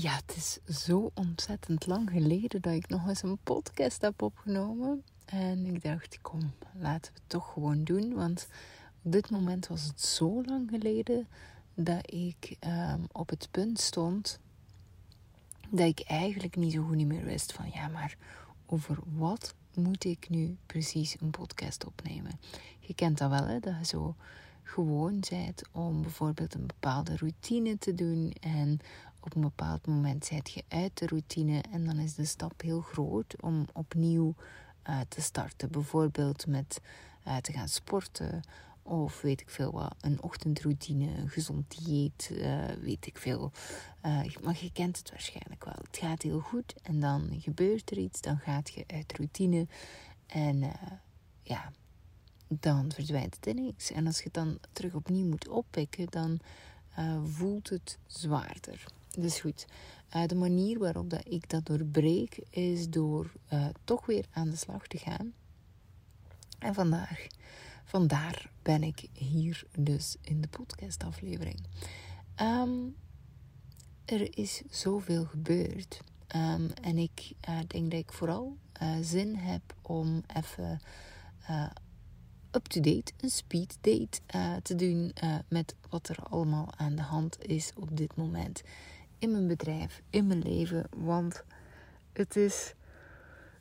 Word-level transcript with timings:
Ja, 0.00 0.14
het 0.26 0.36
is 0.36 0.58
zo 0.84 1.10
ontzettend 1.14 1.86
lang 1.86 2.10
geleden 2.10 2.60
dat 2.60 2.72
ik 2.72 2.88
nog 2.88 3.08
eens 3.08 3.22
een 3.22 3.38
podcast 3.42 4.00
heb 4.00 4.22
opgenomen. 4.22 5.04
En 5.24 5.66
ik 5.66 5.82
dacht, 5.82 6.18
kom, 6.20 6.52
laten 6.72 7.12
we 7.12 7.18
het 7.18 7.28
toch 7.28 7.52
gewoon 7.52 7.84
doen. 7.84 8.14
Want 8.14 8.48
op 9.02 9.12
dit 9.12 9.30
moment 9.30 9.66
was 9.66 9.84
het 9.84 10.00
zo 10.00 10.44
lang 10.44 10.70
geleden 10.70 11.28
dat 11.74 12.12
ik 12.12 12.56
um, 12.66 13.06
op 13.12 13.28
het 13.28 13.48
punt 13.50 13.80
stond 13.80 14.38
dat 15.70 15.86
ik 15.86 16.00
eigenlijk 16.00 16.56
niet 16.56 16.72
zo 16.72 16.82
goed 16.82 17.06
meer 17.06 17.24
wist 17.24 17.52
van 17.52 17.70
ja, 17.72 17.88
maar 17.88 18.16
over 18.66 18.98
wat 19.16 19.54
moet 19.74 20.04
ik 20.04 20.28
nu 20.28 20.56
precies 20.66 21.16
een 21.20 21.30
podcast 21.30 21.86
opnemen? 21.86 22.40
Je 22.78 22.94
kent 22.94 23.18
dat 23.18 23.30
wel, 23.30 23.46
hè? 23.46 23.58
Dat 23.58 23.74
je 23.78 23.84
zo 23.84 24.14
gewoon 24.62 25.22
bent 25.30 25.62
om 25.72 26.02
bijvoorbeeld 26.02 26.54
een 26.54 26.66
bepaalde 26.66 27.16
routine 27.16 27.78
te 27.78 27.94
doen 27.94 28.32
en 28.40 28.80
op 29.20 29.34
een 29.34 29.40
bepaald 29.40 29.86
moment 29.86 30.24
zit 30.24 30.50
je 30.50 30.64
uit 30.68 30.98
de 30.98 31.06
routine 31.06 31.62
en 31.70 31.84
dan 31.84 31.98
is 31.98 32.14
de 32.14 32.24
stap 32.24 32.60
heel 32.60 32.80
groot 32.80 33.42
om 33.42 33.66
opnieuw 33.72 34.34
uh, 34.88 35.00
te 35.08 35.20
starten. 35.20 35.70
Bijvoorbeeld 35.70 36.46
met 36.46 36.80
uh, 37.26 37.36
te 37.36 37.52
gaan 37.52 37.68
sporten 37.68 38.42
of 38.82 39.20
weet 39.20 39.40
ik 39.40 39.50
veel 39.50 39.72
wat, 39.72 39.94
een 40.00 40.22
ochtendroutine, 40.22 41.16
een 41.16 41.28
gezond 41.28 41.84
dieet, 41.84 42.30
uh, 42.32 42.64
weet 42.64 43.06
ik 43.06 43.18
veel. 43.18 43.52
maar 44.42 44.58
je 44.60 44.70
kent 44.72 44.98
het 44.98 45.10
waarschijnlijk 45.10 45.64
wel. 45.64 45.78
Het 45.82 45.98
gaat 45.98 46.22
heel 46.22 46.40
goed 46.40 46.74
en 46.82 47.00
dan 47.00 47.28
gebeurt 47.38 47.90
er 47.90 47.98
iets, 47.98 48.20
dan 48.20 48.38
gaat 48.38 48.70
je 48.70 48.84
uit 48.86 49.16
routine 49.16 49.66
en 50.26 50.72
ja, 51.42 51.72
dan 52.48 52.92
verdwijnt 52.92 53.34
het 53.34 53.46
ineens. 53.46 53.90
En 53.90 54.06
als 54.06 54.16
je 54.16 54.24
het 54.24 54.34
dan 54.34 54.58
terug 54.72 54.94
opnieuw 54.94 55.26
moet 55.26 55.48
oppikken, 55.48 56.06
dan 56.10 56.40
voelt 57.24 57.68
het 57.68 57.98
zwaarder. 58.06 58.84
Dus 59.18 59.40
goed, 59.40 59.66
uh, 60.16 60.26
de 60.26 60.34
manier 60.34 60.78
waarop 60.78 61.10
dat 61.10 61.22
ik 61.28 61.48
dat 61.48 61.66
doorbreek 61.66 62.38
is 62.50 62.88
door 62.88 63.32
uh, 63.52 63.66
toch 63.84 64.06
weer 64.06 64.26
aan 64.30 64.50
de 64.50 64.56
slag 64.56 64.86
te 64.86 64.98
gaan. 64.98 65.32
En 66.58 66.74
vandaag, 66.74 67.26
vandaar 67.84 68.50
ben 68.62 68.82
ik 68.82 69.08
hier 69.12 69.64
dus 69.78 70.16
in 70.20 70.40
de 70.40 70.48
podcastaflevering. 70.48 71.60
Um, 72.42 72.96
er 74.04 74.38
is 74.38 74.62
zoveel 74.70 75.24
gebeurd. 75.24 76.00
Um, 76.36 76.70
en 76.82 76.98
ik 76.98 77.32
uh, 77.48 77.58
denk 77.66 77.90
dat 77.90 78.00
ik 78.00 78.12
vooral 78.12 78.56
zin 79.00 79.36
heb 79.36 79.62
om 79.82 80.22
even 80.36 80.80
up-to-date, 82.50 83.12
een 83.20 83.30
speed 83.30 83.78
date 83.80 84.20
te 84.62 84.74
doen 84.74 85.12
met 85.48 85.74
wat 85.88 86.08
er 86.08 86.18
allemaal 86.22 86.74
aan 86.76 86.94
de 86.94 87.02
hand 87.02 87.46
is 87.46 87.72
op 87.76 87.96
dit 87.96 88.16
moment 88.16 88.62
in 89.20 89.30
mijn 89.30 89.46
bedrijf, 89.46 90.02
in 90.10 90.26
mijn 90.26 90.42
leven. 90.42 90.86
Want 90.96 91.44
het 92.12 92.36
is. 92.36 92.74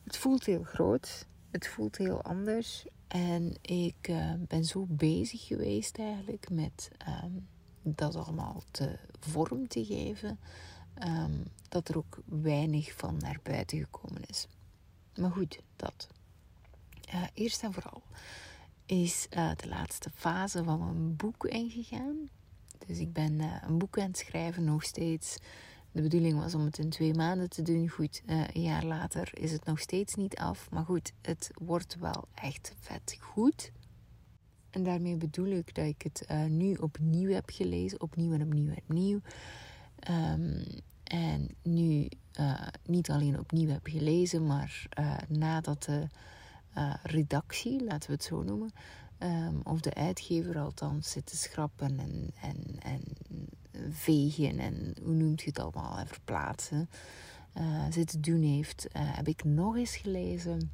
Het 0.04 0.18
voelt 0.18 0.46
heel 0.46 0.64
groot. 0.64 1.28
Het 1.52 1.68
voelt 1.68 1.98
heel 1.98 2.22
anders. 2.22 2.86
En 3.08 3.56
ik 3.62 4.08
uh, 4.10 4.34
ben 4.38 4.66
zo 4.66 4.86
bezig 4.90 5.48
geweest 5.48 5.98
eigenlijk 5.98 6.50
met 6.50 6.92
um, 7.24 7.48
dat 7.82 8.16
allemaal 8.16 8.64
te 8.72 9.00
vorm 9.20 9.68
te 9.68 9.86
geven. 9.86 10.40
Um, 11.06 11.44
dat 11.70 11.90
er 11.90 11.98
ook 11.98 12.20
weinig 12.26 12.94
van 12.96 13.18
naar 13.18 13.40
buiten 13.44 13.78
gekomen 13.78 14.22
is. 14.28 14.48
Maar 15.16 15.32
goed, 15.32 15.60
dat. 15.76 16.08
Uh, 17.14 17.24
eerst 17.34 17.64
en 17.64 17.74
vooral 17.74 18.04
is 18.86 19.28
uh, 19.30 19.52
de 19.56 19.68
laatste 19.68 20.10
fase 20.14 20.64
van 20.64 20.80
mijn 20.80 21.16
boek 21.16 21.46
ingegaan. 21.46 22.30
Dus 22.90 23.00
ik 23.00 23.14
ben 23.14 23.34
uh, 23.34 23.56
een 23.62 23.78
boek 23.78 24.00
aan 24.00 24.08
het 24.08 24.18
schrijven 24.18 24.64
nog 24.64 24.84
steeds. 24.84 25.38
De 25.92 26.02
bedoeling 26.02 26.40
was 26.40 26.56
om 26.56 26.66
het 26.66 26.78
in 26.78 26.90
twee 26.90 27.14
maanden 27.14 27.50
te 27.50 27.62
doen. 27.62 27.90
Goed, 27.90 28.22
uh, 28.26 28.44
een 28.54 28.62
jaar 28.62 28.86
later 28.86 29.30
is 29.34 29.52
het 29.52 29.66
nog 29.66 29.80
steeds 29.80 30.16
niet 30.16 30.36
af. 30.36 30.72
Maar 30.72 30.86
goed, 30.86 31.14
het 31.22 31.52
wordt 31.54 31.96
wel 32.00 32.28
echt 32.34 32.76
vet 32.80 33.18
goed. 33.20 33.72
En 34.69 34.84
daarmee 34.84 35.18
bedoel 35.18 35.46
ik 35.46 35.75
dat 35.75 35.86
ik 35.86 36.02
het 36.02 36.25
uh, 36.31 36.46
nu 36.46 36.74
opnieuw 36.74 37.31
heb 37.31 37.50
gelezen. 37.50 38.02
Opnieuw 38.02 38.34
en 38.34 38.41
opnieuw 38.41 38.69
en 38.69 38.81
opnieuw. 38.81 39.19
Um, 40.09 40.63
en 41.03 41.47
nu 41.63 42.08
niet 42.86 43.09
alleen 43.09 43.40
opnieuw 43.40 43.69
heb 43.69 43.88
gelezen, 43.88 44.46
maar 44.46 44.88
nadat 45.28 45.84
de 45.84 46.08
redactie, 47.03 47.84
laten 47.84 48.09
we 48.09 48.16
het 48.16 48.24
zo 48.24 48.44
noemen, 48.44 48.72
Um, 49.24 49.62
of 49.63 49.81
de 49.81 49.94
uitgever 49.94 50.59
althans 50.59 51.12
zit 51.12 51.25
te 51.25 51.38
schrappen 51.38 52.00
en, 52.00 52.31
en, 52.41 52.80
en 52.80 53.03
vegen 53.91 54.59
en 54.59 54.96
hoe 55.03 55.13
noemt 55.13 55.41
je 55.41 55.47
het 55.47 55.59
allemaal, 55.59 55.97
en 55.97 56.07
verplaatsen, 56.07 56.90
uh, 57.57 57.85
zitten 57.90 58.22
doen 58.22 58.41
heeft, 58.41 58.88
uh, 58.88 59.02
heb 59.16 59.28
ik 59.28 59.44
nog 59.44 59.75
eens 59.75 59.96
gelezen. 59.96 60.72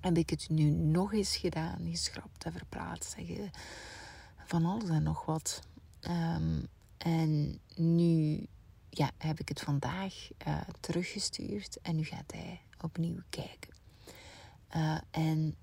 Heb 0.00 0.16
ik 0.16 0.30
het 0.30 0.48
nu 0.48 0.70
nog 0.70 1.12
eens 1.12 1.36
gedaan, 1.36 1.78
geschrapt 1.90 2.44
en 2.44 2.52
verplaatst. 2.52 3.16
Van 4.44 4.64
alles 4.64 4.88
en 4.88 5.02
nog 5.02 5.24
wat. 5.24 5.60
Um, 6.00 6.66
en 6.98 7.60
nu 7.76 8.46
ja, 8.90 9.10
heb 9.18 9.40
ik 9.40 9.48
het 9.48 9.60
vandaag 9.60 10.14
uh, 10.46 10.60
teruggestuurd 10.80 11.78
en 11.82 11.96
nu 11.96 12.04
gaat 12.04 12.32
hij 12.32 12.60
opnieuw 12.80 13.20
kijken. 13.28 13.74
en 15.10 15.54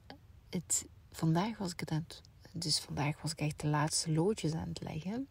het 0.49 0.85
vandaag 1.17 1.57
was 1.57 1.71
ik 1.71 1.79
het 1.79 2.21
dus 2.51 2.79
vandaag 2.79 3.21
was 3.21 3.31
ik 3.31 3.39
echt 3.39 3.59
de 3.59 3.67
laatste 3.67 4.11
loodjes 4.11 4.53
aan 4.53 4.67
het 4.67 4.81
leggen. 4.81 5.27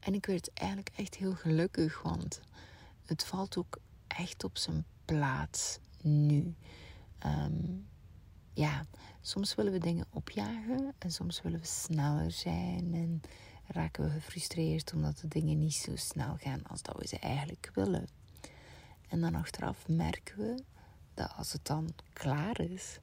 En 0.00 0.14
ik 0.14 0.26
werd 0.26 0.52
eigenlijk 0.54 0.90
echt 0.96 1.16
heel 1.16 1.34
gelukkig, 1.34 2.02
want 2.02 2.40
het 3.04 3.24
valt 3.24 3.56
ook 3.56 3.78
echt 4.06 4.44
op 4.44 4.58
zijn 4.58 4.84
plaats 5.04 5.78
nu. 6.02 6.54
Um, 7.26 7.86
ja, 8.52 8.86
soms 9.20 9.54
willen 9.54 9.72
we 9.72 9.78
dingen 9.78 10.06
opjagen 10.10 10.94
en 10.98 11.10
soms 11.10 11.42
willen 11.42 11.60
we 11.60 11.66
sneller 11.66 12.30
zijn 12.30 12.94
en 12.94 13.20
raken 13.66 14.04
we 14.04 14.10
gefrustreerd 14.10 14.92
omdat 14.92 15.18
de 15.18 15.28
dingen 15.28 15.58
niet 15.58 15.74
zo 15.74 15.96
snel 15.96 16.36
gaan 16.36 16.62
als 16.66 16.82
dat 16.82 16.96
we 16.98 17.06
ze 17.06 17.18
eigenlijk 17.18 17.70
willen. 17.74 18.08
En 19.08 19.20
dan 19.20 19.34
achteraf 19.34 19.88
merken 19.88 20.38
we 20.38 20.62
dat 21.14 21.32
als 21.36 21.52
het 21.52 21.66
dan 21.66 21.94
klaar 22.12 22.60
is, 22.60 23.00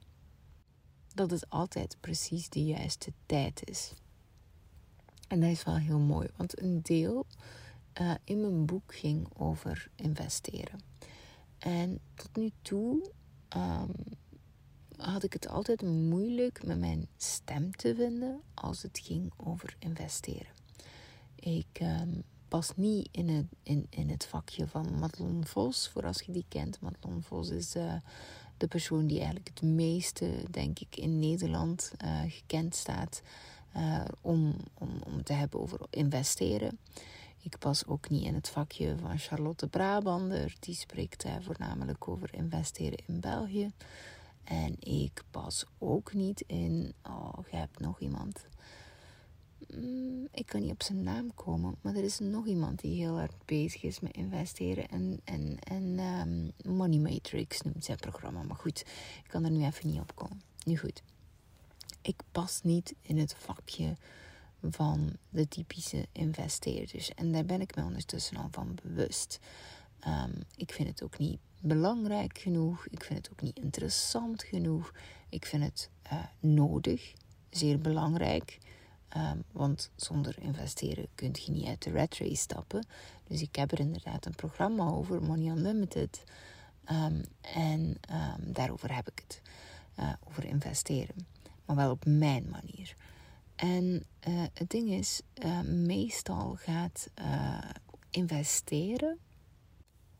dat 1.16 1.30
het 1.30 1.50
altijd 1.50 1.96
precies 2.00 2.48
de 2.48 2.64
juiste 2.64 3.12
tijd 3.26 3.68
is. 3.68 3.92
En 5.28 5.40
dat 5.40 5.50
is 5.50 5.64
wel 5.64 5.76
heel 5.76 5.98
mooi, 5.98 6.28
want 6.36 6.60
een 6.60 6.82
deel 6.82 7.26
uh, 8.00 8.14
in 8.24 8.40
mijn 8.40 8.66
boek 8.66 8.94
ging 8.94 9.28
over 9.36 9.90
investeren. 9.94 10.80
En 11.58 12.00
tot 12.14 12.36
nu 12.36 12.50
toe 12.62 13.10
um, 13.56 13.92
had 14.96 15.22
ik 15.22 15.32
het 15.32 15.48
altijd 15.48 15.82
moeilijk 15.82 16.64
met 16.64 16.78
mijn 16.78 17.08
stem 17.16 17.76
te 17.76 17.94
vinden 17.94 18.40
als 18.54 18.82
het 18.82 18.98
ging 19.02 19.32
over 19.36 19.76
investeren. 19.78 20.54
Ik 21.34 21.78
um, 21.82 22.22
pas 22.48 22.76
niet 22.76 23.08
in 23.10 23.28
het, 23.28 23.46
in, 23.62 23.86
in 23.90 24.08
het 24.08 24.26
vakje 24.26 24.66
van 24.66 24.98
Madelon 24.98 25.46
Vos, 25.46 25.88
voor 25.88 26.04
als 26.04 26.20
je 26.20 26.32
die 26.32 26.44
kent. 26.48 26.80
Madelon 26.80 27.22
Vos 27.22 27.50
is 27.50 27.76
uh, 27.76 27.94
de 28.56 28.66
persoon 28.66 29.06
die 29.06 29.16
eigenlijk 29.16 29.48
het 29.48 29.62
meeste, 29.62 30.30
denk 30.50 30.78
ik, 30.78 30.96
in 30.96 31.18
Nederland 31.18 31.92
uh, 32.04 32.20
gekend 32.28 32.74
staat 32.74 33.22
uh, 33.76 34.04
om, 34.20 34.54
om, 34.74 34.88
om 35.04 35.22
te 35.22 35.32
hebben 35.32 35.60
over 35.60 35.80
investeren. 35.90 36.78
Ik 37.42 37.58
pas 37.58 37.86
ook 37.86 38.10
niet 38.10 38.24
in 38.24 38.34
het 38.34 38.48
vakje 38.48 38.96
van 39.00 39.18
Charlotte 39.18 39.68
Brabander, 39.68 40.56
die 40.60 40.74
spreekt 40.74 41.24
uh, 41.24 41.32
voornamelijk 41.40 42.08
over 42.08 42.34
investeren 42.34 42.98
in 43.06 43.20
België. 43.20 43.72
En 44.44 44.76
ik 44.80 45.22
pas 45.30 45.64
ook 45.78 46.12
niet 46.12 46.40
in, 46.46 46.94
oh, 47.02 47.38
je 47.50 47.56
hebt 47.56 47.80
nog 47.80 48.00
iemand. 48.00 48.46
Mm, 49.74 50.28
ik 50.30 50.46
kan 50.46 50.60
niet 50.60 50.70
op 50.70 50.82
zijn 50.82 51.02
naam 51.02 51.34
komen, 51.34 51.76
maar 51.80 51.94
er 51.94 52.04
is 52.04 52.18
nog 52.18 52.46
iemand 52.46 52.80
die 52.80 52.96
heel 52.96 53.16
hard 53.16 53.44
bezig 53.44 53.82
is 53.82 54.00
met 54.00 54.16
investeren. 54.16 54.88
En, 54.88 55.20
en, 55.24 55.58
en 55.58 55.98
um, 55.98 56.52
Money 56.76 56.98
Matrix 56.98 57.62
noemt 57.62 57.84
zijn 57.84 57.98
programma. 57.98 58.42
Maar 58.42 58.56
goed, 58.56 58.80
ik 59.24 59.28
kan 59.28 59.44
er 59.44 59.50
nu 59.50 59.64
even 59.64 59.90
niet 59.90 60.00
op 60.00 60.14
komen. 60.14 60.42
Nu 60.64 60.78
goed, 60.78 61.02
ik 62.02 62.20
pas 62.32 62.62
niet 62.62 62.94
in 63.00 63.18
het 63.18 63.34
vakje 63.38 63.96
van 64.62 65.16
de 65.28 65.48
typische 65.48 66.06
investeerders. 66.12 67.14
En 67.14 67.32
daar 67.32 67.44
ben 67.44 67.60
ik 67.60 67.76
me 67.76 67.82
ondertussen 67.82 68.36
al 68.36 68.48
van 68.50 68.78
bewust. 68.82 69.38
Um, 70.06 70.42
ik 70.56 70.72
vind 70.72 70.88
het 70.88 71.02
ook 71.02 71.18
niet 71.18 71.38
belangrijk 71.60 72.38
genoeg. 72.38 72.86
Ik 72.86 73.04
vind 73.04 73.18
het 73.18 73.30
ook 73.32 73.42
niet 73.42 73.58
interessant 73.58 74.42
genoeg. 74.42 74.92
Ik 75.28 75.46
vind 75.46 75.62
het 75.62 75.90
uh, 76.12 76.24
nodig, 76.40 77.12
zeer 77.50 77.78
belangrijk. 77.78 78.58
Um, 79.16 79.44
want 79.52 79.90
zonder 79.96 80.34
investeren 80.38 81.06
kun 81.14 81.34
je 81.44 81.50
niet 81.50 81.66
uit 81.66 81.82
de 81.82 81.90
rat 81.90 82.16
race 82.16 82.34
stappen. 82.34 82.86
Dus 83.24 83.42
ik 83.42 83.56
heb 83.56 83.72
er 83.72 83.80
inderdaad 83.80 84.26
een 84.26 84.34
programma 84.34 84.84
over, 84.84 85.22
Money 85.22 85.50
Unlimited. 85.50 86.24
Um, 86.90 87.22
en 87.40 87.80
um, 88.10 88.52
daarover 88.52 88.94
heb 88.94 89.08
ik 89.08 89.22
het. 89.26 89.42
Uh, 90.00 90.12
over 90.28 90.44
investeren. 90.44 91.26
Maar 91.64 91.76
wel 91.76 91.90
op 91.90 92.04
mijn 92.06 92.48
manier. 92.50 92.94
En 93.56 93.84
uh, 94.28 94.42
het 94.54 94.70
ding 94.70 94.90
is, 94.90 95.20
uh, 95.44 95.60
meestal 95.60 96.54
gaat 96.54 97.08
investeren 98.10 99.18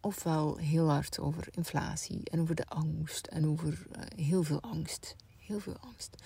ofwel 0.06 0.56
heel 0.56 0.90
hard 0.90 1.18
over 1.18 1.48
inflatie 1.50 2.20
en 2.24 2.40
over 2.40 2.54
de 2.54 2.66
angst 2.66 3.26
en 3.26 3.46
over 3.46 3.86
eh, 3.92 4.26
heel 4.26 4.42
veel 4.42 4.60
angst. 4.60 5.16
Heel 5.36 5.60
veel 5.60 5.76
angst. 5.80 6.22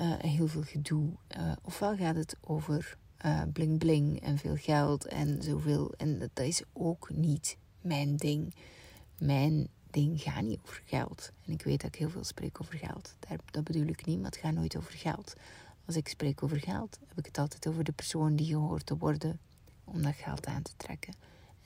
Uh, 0.00 0.14
heel 0.18 0.48
veel 0.48 0.62
gedoe. 0.62 1.10
Uh, 1.36 1.52
ofwel 1.62 1.96
gaat 1.96 2.16
het 2.16 2.36
over 2.40 2.96
bling 3.52 3.78
bling 3.78 4.20
en 4.20 4.38
veel 4.38 4.56
geld 4.56 5.06
en 5.06 5.42
zoveel. 5.42 5.94
En 5.96 6.18
dat 6.18 6.30
is 6.38 6.62
ook 6.72 7.10
niet 7.10 7.56
mijn 7.80 8.16
ding. 8.16 8.54
Mijn 9.18 9.68
ding 9.90 10.20
gaat 10.20 10.42
niet 10.42 10.58
over 10.62 10.82
geld. 10.84 11.32
En 11.46 11.52
ik 11.52 11.62
weet 11.62 11.80
dat 11.80 11.88
ik 11.88 11.98
heel 11.98 12.10
veel 12.10 12.24
spreek 12.24 12.60
over 12.60 12.78
geld. 12.78 13.16
Dat 13.50 13.64
bedoel 13.64 13.86
ik 13.86 14.06
niet, 14.06 14.16
maar 14.16 14.30
het 14.30 14.40
gaat 14.40 14.54
nooit 14.54 14.76
over 14.76 14.92
geld. 14.92 15.34
Als 15.86 15.96
ik 15.96 16.08
spreek 16.08 16.42
over 16.42 16.60
geld, 16.60 16.98
heb 17.08 17.18
ik 17.18 17.26
het 17.26 17.38
altijd 17.38 17.66
over 17.66 17.84
de 17.84 17.92
persoon 17.92 18.36
die 18.36 18.46
gehoord 18.46 18.86
te 18.86 18.96
worden 18.96 19.38
om 19.84 20.02
dat 20.02 20.14
geld 20.14 20.46
aan 20.46 20.62
te 20.62 20.72
trekken. 20.76 21.14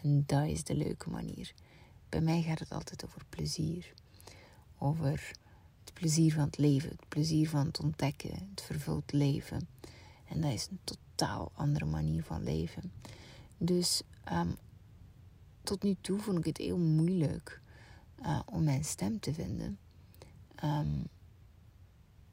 En 0.02 0.24
dat 0.26 0.46
is 0.46 0.64
de 0.64 0.74
leuke 0.74 1.10
manier. 1.10 1.52
Bij 2.08 2.20
mij 2.20 2.42
gaat 2.42 2.58
het 2.58 2.70
altijd 2.70 3.04
over 3.04 3.22
plezier. 3.28 3.92
Over 4.78 5.30
plezier 6.00 6.32
van 6.32 6.44
het 6.44 6.58
leven, 6.58 6.88
het 6.88 7.08
plezier 7.08 7.48
van 7.48 7.66
het 7.66 7.80
ontdekken, 7.80 8.48
het 8.50 8.62
vervuld 8.62 9.12
leven. 9.12 9.68
En 10.28 10.40
dat 10.40 10.52
is 10.52 10.68
een 10.70 10.80
totaal 10.84 11.50
andere 11.54 11.84
manier 11.84 12.22
van 12.22 12.42
leven. 12.42 12.92
Dus 13.58 14.02
um, 14.32 14.56
tot 15.62 15.82
nu 15.82 15.96
toe 16.00 16.18
vond 16.18 16.38
ik 16.38 16.44
het 16.44 16.56
heel 16.56 16.78
moeilijk 16.78 17.60
uh, 18.22 18.40
om 18.44 18.64
mijn 18.64 18.84
stem 18.84 19.20
te 19.20 19.34
vinden. 19.34 19.78
Um, 20.64 21.08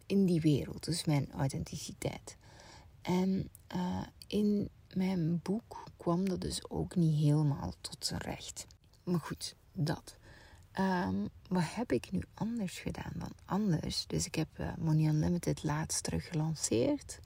in 0.06 0.26
die 0.26 0.42
wereld, 0.42 0.84
dus 0.84 1.06
mijn 1.06 1.32
authenticiteit. 1.32 2.38
En 3.02 3.50
uh, 3.76 4.06
in 4.28 4.70
mijn 4.94 5.40
boek 5.42 5.84
kwam 5.98 6.30
dat 6.30 6.42
dus 6.42 6.70
ook 6.70 6.96
niet 6.96 7.20
helemaal 7.20 7.74
tot 7.82 8.06
zijn 8.06 8.22
recht. 8.22 8.68
Maar 9.04 9.20
goed, 9.20 9.56
dat. 9.74 10.16
Um, 10.80 11.30
wat 11.48 11.64
heb 11.66 11.92
ik 11.92 12.12
nu 12.12 12.22
anders 12.34 12.80
gedaan 12.80 13.14
dan 13.16 13.32
anders? 13.46 14.08
Dus 14.08 14.26
ik 14.26 14.36
heb 14.36 14.48
uh, 14.60 14.68
Money 14.78 15.06
Unlimited 15.06 15.64
laatst 15.64 16.04
terug 16.04 16.28
gelanceerd. 16.28 17.20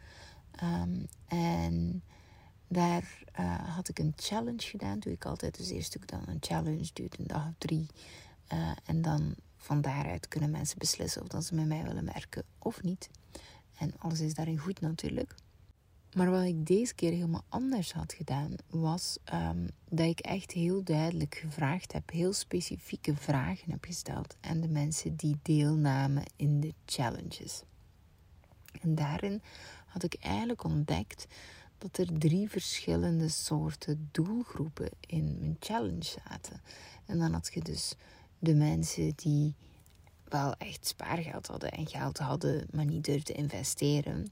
Um, 0.64 1.08
en 1.28 2.04
daar 2.68 3.24
uh, 3.40 3.76
had 3.76 3.90
ik 3.90 4.00
een 4.00 4.14
challenge 4.16 4.62
gedaan. 4.62 5.00
Doe 5.00 5.14
ik 5.14 5.26
altijd 5.26 5.58
dus 5.58 5.70
eerst 5.70 5.94
doe 5.94 6.02
ik 6.02 6.10
dan 6.10 6.22
een 6.26 6.38
challenge, 6.40 6.90
duurt 6.94 7.20
een 7.20 7.28
dag 7.28 7.48
of 7.48 7.54
drie. 7.58 7.88
Uh, 8.54 8.72
en 8.86 9.02
dan 9.02 9.36
van 9.58 9.82
daaruit 9.82 10.28
kunnen 10.28 10.52
mensen 10.52 10.78
beslissen 10.78 11.22
of 11.22 11.28
dat 11.28 11.46
ze 11.46 11.56
met 11.56 11.68
mij 11.68 11.84
willen 11.84 12.06
werken 12.06 12.44
of 12.60 12.84
niet. 12.84 13.10
En 13.78 13.94
alles 13.98 14.20
is 14.20 14.34
daarin 14.34 14.58
goed 14.58 14.82
natuurlijk. 14.82 15.36
Maar 16.18 16.32
wat 16.32 16.44
ik 16.44 16.66
deze 16.66 16.96
keer 16.96 17.12
helemaal 17.12 17.44
anders 17.50 17.94
had 17.94 18.14
gedaan, 18.14 18.56
was 18.70 19.18
um, 19.34 19.68
dat 19.90 20.08
ik 20.08 20.20
echt 20.20 20.52
heel 20.52 20.84
duidelijk 20.84 21.36
gevraagd 21.36 21.94
heb, 21.94 22.10
heel 22.12 22.34
specifieke 22.34 23.16
vragen 23.16 23.72
heb 23.72 23.86
gesteld 23.86 24.36
aan 24.42 24.62
de 24.62 24.68
mensen 24.68 25.16
die 25.16 25.38
deelnamen 25.42 26.24
in 26.36 26.60
de 26.60 26.74
challenges. 26.86 27.62
En 28.82 28.96
daarin 28.96 29.42
had 29.86 30.04
ik 30.04 30.14
eigenlijk 30.20 30.64
ontdekt 30.64 31.28
dat 31.78 31.98
er 31.98 32.20
drie 32.20 32.50
verschillende 32.50 33.30
soorten 33.30 34.10
doelgroepen 34.12 34.90
in 35.00 35.38
mijn 35.40 35.58
challenge 35.60 36.04
zaten. 36.04 36.62
En 37.06 37.18
dan 37.18 37.34
had 37.34 37.50
je 37.54 37.62
dus 37.62 37.96
de 38.40 38.56
mensen 38.56 39.14
die 39.16 39.56
wel 40.24 40.54
echt 40.54 40.88
spaargeld 40.88 41.48
hadden 41.48 41.72
en 41.72 41.88
geld 41.88 42.18
hadden, 42.18 42.68
maar 42.72 42.86
niet 42.86 43.06
durfden 43.06 43.36
investeren. 43.36 44.32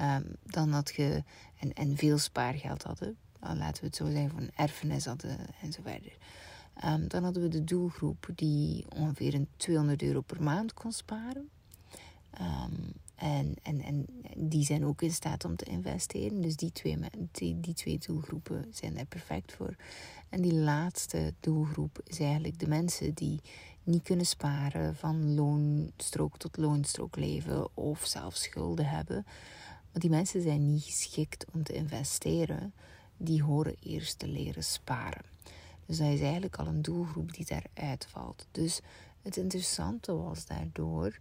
Um, 0.00 0.24
dan 0.42 0.72
had 0.72 0.92
je, 0.96 1.22
en, 1.58 1.72
en 1.72 1.96
veel 1.96 2.18
spaargeld 2.18 2.82
hadden, 2.82 3.16
laten 3.40 3.80
we 3.80 3.86
het 3.86 3.96
zo 3.96 4.10
zeggen, 4.10 4.30
van 4.30 4.50
erfenis 4.54 5.04
hadden 5.04 5.38
en 5.62 5.72
zo 5.72 5.80
verder. 5.82 6.12
Um, 6.84 7.08
dan 7.08 7.24
hadden 7.24 7.42
we 7.42 7.48
de 7.48 7.64
doelgroep 7.64 8.28
die 8.34 8.84
ongeveer 8.96 9.34
een 9.34 9.48
200 9.56 10.02
euro 10.02 10.20
per 10.20 10.42
maand 10.42 10.74
kon 10.74 10.92
sparen. 10.92 11.48
Um, 12.40 12.92
en, 13.22 13.54
en, 13.62 13.80
en 13.80 14.06
die 14.36 14.64
zijn 14.64 14.84
ook 14.84 15.02
in 15.02 15.12
staat 15.12 15.44
om 15.44 15.56
te 15.56 15.64
investeren. 15.64 16.40
Dus 16.40 16.56
die 16.56 16.72
twee, 16.72 16.98
die, 17.32 17.60
die 17.60 17.74
twee 17.74 17.98
doelgroepen 17.98 18.66
zijn 18.70 18.94
daar 18.94 19.06
perfect 19.06 19.52
voor. 19.52 19.74
En 20.28 20.42
die 20.42 20.54
laatste 20.54 21.34
doelgroep 21.40 22.00
is 22.04 22.18
eigenlijk 22.18 22.58
de 22.58 22.68
mensen 22.68 23.14
die 23.14 23.40
niet 23.84 24.02
kunnen 24.02 24.26
sparen, 24.26 24.96
van 24.96 25.34
loonstrook 25.34 26.38
tot 26.38 26.56
loonstrook 26.56 27.16
leven 27.16 27.76
of 27.76 28.04
zelfs 28.06 28.42
schulden 28.42 28.86
hebben. 28.86 29.26
Want 29.92 30.04
die 30.04 30.10
mensen 30.10 30.42
zijn 30.42 30.72
niet 30.72 30.82
geschikt 30.82 31.44
om 31.52 31.62
te 31.62 31.72
investeren. 31.72 32.72
Die 33.16 33.42
horen 33.42 33.76
eerst 33.80 34.18
te 34.18 34.28
leren 34.28 34.64
sparen. 34.64 35.24
Dus 35.86 35.98
dat 35.98 36.08
is 36.08 36.20
eigenlijk 36.20 36.56
al 36.56 36.66
een 36.66 36.82
doelgroep 36.82 37.34
die 37.34 37.46
daaruit 37.46 38.06
valt. 38.10 38.46
Dus 38.50 38.80
het 39.22 39.36
interessante 39.36 40.14
was 40.14 40.46
daardoor. 40.46 41.18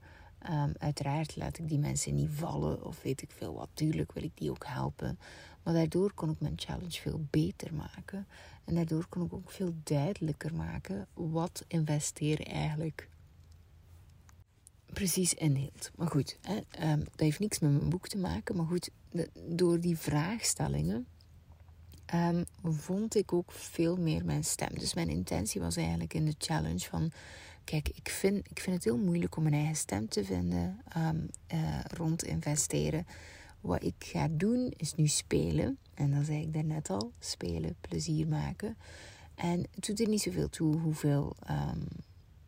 Um, 0.50 0.74
uiteraard 0.78 1.36
laat 1.36 1.58
ik 1.58 1.68
die 1.68 1.80
mensen 1.80 2.16
niet 2.16 2.30
vallen 2.32 2.86
of 2.86 3.02
weet 3.02 3.22
ik 3.22 3.32
veel 3.32 3.54
wat. 3.54 3.70
Tuurlijk 3.74 4.12
wil 4.12 4.24
ik 4.24 4.32
die 4.36 4.52
ook 4.52 4.66
helpen. 4.66 5.20
Maar 5.64 5.74
daardoor 5.74 6.14
kon 6.14 6.30
ik 6.30 6.40
mijn 6.40 6.60
challenge 6.60 7.02
veel 7.02 7.26
beter 7.30 7.74
maken. 7.74 8.28
En 8.66 8.76
daardoor 8.76 9.06
kon 9.10 9.26
ik 9.26 9.34
ook 9.34 9.52
veel 9.52 9.74
duidelijker 9.84 10.54
maken 10.54 11.08
wat 11.14 11.66
investeren 11.68 12.46
eigenlijk 12.46 13.10
precies 14.94 15.34
inhield. 15.34 15.92
Maar 15.96 16.08
goed, 16.08 16.38
hè, 16.42 16.90
um, 16.92 17.00
dat 17.00 17.20
heeft 17.20 17.40
niks 17.40 17.60
met 17.60 17.72
mijn 17.72 17.90
boek 17.90 18.08
te 18.08 18.18
maken. 18.18 18.56
Maar 18.56 18.66
goed, 18.66 18.90
door 19.48 19.80
die 19.80 19.98
vraagstellingen 19.98 21.08
um, 22.14 22.46
vond 22.64 23.16
ik 23.16 23.34
ook 23.34 23.52
veel 23.52 23.98
meer 23.98 24.26
mijn 24.26 24.44
stem. 24.44 24.78
Dus 24.78 24.94
mijn 24.94 25.10
intentie 25.10 25.62
was 25.62 25.76
eigenlijk 25.76 26.14
in 26.14 26.26
de 26.26 26.36
challenge 26.38 26.80
van... 26.90 27.12
Kijk, 27.64 27.90
ik 27.90 28.10
vind, 28.10 28.50
ik 28.50 28.60
vind 28.60 28.76
het 28.76 28.84
heel 28.84 28.98
moeilijk 28.98 29.36
om 29.36 29.44
mijn 29.44 29.56
eigen 29.56 29.76
stem 29.76 30.10
te 30.10 30.26
vinden 30.26 30.82
um, 30.98 31.30
uh, 31.54 31.80
rond 31.84 32.24
investeren. 32.24 33.06
Wat 33.62 33.84
ik 33.84 33.96
ga 34.00 34.28
doen 34.32 34.74
is 34.78 34.96
nu 34.96 35.08
spelen. 35.08 35.78
En 35.94 36.12
dan 36.12 36.26
zei 36.26 36.42
ik 36.42 36.54
daarnet 36.54 36.90
al, 36.90 37.12
spelen, 37.20 37.76
plezier 37.82 38.28
maken. 38.28 38.78
En 39.36 39.66
het 39.76 39.86
doet 39.86 40.00
er 40.00 40.08
niet 40.08 40.22
zoveel 40.22 40.50
toe 40.50 40.78
hoeveel 40.78 41.36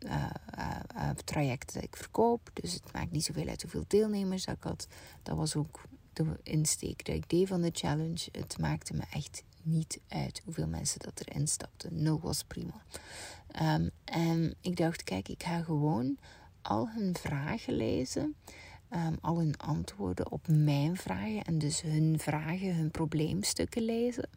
uh, 0.06 0.30
uh, 0.58 1.10
trajecten 1.10 1.84
ik 1.84 1.96
verkoop. 1.96 2.50
Dus 2.54 2.74
het 2.74 2.94
maakt 2.94 3.12
niet 3.12 3.24
zoveel 3.24 3.48
uit 3.48 3.62
hoeveel 3.62 3.86
deelnemers 3.88 4.46
dat 4.46 4.56
ik 4.56 4.64
had. 4.64 4.88
Dat 5.24 5.38
was 5.38 5.56
ook 5.56 5.82
de 6.14 6.40
insteek 6.44 7.06
dat 7.06 7.16
ik 7.16 7.30
deed 7.30 7.48
van 7.48 7.62
de 7.62 7.70
challenge. 7.74 8.30
Het 8.32 8.58
maakte 8.58 8.94
me 8.94 9.04
echt 9.12 9.44
niet 9.62 10.00
uit 10.08 10.42
hoeveel 10.46 10.68
mensen 10.68 11.00
dat 11.00 11.22
erin 11.26 11.48
stapten. 11.48 12.02
Nul 12.02 12.20
was 12.20 12.44
prima. 12.44 12.84
Um, 13.62 13.90
en 14.04 14.56
ik 14.62 14.76
dacht, 14.78 15.04
kijk, 15.04 15.28
ik 15.28 15.44
ga 15.44 15.62
gewoon 15.62 16.18
al 16.62 16.90
hun 16.90 17.16
vragen 17.18 17.74
lezen. 17.74 18.36
Um, 18.90 19.18
al 19.22 19.38
hun 19.38 19.58
antwoorden 19.58 20.32
op 20.32 20.48
mijn 20.48 20.98
vragen. 20.98 21.44
En 21.44 21.58
dus 21.58 21.82
hun 21.82 22.20
vragen, 22.20 22.76
hun 22.76 22.92
probleemstukken 22.92 23.82
lezen. 23.82 24.30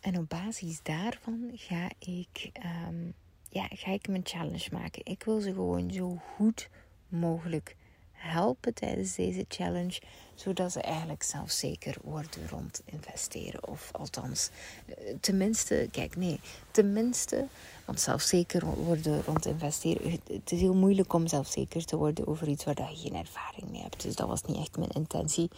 En 0.00 0.18
op 0.18 0.28
basis 0.28 0.82
daarvan 0.82 1.50
ga 1.52 1.90
ik, 1.98 2.50
um, 2.88 3.14
ja, 3.50 3.68
ga 3.70 3.92
ik 3.92 4.08
mijn 4.08 4.26
challenge 4.26 4.68
maken. 4.72 5.04
Ik 5.04 5.22
wil 5.22 5.40
ze 5.40 5.52
gewoon 5.52 5.92
zo 5.92 6.20
goed 6.36 6.68
mogelijk 7.08 7.76
helpen 8.12 8.74
tijdens 8.74 9.14
deze 9.14 9.44
challenge, 9.48 10.00
zodat 10.34 10.72
ze 10.72 10.80
eigenlijk 10.80 11.22
zelfzeker 11.22 11.96
worden 12.02 12.48
rond 12.48 12.82
investeren. 12.84 13.68
Of 13.68 13.88
althans, 13.92 14.50
eh, 14.86 15.14
tenminste, 15.20 15.88
kijk 15.92 16.16
nee, 16.16 16.40
tenminste, 16.70 17.46
want 17.84 18.00
zelfzeker 18.00 18.66
worden 18.66 19.22
rond 19.22 19.46
investeren. 19.46 20.10
Het 20.10 20.52
is 20.52 20.60
heel 20.60 20.74
moeilijk 20.74 21.12
om 21.12 21.26
zelfzeker 21.26 21.84
te 21.84 21.96
worden 21.96 22.26
over 22.26 22.48
iets 22.48 22.64
waar 22.64 22.90
je 22.90 22.96
geen 22.96 23.14
ervaring 23.14 23.70
mee 23.70 23.82
hebt. 23.82 24.02
Dus 24.02 24.16
dat 24.16 24.28
was 24.28 24.42
niet 24.42 24.58
echt 24.58 24.76
mijn 24.76 24.90
intentie. 24.90 25.50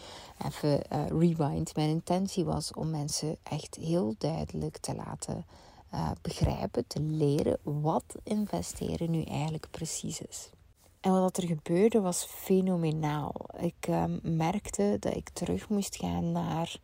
Even 0.45 0.81
uh, 0.91 1.07
rewind. 1.07 1.75
Mijn 1.75 1.89
intentie 1.89 2.43
was 2.43 2.73
om 2.73 2.89
mensen 2.89 3.37
echt 3.43 3.75
heel 3.75 4.15
duidelijk 4.17 4.77
te 4.77 4.95
laten 4.95 5.45
uh, 5.93 6.11
begrijpen, 6.21 6.87
te 6.87 7.01
leren 7.01 7.57
wat 7.63 8.15
investeren 8.23 9.11
nu 9.11 9.23
eigenlijk 9.23 9.67
precies 9.71 10.21
is. 10.21 10.49
En 11.01 11.11
wat 11.11 11.37
er 11.37 11.47
gebeurde 11.47 12.01
was 12.01 12.23
fenomenaal. 12.23 13.33
Ik 13.59 13.87
um, 13.89 14.19
merkte 14.23 14.97
dat 14.99 15.15
ik 15.15 15.29
terug 15.29 15.69
moest 15.69 15.95
gaan 15.95 16.31
naar 16.31 16.77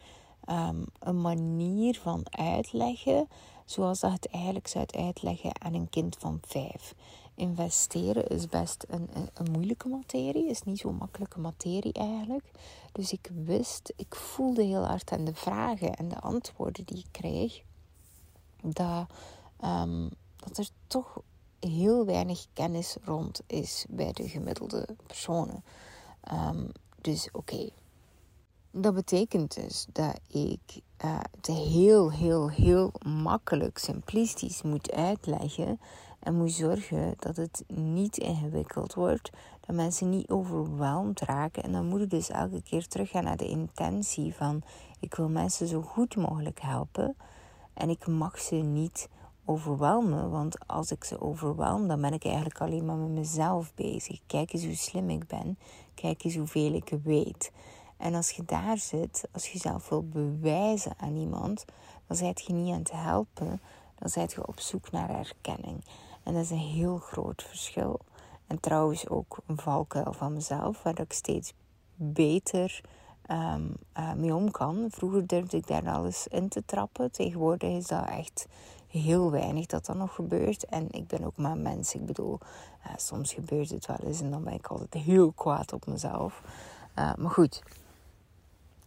um, 0.50 0.86
een 1.00 1.22
manier 1.22 2.00
van 2.02 2.26
uitleggen, 2.30 3.28
zoals 3.66 4.00
dat 4.00 4.12
het 4.12 4.28
eigenlijk 4.28 4.68
zou 4.68 4.86
uitleggen 4.88 5.62
aan 5.62 5.74
een 5.74 5.90
kind 5.90 6.16
van 6.20 6.40
vijf. 6.42 6.96
Investeren 7.36 8.28
is 8.28 8.48
best 8.48 8.86
een, 8.88 9.10
een, 9.14 9.30
een 9.34 9.52
moeilijke 9.52 9.88
materie, 9.88 10.50
is 10.50 10.64
niet 10.64 10.80
zo'n 10.80 10.96
makkelijke 10.96 11.40
materie 11.40 11.94
eigenlijk. 11.94 12.52
Dus 12.92 13.14
ik 13.14 13.32
wist, 13.46 13.94
ik 13.96 14.16
voelde 14.16 14.64
heel 14.64 14.86
hard 14.86 15.12
aan 15.12 15.26
de 15.26 15.36
vragen 15.36 15.94
en 15.94 16.10
de 16.10 16.20
antwoorden 16.20 16.86
die 16.86 16.98
ik 16.98 17.12
kreeg, 17.12 17.62
dat, 18.62 19.06
um, 19.64 20.10
dat 20.36 20.58
er 20.58 20.70
toch 20.88 21.22
heel 21.60 22.06
weinig 22.06 22.46
kennis 22.54 22.98
rond 23.04 23.42
is 23.48 23.86
bij 23.90 24.12
de 24.12 24.30
gemiddelde 24.30 24.88
personen. 25.08 25.64
Um, 26.34 26.72
dus 27.02 27.30
oké. 27.32 27.70
Dat 28.72 28.94
betekent 28.94 29.56
dus 29.56 29.86
dat 29.92 30.20
ik 30.28 30.82
uh, 31.06 31.20
het 31.36 31.46
heel, 31.46 32.12
heel, 32.12 32.50
heel 32.50 32.92
makkelijk, 33.06 33.78
simplistisch 33.78 34.62
moet 34.62 34.92
uitleggen. 34.92 35.80
En 36.20 36.36
moet 36.36 36.52
zorgen 36.52 37.14
dat 37.20 37.36
het 37.36 37.64
niet 37.68 38.18
ingewikkeld 38.18 38.94
wordt. 38.94 39.30
Dat 39.60 39.76
mensen 39.76 40.10
niet 40.10 40.30
overweldigd 40.30 41.20
raken. 41.20 41.64
En 41.64 41.72
dan 41.72 41.86
moet 41.86 42.00
je 42.00 42.08
dus 42.08 42.30
elke 42.30 42.62
keer 42.62 42.88
teruggaan 42.88 43.24
naar 43.24 43.38
de 43.38 43.48
intentie 43.48 44.36
van... 44.36 44.62
Ik 45.00 45.16
wil 45.16 45.30
mensen 45.30 45.68
zo 45.68 45.82
goed 45.82 46.16
mogelijk 46.16 46.62
helpen. 46.62 47.16
En 47.74 47.90
ik 47.90 48.08
mag 48.08 48.40
ze 48.40 48.56
niet 48.56 49.10
overwelmen. 49.46 50.30
Want 50.30 50.68
als 50.68 50.92
ik 50.92 51.04
ze 51.04 51.22
overwelm, 51.22 51.88
dan 51.88 52.02
ben 52.02 52.14
ik 52.14 52.26
eigenlijk 52.26 52.62
alleen 52.62 52.86
maar 52.86 52.96
met 52.96 53.10
mezelf 53.10 53.74
bezig. 53.74 54.20
Kijk 54.28 54.54
eens 54.54 54.66
hoe 54.66 54.76
slim 54.76 55.10
ik 55.10 55.28
ben. 55.28 55.58
Kijk 55.94 56.24
eens 56.24 56.36
hoeveel 56.36 56.74
ik 56.74 56.98
weet. 57.04 57.52
En 57.98 58.16
als 58.16 58.32
je 58.32 58.46
daar 58.46 58.78
zit, 58.78 59.28
als 59.32 59.52
je 59.52 59.60
zelf 59.60 59.90
wil 59.90 60.08
bewijzen 60.08 60.94
aan 60.98 61.16
iemand, 61.16 61.66
dan 62.08 62.18
zijt 62.18 62.42
je 62.46 62.54
niet 62.54 62.74
aan 62.74 62.80
het 62.80 62.92
helpen. 62.92 63.62
Dan 63.96 64.10
zijt 64.10 64.32
je 64.32 64.48
op 64.48 64.60
zoek 64.60 64.92
naar 64.92 65.10
erkenning. 65.10 65.86
En 66.24 66.34
dat 66.34 66.44
is 66.44 66.50
een 66.50 66.58
heel 66.58 66.98
groot 66.98 67.44
verschil. 67.44 68.00
En 68.48 68.60
trouwens 68.60 69.10
ook 69.10 69.38
een 69.46 69.58
valkuil 69.58 70.14
van 70.14 70.34
mezelf, 70.34 70.84
waar 70.84 71.00
ik 71.00 71.14
steeds 71.14 71.54
beter 71.96 72.82
um, 73.32 73.76
mee 74.16 74.36
om 74.36 74.52
kan. 74.52 74.88
Vroeger 74.90 75.28
durfde 75.28 75.58
ik 75.58 75.68
daar 75.68 75.90
alles 75.90 76.28
in 76.28 76.50
te 76.50 76.66
trappen. 76.66 77.12
Tegenwoordig 77.12 77.70
is 77.70 77.88
dat 77.88 78.08
echt 78.08 78.48
heel 78.88 79.32
weinig 79.32 79.66
dat 79.66 79.86
dat 79.86 79.96
nog 79.96 80.16
gebeurt. 80.16 80.66
En 80.66 80.92
ik 80.92 81.08
ben 81.08 81.24
ook 81.24 81.38
maar 81.38 81.58
mens. 81.58 81.94
Ik 81.94 82.06
bedoel, 82.06 82.40
uh, 82.88 82.94
soms 82.96 83.34
gebeurt 83.34 83.70
het 83.70 83.86
wel 83.86 84.00
eens 84.04 84.22
en 84.22 84.32
dan 84.32 84.44
ben 84.44 84.54
ik 84.54 84.68
altijd 84.68 85.04
heel 85.04 85.32
kwaad 85.32 85.74
op 85.74 85.88
mezelf. 85.88 86.42
Uh, 86.96 87.14
maar 87.16 87.32
goed, 87.32 87.64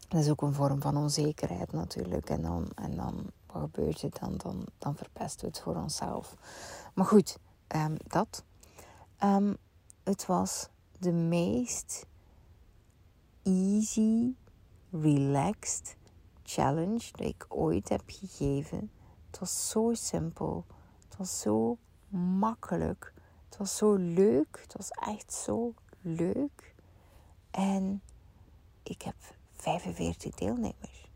dat 0.09 0.21
is 0.21 0.31
ook 0.31 0.43
een 0.43 0.55
vorm 0.55 0.81
van 0.81 0.97
onzekerheid 0.97 1.73
natuurlijk. 1.73 2.31
En 2.31 2.43
dan, 2.43 2.69
en 2.75 2.97
dan 2.97 3.31
wat 3.47 3.63
gebeurt 3.63 4.03
er 4.03 4.11
dan? 4.21 4.35
Dan, 4.37 4.65
dan 4.79 4.97
verpesten 4.97 5.41
we 5.41 5.47
het 5.47 5.61
voor 5.61 5.77
onszelf. 5.77 6.37
Maar 6.95 7.07
goed, 7.07 7.39
um, 7.77 7.97
dat. 8.07 8.45
Um, 9.25 9.57
het 10.03 10.27
was 10.27 10.69
de 10.99 11.13
meest 11.13 12.07
easy, 13.43 14.35
relaxed 14.91 15.97
challenge 16.43 17.13
die 17.13 17.27
ik 17.27 17.47
ooit 17.49 17.89
heb 17.89 18.03
gegeven. 18.07 18.91
Het 19.31 19.39
was 19.39 19.69
zo 19.69 19.95
simpel. 19.95 20.65
Het 21.09 21.17
was 21.17 21.41
zo 21.41 21.79
makkelijk. 22.39 23.13
Het 23.49 23.57
was 23.57 23.77
zo 23.77 23.95
leuk. 23.95 24.59
Het 24.63 24.75
was 24.77 24.91
echt 24.91 25.33
zo 25.33 25.75
leuk. 26.01 26.75
En 27.51 28.03
ik 28.83 29.03
heb 29.03 29.17
45 29.51 30.35
deelnemers. 30.35 31.11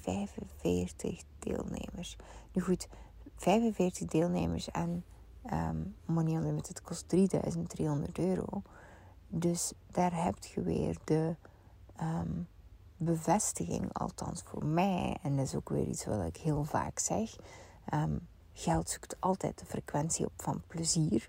45 0.00 1.22
deelnemers. 1.38 2.16
Nu 2.52 2.62
goed, 2.62 2.88
45 3.36 4.06
deelnemers 4.06 4.70
en 4.70 5.04
um, 5.52 5.96
Money 6.04 6.34
Unlimited 6.34 6.82
kost 6.82 7.08
3300 7.08 8.18
euro. 8.18 8.62
Dus 9.28 9.72
daar 9.90 10.24
heb 10.24 10.44
je 10.44 10.62
weer 10.62 10.96
de 11.04 11.34
um, 12.02 12.48
bevestiging, 12.96 13.92
althans 13.92 14.42
voor 14.42 14.64
mij, 14.64 15.16
en 15.22 15.36
dat 15.36 15.46
is 15.46 15.54
ook 15.54 15.68
weer 15.68 15.86
iets 15.86 16.04
wat 16.04 16.26
ik 16.26 16.36
heel 16.36 16.64
vaak 16.64 16.98
zeg. 16.98 17.36
Um, 17.94 18.28
geld 18.52 18.90
zoekt 18.90 19.16
altijd 19.20 19.58
de 19.58 19.66
frequentie 19.66 20.26
op 20.26 20.32
van 20.36 20.62
plezier. 20.66 21.28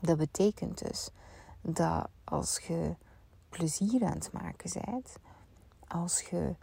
Dat 0.00 0.18
betekent 0.18 0.78
dus 0.86 1.10
dat 1.60 2.08
als 2.24 2.58
je 2.58 2.94
plezier 3.48 4.04
aan 4.04 4.14
het 4.14 4.32
maken 4.32 4.82
bent, 4.84 5.16
als 5.86 6.20
je 6.20 6.54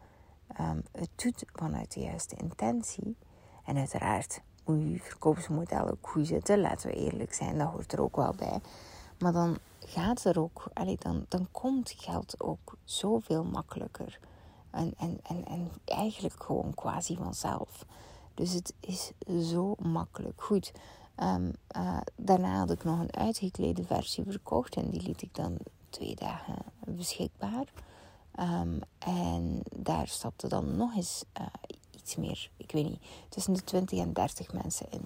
um, 0.59 0.83
het 0.91 1.09
doet 1.15 1.43
vanuit 1.53 1.93
de 1.93 1.99
juiste 1.99 2.35
intentie, 2.35 3.17
en 3.65 3.77
uiteraard 3.77 4.41
moet 4.65 4.81
je 4.81 4.99
verkoopsmodel 4.99 5.89
ook 5.89 6.07
goed 6.07 6.27
zitten, 6.27 6.59
laten 6.59 6.89
we 6.89 6.95
eerlijk 6.95 7.33
zijn, 7.33 7.57
dat 7.57 7.71
hoort 7.71 7.93
er 7.93 8.01
ook 8.01 8.15
wel 8.15 8.33
bij. 8.35 8.61
Maar 9.19 9.33
dan 9.33 9.57
gaat 9.79 10.23
er 10.23 10.39
ook, 10.39 10.63
dan, 10.99 11.25
dan 11.27 11.47
komt 11.51 11.93
geld 11.97 12.41
ook 12.41 12.77
zoveel 12.83 13.43
makkelijker. 13.43 14.19
En, 14.71 14.93
en, 14.97 15.19
en, 15.23 15.45
en 15.45 15.71
eigenlijk 15.85 16.43
gewoon 16.43 16.73
quasi 16.73 17.15
vanzelf. 17.15 17.85
Dus 18.33 18.53
het 18.53 18.73
is 18.79 19.11
zo 19.49 19.75
makkelijk. 19.79 20.41
Goed, 20.41 20.71
um, 21.23 21.53
uh, 21.77 21.97
daarna 22.15 22.57
had 22.57 22.71
ik 22.71 22.83
nog 22.83 22.99
een 22.99 23.15
uitgeklede 23.15 23.83
versie 23.83 24.23
verkocht 24.27 24.75
en 24.75 24.89
die 24.89 25.01
liet 25.01 25.21
ik 25.21 25.35
dan 25.35 25.57
twee 25.89 26.15
dagen 26.15 26.55
beschikbaar. 26.85 27.65
Um, 28.39 28.79
en 28.99 29.61
daar 29.75 30.07
stapte 30.07 30.47
dan 30.47 30.75
nog 30.75 30.95
eens 30.95 31.23
uh, 31.39 31.45
iets 31.91 32.15
meer, 32.15 32.49
ik 32.57 32.71
weet 32.71 32.89
niet, 32.89 33.01
tussen 33.29 33.53
de 33.53 33.63
20 33.63 33.99
en 33.99 34.13
30 34.13 34.53
mensen 34.53 34.91
in. 34.91 35.05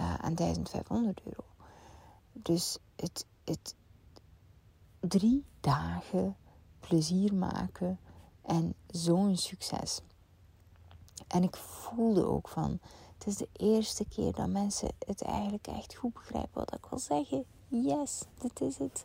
Uh, 0.00 0.14
aan 0.14 0.34
1500 0.34 1.20
euro. 1.24 1.49
Dus 2.32 2.78
het, 2.96 3.26
het 3.44 3.74
drie 5.00 5.44
dagen 5.60 6.36
plezier 6.80 7.34
maken 7.34 7.98
en 8.42 8.74
zo'n 8.86 9.36
succes. 9.36 10.00
En 11.26 11.42
ik 11.42 11.56
voelde 11.56 12.26
ook 12.26 12.48
van, 12.48 12.78
het 13.14 13.26
is 13.26 13.36
de 13.36 13.48
eerste 13.52 14.04
keer 14.04 14.32
dat 14.32 14.48
mensen 14.48 14.88
het 15.06 15.22
eigenlijk 15.22 15.66
echt 15.66 15.94
goed 15.94 16.12
begrijpen 16.12 16.50
wat 16.54 16.74
ik 16.74 16.86
wil 16.90 16.98
zeggen. 16.98 17.44
Yes, 17.68 18.22
dit 18.38 18.60
is 18.60 18.78
het. 18.78 19.04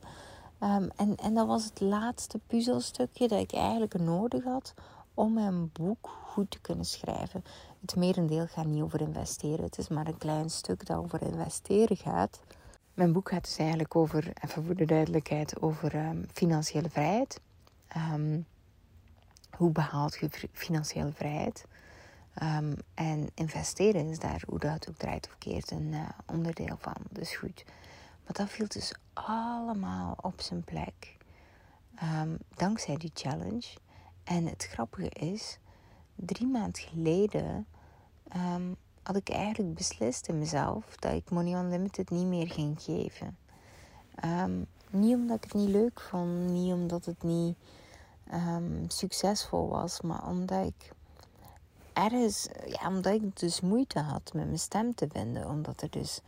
Um, 0.59 0.89
en, 0.95 1.15
en 1.15 1.33
dat 1.33 1.47
was 1.47 1.65
het 1.65 1.79
laatste 1.79 2.39
puzzelstukje 2.47 3.27
dat 3.27 3.39
ik 3.39 3.53
eigenlijk 3.53 3.99
nodig 3.99 4.43
had 4.43 4.73
om 5.13 5.33
mijn 5.33 5.71
boek 5.71 6.09
goed 6.23 6.51
te 6.51 6.59
kunnen 6.59 6.85
schrijven. 6.85 7.43
Het 7.81 7.95
merendeel 7.95 8.47
gaat 8.47 8.65
niet 8.65 8.81
over 8.81 9.01
investeren. 9.01 9.65
Het 9.65 9.77
is 9.77 9.87
maar 9.87 10.07
een 10.07 10.17
klein 10.17 10.49
stuk 10.49 10.85
dat 10.85 10.97
over 10.97 11.21
investeren 11.21 11.97
gaat. 11.97 12.39
Mijn 12.95 13.13
boek 13.13 13.29
gaat 13.29 13.43
dus 13.43 13.57
eigenlijk 13.57 13.95
over, 13.95 14.33
even 14.43 14.65
voor 14.65 14.75
de 14.75 14.85
duidelijkheid, 14.85 15.61
over 15.61 15.95
um, 15.95 16.25
financiële 16.33 16.89
vrijheid. 16.89 17.41
Um, 17.97 18.45
hoe 19.57 19.71
behaalt 19.71 20.15
je 20.15 20.29
financiële 20.51 21.11
vrijheid? 21.11 21.65
Um, 22.43 22.75
en 22.93 23.29
investeren 23.33 24.09
is 24.09 24.19
daar, 24.19 24.43
hoe 24.47 24.59
dat 24.59 24.89
ook 24.89 24.97
draait 24.97 25.27
of 25.27 25.37
keert, 25.37 25.71
een 25.71 25.91
uh, 25.91 26.09
onderdeel 26.25 26.77
van. 26.79 26.95
Dus 27.09 27.35
goed. 27.35 27.63
Maar 28.23 28.33
dat 28.33 28.49
viel 28.49 28.67
dus 28.67 28.93
allemaal 29.13 30.17
op 30.21 30.41
zijn 30.41 30.63
plek. 30.63 31.17
dankzij 32.55 32.97
die 32.97 33.11
challenge. 33.13 33.67
En 34.23 34.45
het 34.45 34.67
grappige 34.71 35.09
is, 35.09 35.59
drie 36.15 36.47
maanden 36.47 36.81
geleden 36.81 37.67
had 39.05 39.15
ik 39.15 39.29
eigenlijk 39.29 39.75
beslist 39.75 40.27
in 40.27 40.39
mezelf 40.39 40.95
dat 40.95 41.13
ik 41.13 41.29
Money 41.29 41.53
Unlimited 41.53 42.09
niet 42.09 42.25
meer 42.25 42.47
ging 42.47 42.81
geven. 42.81 43.37
Um, 44.25 44.65
niet 44.89 45.15
omdat 45.15 45.35
ik 45.35 45.43
het 45.43 45.53
niet 45.53 45.69
leuk 45.69 46.01
vond, 46.01 46.49
niet 46.49 46.73
omdat 46.73 47.05
het 47.05 47.23
niet 47.23 47.57
um, 48.33 48.85
succesvol 48.87 49.67
was, 49.67 50.01
maar 50.01 50.27
omdat 50.27 50.65
ik 50.65 50.91
ergens, 51.93 52.47
ja, 52.65 52.87
omdat 52.87 53.13
ik 53.13 53.39
dus 53.39 53.61
moeite 53.61 53.99
had 53.99 54.31
met 54.33 54.45
mijn 54.45 54.59
stem 54.59 54.95
te 54.95 55.07
vinden. 55.11 55.47
Omdat 55.47 55.81
er 55.81 55.89
dus 55.89 56.21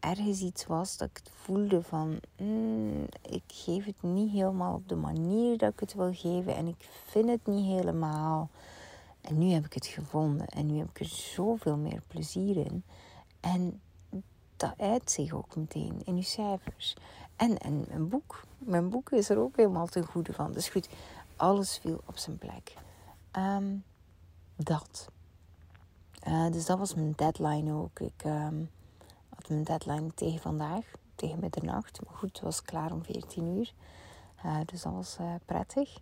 ergens 0.00 0.40
iets 0.40 0.66
was 0.66 0.96
dat 0.96 1.08
ik 1.08 1.20
voelde 1.34 1.82
van, 1.82 2.20
mm, 2.36 3.06
ik 3.22 3.42
geef 3.46 3.84
het 3.84 4.02
niet 4.02 4.30
helemaal 4.30 4.74
op 4.74 4.88
de 4.88 4.96
manier 4.96 5.58
dat 5.58 5.72
ik 5.72 5.80
het 5.80 5.94
wil 5.94 6.14
geven 6.14 6.56
en 6.56 6.66
ik 6.66 6.88
vind 7.06 7.28
het 7.28 7.46
niet 7.46 7.66
helemaal. 7.66 8.48
En 9.20 9.38
nu 9.38 9.50
heb 9.50 9.64
ik 9.64 9.72
het 9.72 9.86
gevonden 9.86 10.46
en 10.46 10.66
nu 10.66 10.78
heb 10.78 10.88
ik 10.88 11.00
er 11.00 11.06
zoveel 11.06 11.76
meer 11.76 12.02
plezier 12.06 12.56
in. 12.56 12.84
En 13.40 13.80
dat 14.56 14.74
uit 14.78 15.10
zich 15.10 15.32
ook 15.32 15.56
meteen 15.56 16.02
in 16.04 16.14
uw 16.14 16.22
cijfers. 16.22 16.96
En, 17.36 17.58
en 17.58 17.84
mijn 17.88 18.08
boek. 18.08 18.42
Mijn 18.58 18.90
boek 18.90 19.10
is 19.10 19.28
er 19.28 19.38
ook 19.38 19.56
helemaal 19.56 19.86
ten 19.86 20.06
goede 20.06 20.32
van. 20.32 20.52
Dus 20.52 20.68
goed, 20.68 20.88
alles 21.36 21.78
viel 21.78 22.00
op 22.06 22.18
zijn 22.18 22.38
plek. 22.38 22.74
Ehm, 23.30 23.76
dat. 24.56 25.08
Uh, 26.28 26.50
dus 26.50 26.66
dat 26.66 26.78
was 26.78 26.94
mijn 26.94 27.12
deadline 27.16 27.72
ook. 27.72 28.00
Ik 28.00 28.24
um, 28.24 28.70
had 29.28 29.48
mijn 29.48 29.64
deadline 29.64 30.14
tegen 30.14 30.40
vandaag, 30.40 30.84
tegen 31.14 31.40
middernacht. 31.40 32.04
Maar 32.04 32.14
goed, 32.14 32.32
het 32.32 32.40
was 32.40 32.62
klaar 32.62 32.92
om 32.92 33.04
14 33.04 33.46
uur. 33.46 33.72
Uh, 34.44 34.60
dus 34.64 34.82
dat 34.82 34.92
was 34.92 35.16
uh, 35.20 35.34
prettig. 35.44 35.98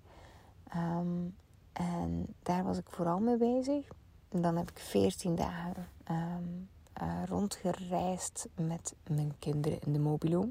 Um, 0.76 1.36
en 1.78 2.34
daar 2.42 2.64
was 2.64 2.78
ik 2.78 2.90
vooral 2.90 3.18
mee 3.18 3.36
bezig. 3.36 3.86
En 4.28 4.42
dan 4.42 4.56
heb 4.56 4.70
ik 4.70 4.78
14 4.78 5.34
dagen 5.34 5.88
um, 6.10 6.68
uh, 7.02 7.22
rondgereisd 7.26 8.48
met 8.54 8.94
mijn 9.06 9.34
kinderen 9.38 9.80
in 9.80 9.92
de 9.92 9.98
mobilo. 9.98 10.50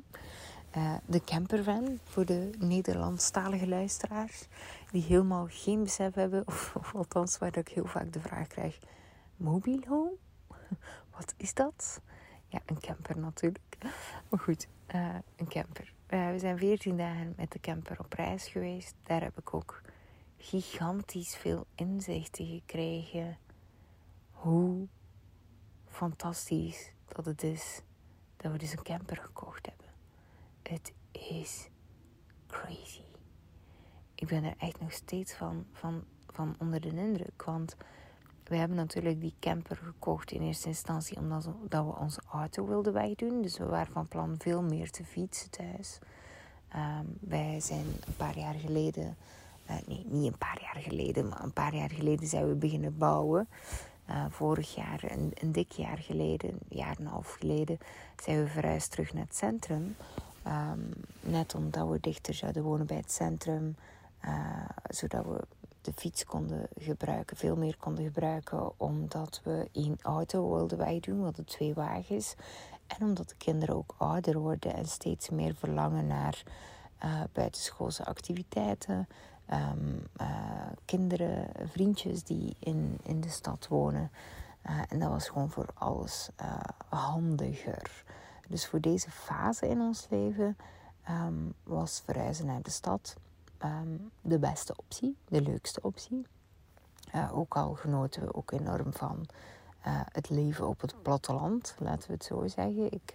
Uh, 0.77 0.93
de 1.05 1.24
campervan 1.24 2.00
voor 2.03 2.25
de 2.25 2.50
Nederlandstalige 2.60 3.67
luisteraars 3.67 4.48
die 4.91 5.03
helemaal 5.03 5.48
geen 5.50 5.84
besef 5.84 6.13
hebben, 6.13 6.48
of, 6.48 6.75
of 6.75 6.96
althans 6.96 7.38
waar 7.38 7.57
ik 7.57 7.67
heel 7.67 7.86
vaak 7.86 8.13
de 8.13 8.19
vraag 8.19 8.48
krijg: 8.48 8.79
mobilo? 9.36 10.17
Wat 11.15 11.34
is 11.38 11.53
dat? 11.53 12.01
Ja, 12.48 12.60
een 12.65 12.79
camper 12.79 13.17
natuurlijk. 13.19 13.77
Maar 14.29 14.39
goed, 14.39 14.67
uh, 14.96 15.15
een 15.36 15.48
camper. 15.48 15.93
we 16.07 16.36
zijn 16.38 16.57
14 16.57 16.98
dagen 16.98 17.34
met 17.38 17.51
de 17.51 17.60
camper 17.60 18.00
op 18.00 18.13
reis 18.13 18.48
geweest. 18.48 18.96
Daar 19.03 19.22
heb 19.22 19.38
ik 19.38 19.53
ook 19.53 19.81
gigantisch 20.38 21.36
veel 21.36 21.65
inzichten 21.75 22.46
gekregen 22.46 23.38
hoe 24.32 24.88
fantastisch 25.86 26.91
dat 27.06 27.25
het 27.25 27.44
is 27.44 27.82
dat 28.38 28.51
we 28.51 28.58
dus 28.58 28.72
een 28.72 28.84
camper 28.84 29.17
gekocht 29.17 29.65
hebben. 29.65 29.86
Het 30.62 30.94
is 31.12 31.70
crazy. 32.48 33.01
Ik 34.15 34.27
ben 34.27 34.44
er 34.44 34.56
echt 34.58 34.79
nog 34.79 34.91
steeds 34.91 35.34
van, 35.34 35.65
van, 35.72 36.03
van 36.27 36.56
onder 36.60 36.82
de 36.82 36.88
indruk. 36.88 37.44
Want 37.44 37.75
we 38.44 38.56
hebben 38.56 38.77
natuurlijk 38.77 39.22
die 39.22 39.34
camper 39.39 39.75
gekocht 39.75 40.32
in 40.32 40.41
eerste 40.41 40.67
instantie 40.67 41.17
omdat 41.17 41.50
dat 41.67 41.86
we 41.86 41.96
onze 41.96 42.22
auto 42.32 42.65
wilden 42.65 42.94
wegdoen. 42.94 43.41
Dus 43.41 43.58
we 43.58 43.65
waren 43.65 43.94
van 43.94 44.08
plan 44.08 44.36
veel 44.38 44.62
meer 44.62 44.91
te 44.91 45.03
fietsen 45.03 45.50
thuis. 45.50 46.00
Um, 46.75 47.17
wij 47.20 47.60
zijn 47.60 47.86
een 47.86 48.15
paar 48.17 48.38
jaar 48.38 48.53
geleden, 48.53 49.17
uh, 49.70 49.76
nee, 49.88 50.06
niet 50.06 50.32
een 50.32 50.38
paar 50.38 50.62
jaar 50.62 50.84
geleden, 50.84 51.28
maar 51.28 51.44
een 51.44 51.54
paar 51.54 51.76
jaar 51.76 51.90
geleden 51.92 52.28
zijn 52.28 52.48
we 52.48 52.56
beginnen 52.56 52.98
bouwen. 52.98 53.48
Uh, 54.10 54.26
vorig 54.30 54.76
jaar, 54.76 55.04
een, 55.08 55.32
een, 55.34 55.52
dik 55.52 55.72
jaar 55.72 55.98
geleden, 55.98 56.50
een 56.50 56.78
jaar 56.78 56.96
en 56.98 57.06
een 57.06 57.12
half 57.12 57.32
geleden, 57.40 57.78
zijn 58.24 58.44
we 58.44 58.50
verhuisd 58.50 58.92
terug 58.92 59.14
naar 59.14 59.24
het 59.24 59.36
centrum. 59.36 59.96
Um, 60.48 60.90
net 61.20 61.56
omdat 61.56 61.88
we 61.88 62.00
dichter 62.00 62.34
zouden 62.34 62.64
wonen 62.64 62.86
bij 62.86 62.98
het 62.98 63.12
centrum, 63.12 63.76
uh, 64.26 64.70
zodat 64.90 65.26
we 65.26 65.40
de 65.82 65.92
fiets 65.96 66.26
konden 66.26 66.68
gebruiken, 66.80 67.38
veel 67.38 67.56
meer 67.56 67.78
konden 67.78 68.04
gebruiken, 68.04 68.80
omdat 68.80 69.42
we 69.44 69.70
één 69.72 69.98
auto 70.02 70.50
wilden 70.50 70.78
wegdoen, 70.78 71.18
we 71.18 71.24
hadden 71.24 71.46
twee 71.46 71.74
wagens. 71.74 72.36
En 72.88 73.06
omdat 73.06 73.30
de 73.30 73.38
kinderen 73.38 73.76
ook 73.76 73.96
ouder 73.98 74.40
worden 74.40 74.74
en 74.74 74.86
steeds 74.86 75.30
meer 75.30 75.56
verlangen 75.56 76.08
naar 76.08 76.44
buitenschoolse 77.34 78.06
activiteiten. 78.06 79.08
Um, 79.54 80.08
uh, 80.22 80.27
kinderen, 80.86 81.48
vriendjes 81.66 82.24
die 82.24 82.56
in, 82.60 82.98
in 83.04 83.22
de 83.22 83.30
stad 83.30 83.68
wonen. 83.68 84.12
Uh, 84.70 84.82
en 84.89 85.00
dat 85.00 85.10
was 85.10 85.27
gewoon 85.27 85.50
voor 85.50 85.66
alles 85.74 86.30
handiger. 86.89 88.04
Dus 88.48 88.68
voor 88.68 88.80
deze 88.80 89.12
fase 89.12 89.68
in 89.68 89.82
ons 89.82 90.08
leven 90.10 90.58
um, 91.10 91.54
was 91.63 92.01
verhuizen 92.06 92.46
naar 92.46 92.62
de 92.62 92.70
stad 92.70 93.16
um, 93.63 94.12
de 94.22 94.39
beste 94.39 94.74
optie, 94.75 95.18
de 95.27 95.42
leukste 95.42 95.82
optie. 95.82 96.27
Ook 97.32 97.56
al 97.56 97.74
genoten 97.74 98.22
we 98.22 98.34
ook 98.34 98.51
enorm 98.51 98.94
van 98.94 99.25
het 100.12 100.30
leven 100.30 100.68
op 100.68 100.82
het 100.82 101.01
platteland, 101.01 101.75
laten 101.80 102.08
we 102.08 102.13
het 102.13 102.24
zo 102.24 102.48
zeggen. 102.48 102.92
Ik 102.92 103.13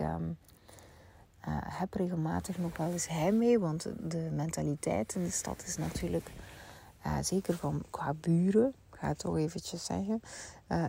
uh, 1.49 1.57
heb 1.63 1.95
regelmatig 1.95 2.59
nog 2.59 2.77
wel 2.77 2.91
eens 2.91 3.09
heimwee, 3.09 3.59
want 3.59 3.83
de 4.11 4.29
mentaliteit 4.33 5.15
in 5.15 5.23
de 5.23 5.31
stad 5.31 5.63
is 5.67 5.77
natuurlijk, 5.77 6.31
zeker 7.21 7.57
van 7.57 7.83
qua 7.91 8.15
buren, 8.15 8.75
ga 8.91 9.09
het 9.09 9.19
toch 9.19 9.37
eventjes 9.37 9.85
zeggen, 9.85 10.23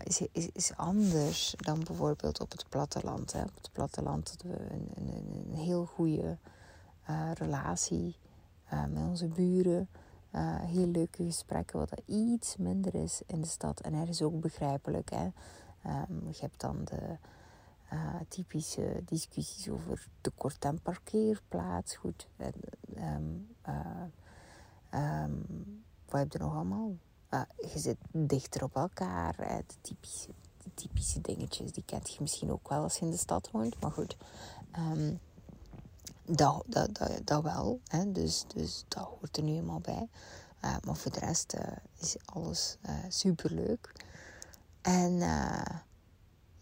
is, 0.03 0.21
is, 0.31 0.49
is 0.53 0.75
anders 0.75 1.55
dan 1.57 1.83
bijvoorbeeld 1.83 2.39
op 2.39 2.51
het 2.51 2.65
platteland. 2.69 3.31
Hè. 3.33 3.41
Op 3.41 3.55
het 3.55 3.69
platteland 3.71 4.29
hadden 4.29 4.51
we 4.51 4.73
een, 4.73 4.89
een, 4.95 5.47
een 5.51 5.57
heel 5.57 5.85
goede 5.85 6.37
relatie 7.33 8.15
met 8.69 9.03
onze 9.09 9.27
buren. 9.27 9.89
Heel 10.65 10.87
leuke 10.87 11.23
gesprekken, 11.23 11.79
wat 11.79 11.91
er 11.91 12.03
iets 12.05 12.57
minder 12.57 12.95
is 12.95 13.21
in 13.25 13.41
de 13.41 13.47
stad. 13.47 13.79
En 13.79 13.93
er 13.93 14.09
is 14.09 14.21
ook 14.21 14.41
begrijpelijk. 14.41 15.09
Hè? 15.09 15.23
Um, 15.85 16.27
je 16.31 16.39
hebt 16.39 16.61
dan 16.61 16.77
de 16.83 17.17
uh, 17.93 18.15
typische 18.27 19.01
discussies 19.05 19.69
over 19.69 20.07
tekort 20.21 20.65
aan 20.65 20.81
parkeerplaats. 20.81 21.95
Goed. 21.95 22.27
Um, 22.95 23.55
um, 24.93 25.83
wat 26.05 26.19
heb 26.19 26.31
je 26.31 26.37
nog 26.37 26.53
allemaal? 26.53 26.95
je 27.73 27.79
zit 27.79 27.97
dichter 28.11 28.63
op 28.63 28.75
elkaar. 28.75 29.35
De, 29.37 29.75
typische, 29.81 30.29
de 30.63 30.69
typische 30.73 31.21
dingetjes, 31.21 31.71
die 31.71 31.83
kent 31.85 32.13
je 32.13 32.21
misschien 32.21 32.51
ook 32.51 32.69
wel 32.69 32.83
als 32.83 32.97
je 32.97 33.05
in 33.05 33.11
de 33.11 33.17
stad 33.17 33.51
woont. 33.51 33.81
Maar 33.81 33.91
goed. 33.91 34.17
Um, 34.77 35.19
dat, 36.25 36.63
dat, 36.67 36.99
dat, 37.23 37.43
wel. 37.43 37.79
Hè? 37.87 38.11
Dus, 38.11 38.45
dus 38.47 38.85
dat 38.87 39.03
hoort 39.03 39.37
er 39.37 39.43
nu 39.43 39.51
eenmaal 39.51 39.79
bij. 39.79 40.07
Uh, 40.65 40.75
maar 40.83 40.95
voor 40.95 41.11
de 41.11 41.19
rest 41.19 41.55
uh, 41.55 41.61
is 41.99 42.15
alles 42.25 42.77
uh, 42.85 42.91
superleuk. 43.09 43.91
En 44.81 45.17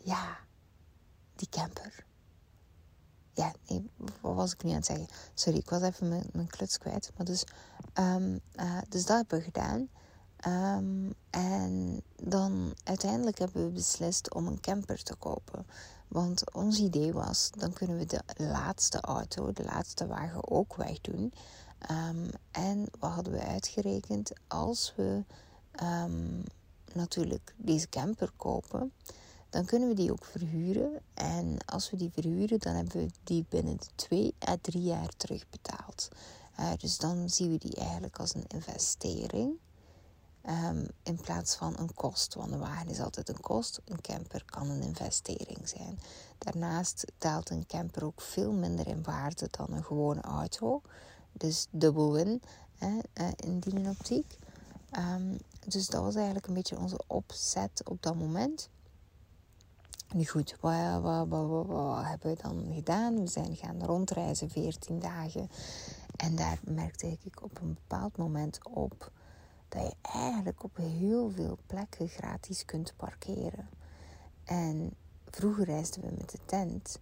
ja, 0.04 0.40
die 1.42 1.50
camper. 1.50 2.06
Ja, 3.34 3.54
wat 4.22 4.36
was 4.36 4.54
ik 4.54 4.64
nu 4.64 4.70
aan 4.70 4.76
het 4.76 4.86
zeggen? 4.86 5.08
Sorry, 5.34 5.60
ik 5.60 5.70
was 5.70 5.82
even 5.82 6.08
mijn, 6.32 6.48
kluts 6.48 6.78
kwijt. 6.78 7.12
Maar 7.18 7.26
dus, 7.26 7.44
um, 8.00 8.42
dus 8.90 9.06
dat 9.06 9.18
hebben 9.18 9.38
we 9.38 9.44
gedaan. 9.44 9.90
Um, 10.78 11.14
en 11.30 12.02
dan 12.16 12.74
uiteindelijk 12.84 13.40
hebben 13.40 13.66
we 13.66 13.72
beslist 13.72 14.34
om 14.34 14.48
een 14.48 14.60
camper 14.60 15.04
te 15.04 15.16
kopen. 15.16 15.66
Want 16.08 16.54
ons 16.54 16.80
idee 16.80 17.14
was, 17.14 17.52
dan 17.58 17.74
kunnen 17.74 17.98
we 17.98 18.06
de 18.06 18.24
laatste 18.38 19.02
auto, 19.02 19.52
de 19.52 19.64
laatste 19.64 20.08
wagen 20.08 20.50
ook 20.50 20.76
wegdoen. 20.76 21.34
Um, 21.92 22.30
en 22.52 22.86
wat 23.00 23.12
hadden 23.12 23.34
we 23.34 23.40
uitgerekend? 23.40 24.32
Als 24.48 24.94
we 24.96 25.24
natuurlijk 26.94 27.54
deze 27.58 27.90
camper 27.90 28.32
kopen, 28.36 28.94
dan 29.52 29.66
kunnen 29.66 29.88
we 29.88 29.96
die 29.96 30.12
ook 30.12 30.26
verhuren. 30.26 31.00
En 31.14 31.58
als 31.66 31.90
we 31.90 31.98
die 31.98 32.12
verhuren, 32.14 32.60
dan 32.60 32.76
hebben 32.76 32.94
we 32.94 33.12
die 33.24 33.46
binnen 33.50 33.78
twee 33.96 34.34
à 34.48 34.58
drie 34.62 34.84
jaar 34.84 35.10
terugbetaald. 35.18 36.08
Uh, 36.60 36.72
dus 36.78 36.98
dan 36.98 37.30
zien 37.30 37.52
we 37.52 37.58
die 37.58 37.76
eigenlijk 37.76 38.20
als 38.20 38.36
een 38.36 38.48
investering. 38.48 39.54
Um, 40.50 40.88
in 41.04 41.22
plaats 41.22 41.56
van 41.56 41.76
een 41.78 41.94
kost. 41.94 42.34
Want 42.34 42.52
een 42.52 42.60
wagen 42.60 42.90
is 42.90 43.00
altijd 43.00 43.30
een 43.30 43.40
kost. 43.40 43.82
Een 43.86 44.02
camper 44.02 44.44
kan 44.46 44.70
een 44.70 44.82
investering 44.82 45.70
zijn. 45.70 46.00
Daarnaast 46.38 47.06
daalt 47.18 47.50
een 47.50 47.66
camper 47.68 48.04
ook 48.04 48.22
veel 48.22 48.52
minder 48.52 48.88
in 48.88 49.04
waarde 49.04 49.48
dan 49.52 49.68
een 49.70 49.84
gewone 49.84 50.22
auto. 50.22 50.82
Dus 51.32 51.68
dubbel 51.70 52.12
win 52.12 52.42
uh, 52.80 52.98
in 53.36 53.60
die 53.60 53.90
optiek. 53.90 54.38
Um, 54.98 55.38
dus 55.68 55.88
dat 55.88 56.02
was 56.02 56.16
eigenlijk 56.16 56.48
een 56.48 56.54
beetje 56.54 56.80
onze 56.80 57.00
opzet 57.08 57.82
op 57.86 58.04
dat 58.04 58.16
moment. 58.16 58.70
Nu 60.14 60.26
goed, 60.26 60.58
wat, 60.60 61.02
wat, 61.02 61.28
wat, 61.28 61.66
wat, 61.66 62.06
hebben 62.06 62.36
we 62.36 62.42
dan 62.42 62.72
gedaan? 62.74 63.20
We 63.20 63.28
zijn 63.28 63.56
gaan 63.56 63.84
rondreizen 63.84 64.50
14 64.50 65.00
dagen. 65.00 65.50
En 66.16 66.36
daar 66.36 66.60
merkte 66.64 67.18
ik 67.24 67.44
op 67.44 67.62
een 67.62 67.74
bepaald 67.74 68.18
moment 68.18 68.60
op 68.64 69.12
dat 69.70 69.82
je 69.82 69.96
eigenlijk 70.02 70.64
op 70.64 70.78
heel 70.78 71.30
veel 71.30 71.58
plekken 71.66 72.08
gratis 72.08 72.66
kunt 72.66 72.94
parkeren. 72.98 73.70
En 74.44 74.94
vroeger 75.30 75.66
reisden 75.66 76.02
we 76.02 76.14
met 76.18 76.32
de 76.32 76.40
tent. 76.46 77.00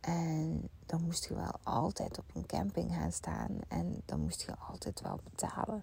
En 0.00 0.68
dan 0.86 1.02
moest 1.02 1.24
je 1.24 1.34
wel 1.34 1.58
altijd 1.62 2.18
op 2.18 2.30
een 2.34 2.46
camping 2.46 2.94
gaan 2.94 3.12
staan. 3.12 3.58
En 3.68 4.02
dan 4.04 4.20
moest 4.20 4.42
je 4.42 4.56
altijd 4.68 5.00
wel 5.00 5.20
betalen. 5.24 5.82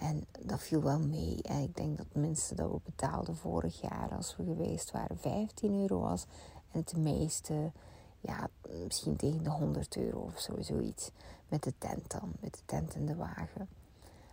En 0.00 0.26
dat 0.40 0.60
viel 0.60 0.82
wel 0.82 0.98
mee. 0.98 1.42
En 1.42 1.62
ik 1.62 1.76
denk 1.76 1.96
dat 1.96 2.06
het 2.06 2.22
minste 2.22 2.54
dat 2.54 2.70
we 2.70 2.80
betaalden 2.84 3.36
vorig 3.36 3.80
jaar 3.80 4.08
als 4.16 4.36
we 4.36 4.44
geweest 4.44 4.90
waren 4.90 5.18
15 5.18 5.80
euro 5.80 6.00
was. 6.00 6.26
En 6.70 6.80
het 6.80 6.96
meeste, 6.96 7.72
ja, 8.20 8.48
misschien 8.84 9.16
tegen 9.16 9.42
de 9.42 9.50
100 9.50 9.96
euro 9.96 10.18
of 10.20 10.38
zo, 10.38 10.62
zoiets. 10.62 11.10
Met 11.48 11.62
de 11.62 11.72
tent 11.78 12.10
dan, 12.10 12.32
met 12.40 12.54
de 12.54 12.60
tent 12.64 12.94
en 12.94 13.06
de 13.06 13.16
wagen. 13.16 13.68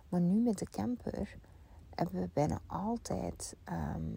Maar 0.09 0.21
nu 0.21 0.41
met 0.41 0.57
de 0.57 0.69
camper 0.69 1.37
hebben 1.95 2.21
we 2.21 2.29
bijna 2.33 2.61
altijd 2.67 3.55
um, 3.69 4.15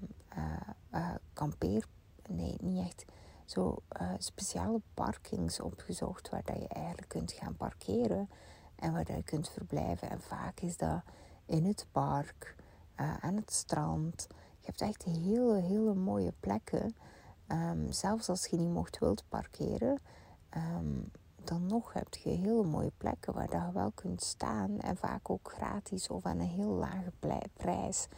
kampeer... 1.33 1.85
Nee, 2.29 2.57
niet 2.61 2.87
echt. 2.87 3.05
Zo 3.45 3.77
uh, 4.01 4.13
speciale 4.19 4.81
parkings 4.95 5.61
opgezocht 5.61 6.29
waar 6.29 6.43
dat 6.45 6.57
je 6.57 6.69
eigenlijk 6.69 7.09
kunt 7.09 7.33
gaan 7.33 7.57
parkeren. 7.57 8.29
En 8.75 8.93
waar 8.93 9.05
dat 9.05 9.17
je 9.17 9.23
kunt 9.23 9.49
verblijven. 9.49 10.11
En 10.11 10.21
vaak 10.21 10.61
is 10.61 10.77
dat 10.77 11.03
in 11.51 11.65
het 11.65 11.87
park, 11.93 12.57
aan 12.95 13.37
het 13.37 13.53
strand. 13.53 14.27
Je 14.31 14.67
hebt 14.67 14.81
echt 14.81 15.03
hele, 15.03 15.61
hele 15.61 15.95
mooie 15.95 16.33
plekken. 16.41 16.95
Um, 17.49 17.93
zelfs 17.93 18.29
als 18.29 18.47
je 18.47 18.57
niet 18.57 18.73
mocht 18.73 18.99
wilt 18.99 19.25
parkeren, 19.29 20.01
um, 20.57 21.11
dan 21.45 21.67
nog 21.67 21.93
heb 21.93 22.15
je 22.15 22.31
hele 22.31 22.65
mooie 22.65 22.93
plekken 22.97 23.35
waar 23.35 23.51
je 23.51 23.73
wel 23.73 23.91
kunt 23.91 24.23
staan. 24.23 24.81
En 24.81 24.97
vaak 24.97 25.31
ook 25.31 25.53
gratis 25.55 26.09
of 26.09 26.25
aan 26.25 26.39
een 26.39 26.49
heel 26.49 26.71
lage 26.73 27.13
prijs. 27.53 28.09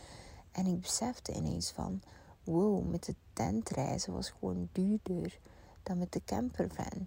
En 0.52 0.66
ik 0.66 0.80
besefte 0.80 1.32
ineens 1.32 1.70
van, 1.70 2.02
wow, 2.44 2.90
met 2.90 3.04
de 3.04 3.14
tentreizen 3.32 4.12
was 4.12 4.30
gewoon 4.30 4.68
duurder 4.72 5.38
dan 5.82 5.98
met 5.98 6.12
de 6.12 6.24
campervan. 6.24 7.06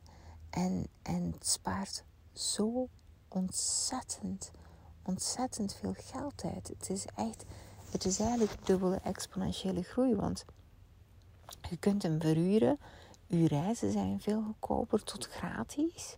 En, 0.50 0.88
en 1.02 1.32
het 1.32 1.48
spaart 1.48 2.04
zo 2.34 2.88
ontzettend, 3.28 4.52
ontzettend 5.06 5.74
veel 5.74 5.94
geld 5.98 6.44
uit. 6.44 6.68
Het 6.68 6.90
is 6.90 7.06
echt, 7.16 7.46
het 7.92 8.06
is 8.06 8.20
eigenlijk 8.20 8.66
dubbele 8.66 9.00
exponentiële 9.04 9.84
groei. 9.84 10.16
Want 10.16 10.46
je 11.70 11.78
kunt 11.78 12.04
hem 12.04 12.22
verhuren 12.22 12.80
uw 13.30 13.48
reizen 13.48 13.92
zijn 13.92 14.22
veel 14.22 14.44
goedkoper 14.44 15.04
tot 15.04 15.28
gratis. 15.28 16.18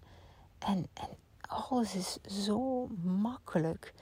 En, 0.58 0.88
en 0.94 1.10
alles 1.42 1.96
is 1.96 2.18
zo 2.46 2.88
makkelijk. 3.04 3.94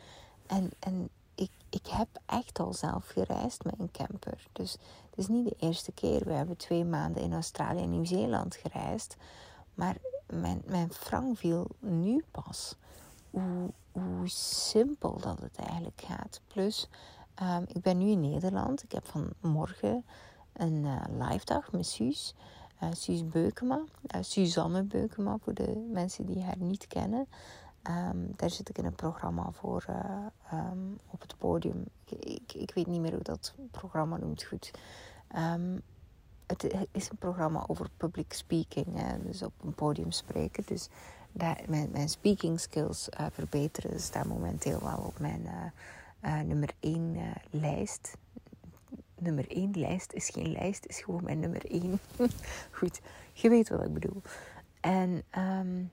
En, 0.48 0.72
en 0.80 1.10
ik, 1.36 1.52
ik 1.70 1.88
heb 1.88 2.08
echt 2.26 2.60
al 2.60 2.74
zelf 2.74 3.08
gereisd 3.08 3.64
met 3.64 3.80
een 3.80 3.92
camper. 3.92 4.48
Dus 4.52 4.72
het 5.10 5.20
is 5.20 5.28
niet 5.28 5.46
de 5.46 5.56
eerste 5.60 5.92
keer. 5.92 6.26
We 6.26 6.34
hebben 6.34 6.58
twee 6.58 6.86
maanden 6.86 7.24
in 7.24 7.34
Australië 7.34 7.82
en 7.82 7.90
Nieuw-Zeeland 7.90 8.56
gereisd. 8.56 9.16
Maar 9.74 9.98
mijn, 10.26 10.62
mijn 10.66 10.94
frank 10.94 11.38
viel 11.38 11.68
nu 11.80 12.24
pas 12.32 12.76
hoe, 13.30 13.74
hoe 14.00 14.30
simpel 14.30 15.20
dat 15.20 15.40
het 15.40 15.58
eigenlijk 15.58 16.02
gaat. 16.02 16.42
Plus, 16.48 16.90
um, 17.42 17.64
ik 17.68 17.82
ben 17.82 17.98
nu 17.98 18.10
in 18.10 18.22
Nederland. 18.22 18.84
Ik 18.84 18.92
heb 18.92 19.06
vanmorgen 19.06 20.06
een 20.54 20.84
uh, 20.84 21.02
live 21.20 21.46
dag 21.46 21.72
met 21.72 21.86
Suus. 21.86 22.36
Uh, 22.84 22.90
Suus 22.92 23.28
Beukema. 23.28 23.84
Uh, 24.16 24.22
Suzanne 24.22 24.84
Beukema, 24.84 25.38
voor 25.38 25.54
de 25.54 25.90
mensen 25.92 26.26
die 26.26 26.44
haar 26.44 26.58
niet 26.58 26.88
kennen. 26.88 27.28
Um, 27.90 28.34
daar 28.36 28.50
zit 28.50 28.70
ik 28.70 28.78
in 28.78 28.86
een 28.86 28.96
programma 28.96 29.52
voor 29.52 29.86
um, 30.54 30.98
op 31.10 31.22
het 31.22 31.38
podium. 31.38 31.86
Ik, 32.06 32.54
ik, 32.54 32.72
weet 32.74 32.88
niet 32.88 33.02
meer 33.02 33.14
hoe 33.14 33.24
dat 33.24 33.54
programma 33.72 34.18
noemt 34.18 34.44
goed. 34.44 34.72
Het 36.46 36.88
is 36.92 37.10
een 37.10 37.18
programma 37.18 37.64
over 37.68 37.90
public 37.98 38.34
speaking, 38.34 38.86
hè, 39.00 39.22
dus 39.22 39.42
op 39.42 39.54
een 39.64 39.74
podium 39.74 40.12
spreken. 40.12 40.64
Dus 40.66 40.90
daar, 41.38 41.62
mijn, 41.68 41.90
mijn 41.92 42.10
speaking 42.10 42.60
skills 42.60 43.10
uh, 43.20 43.26
verbeteren 43.32 44.00
staat 44.00 44.26
momenteel 44.26 44.80
wel 44.80 44.98
op 44.98 45.20
mijn 45.20 45.42
uh, 45.42 46.32
uh, 46.32 46.42
nummer 46.42 46.70
1 46.80 47.18
lijst. 47.50 48.18
Nummer 49.20 49.52
1 49.52 49.72
lijst 49.80 50.14
is 50.14 50.30
geen 50.30 50.52
lijst, 50.52 50.86
is 50.86 51.00
gewoon 51.00 51.24
mijn 51.24 51.40
nummer 51.40 51.66
1. 51.66 52.00
Goed, 52.78 53.02
je 53.34 53.50
weet 53.50 53.70
wat 53.70 53.84
ik 53.84 53.94
bedoel. 53.94 54.22
En 54.80 55.24
um, 55.38 55.92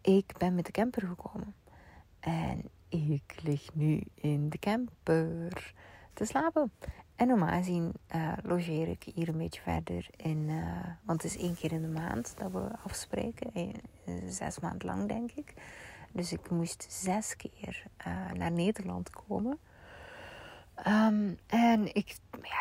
ik 0.00 0.32
ben 0.38 0.54
met 0.54 0.66
de 0.66 0.72
camper 0.72 1.06
gekomen. 1.06 1.54
En 2.20 2.62
ik 2.88 3.40
lig 3.42 3.74
nu 3.74 4.02
in 4.14 4.48
de 4.48 4.58
camper 4.58 5.74
te 6.14 6.24
slapen. 6.24 6.72
En 7.18 7.26
normaal 7.26 7.58
gezien 7.58 7.92
uh, 8.14 8.32
logeer 8.42 8.88
ik 8.88 9.02
hier 9.14 9.28
een 9.28 9.38
beetje 9.38 9.60
verder 9.60 10.06
in. 10.16 10.48
Uh, 10.48 10.64
want 11.02 11.22
het 11.22 11.34
is 11.34 11.42
één 11.42 11.54
keer 11.54 11.72
in 11.72 11.82
de 11.82 11.88
maand 11.88 12.34
dat 12.36 12.52
we 12.52 12.68
afspreken. 12.84 13.50
Eh, 13.54 14.14
zes 14.28 14.60
maanden 14.60 14.86
lang, 14.86 15.08
denk 15.08 15.30
ik. 15.30 15.54
Dus 16.12 16.32
ik 16.32 16.50
moest 16.50 16.86
zes 16.88 17.36
keer 17.36 17.82
naar 18.34 18.52
Nederland 18.52 19.10
komen. 19.10 19.58
Um, 20.86 21.38
en 21.46 21.94
ik, 21.94 22.16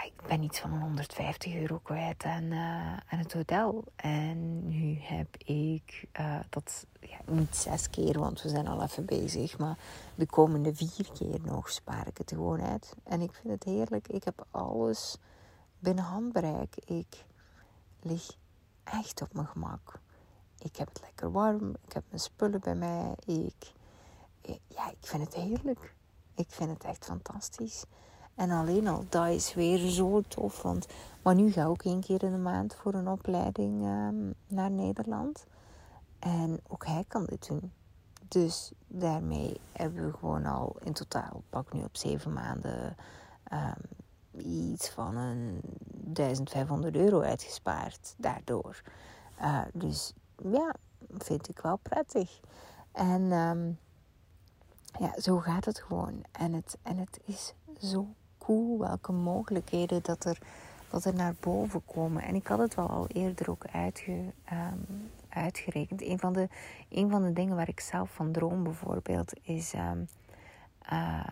ik 0.06 0.22
ben 0.28 0.44
iets 0.44 0.60
van 0.60 0.82
150 0.82 1.56
euro 1.56 1.80
kwijt 1.84 2.24
aan, 2.24 2.44
uh, 2.44 2.98
aan 2.98 3.20
het 3.20 3.34
hotel. 3.34 3.84
En 3.96 4.68
nu 4.68 5.00
heb 5.00 5.38
ik 5.38 6.08
uh, 6.20 6.40
dat 6.50 6.86
ja, 7.00 7.18
niet 7.26 7.56
zes 7.56 7.90
keer, 7.90 8.20
want 8.20 8.42
we 8.42 8.50
zijn 8.50 8.68
al 8.68 8.82
even 8.84 9.06
bezig. 9.06 9.58
Maar 9.58 9.78
de 10.16 10.26
komende 10.26 10.76
vier 10.76 11.12
keer 11.14 11.40
nog 11.42 11.70
spaar 11.70 12.08
ik 12.08 12.18
het 12.18 12.30
gewoon 12.30 12.62
uit. 12.62 12.96
En 13.04 13.22
ik 13.22 13.34
vind 13.34 13.54
het 13.54 13.64
heerlijk. 13.64 14.08
Ik 14.08 14.24
heb 14.24 14.46
alles 14.52 15.18
binnen 15.80 16.04
handbereik. 16.04 16.76
Ik 16.86 17.26
lig 18.02 18.38
echt 18.84 19.22
op 19.22 19.34
mijn 19.34 19.48
gemak. 19.48 20.00
Ik 20.60 20.76
heb 20.76 20.88
het 20.88 21.02
lekker 21.02 21.32
warm. 21.32 21.70
Ik 21.86 21.94
heb 21.94 22.04
mijn 22.10 22.22
spullen 22.22 22.60
bij 22.60 22.76
mij. 22.76 23.16
Ik, 23.26 23.74
ja, 24.68 24.90
ik 24.90 24.98
vind 25.08 25.24
het 25.24 25.34
heerlijk. 25.34 25.94
Ik 26.36 26.48
vind 26.50 26.70
het 26.70 26.84
echt 26.84 27.06
fantastisch. 27.06 27.86
En 28.38 28.52
alleen 28.52 28.88
al, 28.88 29.06
dat 29.10 29.28
is 29.28 29.54
weer 29.54 29.78
zo 29.78 30.21
tof. 30.28 30.62
Want, 30.62 30.88
maar 31.21 31.36
nu 31.36 31.52
ga 31.52 31.62
ik 31.62 31.67
ook 31.67 31.84
één 31.84 32.02
keer 32.02 32.23
in 32.23 32.32
de 32.32 32.38
maand 32.38 32.76
voor 32.76 32.93
een 32.93 33.08
opleiding 33.08 33.86
um, 33.86 34.34
naar 34.47 34.71
Nederland. 34.71 35.45
En 36.19 36.60
ook 36.67 36.86
hij 36.86 37.06
kan 37.08 37.26
dit 37.26 37.47
doen. 37.47 37.71
Dus 38.28 38.71
daarmee 38.88 39.62
hebben 39.71 40.06
we 40.06 40.17
gewoon 40.17 40.45
al 40.45 40.76
in 40.84 40.93
totaal, 40.93 41.43
pak 41.50 41.73
nu 41.73 41.84
op 41.84 41.97
zeven 41.97 42.34
maanden, 42.34 42.95
um, 43.54 44.41
iets 44.41 44.89
van 44.89 45.15
een 45.15 45.62
1500 45.91 46.95
euro 46.95 47.21
uitgespaard 47.21 48.15
daardoor. 48.17 48.82
Uh, 49.41 49.62
dus 49.73 50.13
ja, 50.36 50.76
vind 51.17 51.50
ik 51.50 51.60
wel 51.60 51.78
prettig. 51.78 52.39
En 52.91 53.32
um, 53.32 53.80
ja, 55.00 55.21
zo 55.21 55.38
gaat 55.38 55.65
het 55.65 55.80
gewoon. 55.80 56.23
En 56.32 56.54
het, 56.54 56.78
en 56.82 56.97
het 56.97 57.19
is 57.26 57.54
zo 57.80 58.08
welke 58.80 59.12
mogelijkheden 59.12 60.04
dat 60.04 60.26
er, 60.26 60.38
dat 60.90 61.06
er 61.06 61.14
naar 61.16 61.36
boven 61.40 61.86
komen. 61.86 62.24
En 62.24 62.36
ik 62.36 62.48
had 62.48 62.60
het 62.60 62.76
wel 62.76 62.90
al 62.90 63.08
eerder 63.08 63.50
ook 63.50 63.66
uitge, 63.72 64.34
um, 64.52 65.12
uitgerekend. 65.30 66.02
Een 66.02 66.20
van, 66.20 66.34
de, 66.34 66.48
een 66.90 67.10
van 67.10 67.24
de 67.24 67.34
dingen 67.34 67.56
waar 67.56 67.70
ik 67.70 67.80
zelf 67.80 68.10
van 68.10 68.32
droom 68.32 68.64
bijvoorbeeld 68.64 69.34
is... 69.42 69.74
Um, 69.74 70.08
uh, 70.92 71.24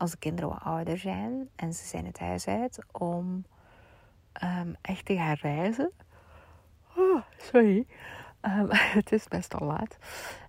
als 0.00 0.10
de 0.10 0.18
kinderen 0.18 0.50
wat 0.50 0.62
ouder 0.62 0.98
zijn 0.98 1.48
en 1.56 1.74
ze 1.74 1.86
zijn 1.86 2.06
het 2.06 2.18
huis 2.18 2.46
uit, 2.46 2.78
om 2.92 3.44
um, 4.42 4.74
echt 4.80 5.04
te 5.04 5.14
gaan 5.14 5.36
reizen. 5.40 5.92
Oh, 6.96 7.22
sorry. 7.36 7.86
het 8.98 9.12
is 9.12 9.28
best 9.28 9.54
al 9.54 9.66
laat. 9.66 9.96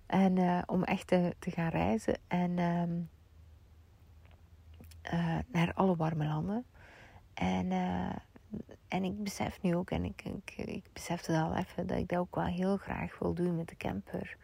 En 0.06 0.36
uh, 0.36 0.62
om 0.66 0.84
echt 0.84 1.06
te, 1.06 1.34
te, 1.38 1.50
gaan 1.50 1.68
reizen 1.68 2.18
en 2.28 2.58
uh, 5.04 5.38
naar 5.46 5.72
alle 5.74 5.96
warme 5.96 6.26
landen. 6.26 6.64
En, 7.34 7.70
uh, 7.70 8.16
en 8.88 9.04
ik 9.04 9.22
besef 9.22 9.62
nu 9.62 9.76
ook, 9.76 9.90
en 9.90 10.04
ik, 10.04 10.22
ik, 10.24 10.66
ik 10.66 10.84
besefte 10.92 11.40
al 11.40 11.56
even, 11.56 11.86
dat 11.86 11.98
ik 11.98 12.08
dat 12.08 12.18
ook 12.18 12.34
wel 12.34 12.44
heel 12.44 12.76
graag 12.76 13.18
wil 13.18 13.34
doen 13.34 13.56
met 13.56 13.68
de 13.68 13.76
camper. 13.76 14.36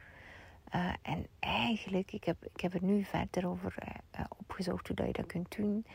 Uh, 0.75 0.93
en 1.03 1.27
eigenlijk, 1.39 2.13
ik 2.13 2.25
heb, 2.25 2.37
ik 2.55 2.61
heb 2.61 2.75
er 2.75 2.83
nu 2.83 3.05
verder 3.05 3.49
over 3.49 3.75
opgezocht 4.39 4.87
hoe 4.87 4.97
dat 4.97 5.07
je 5.07 5.13
dat 5.13 5.27
kunt 5.27 5.57
doen. 5.57 5.87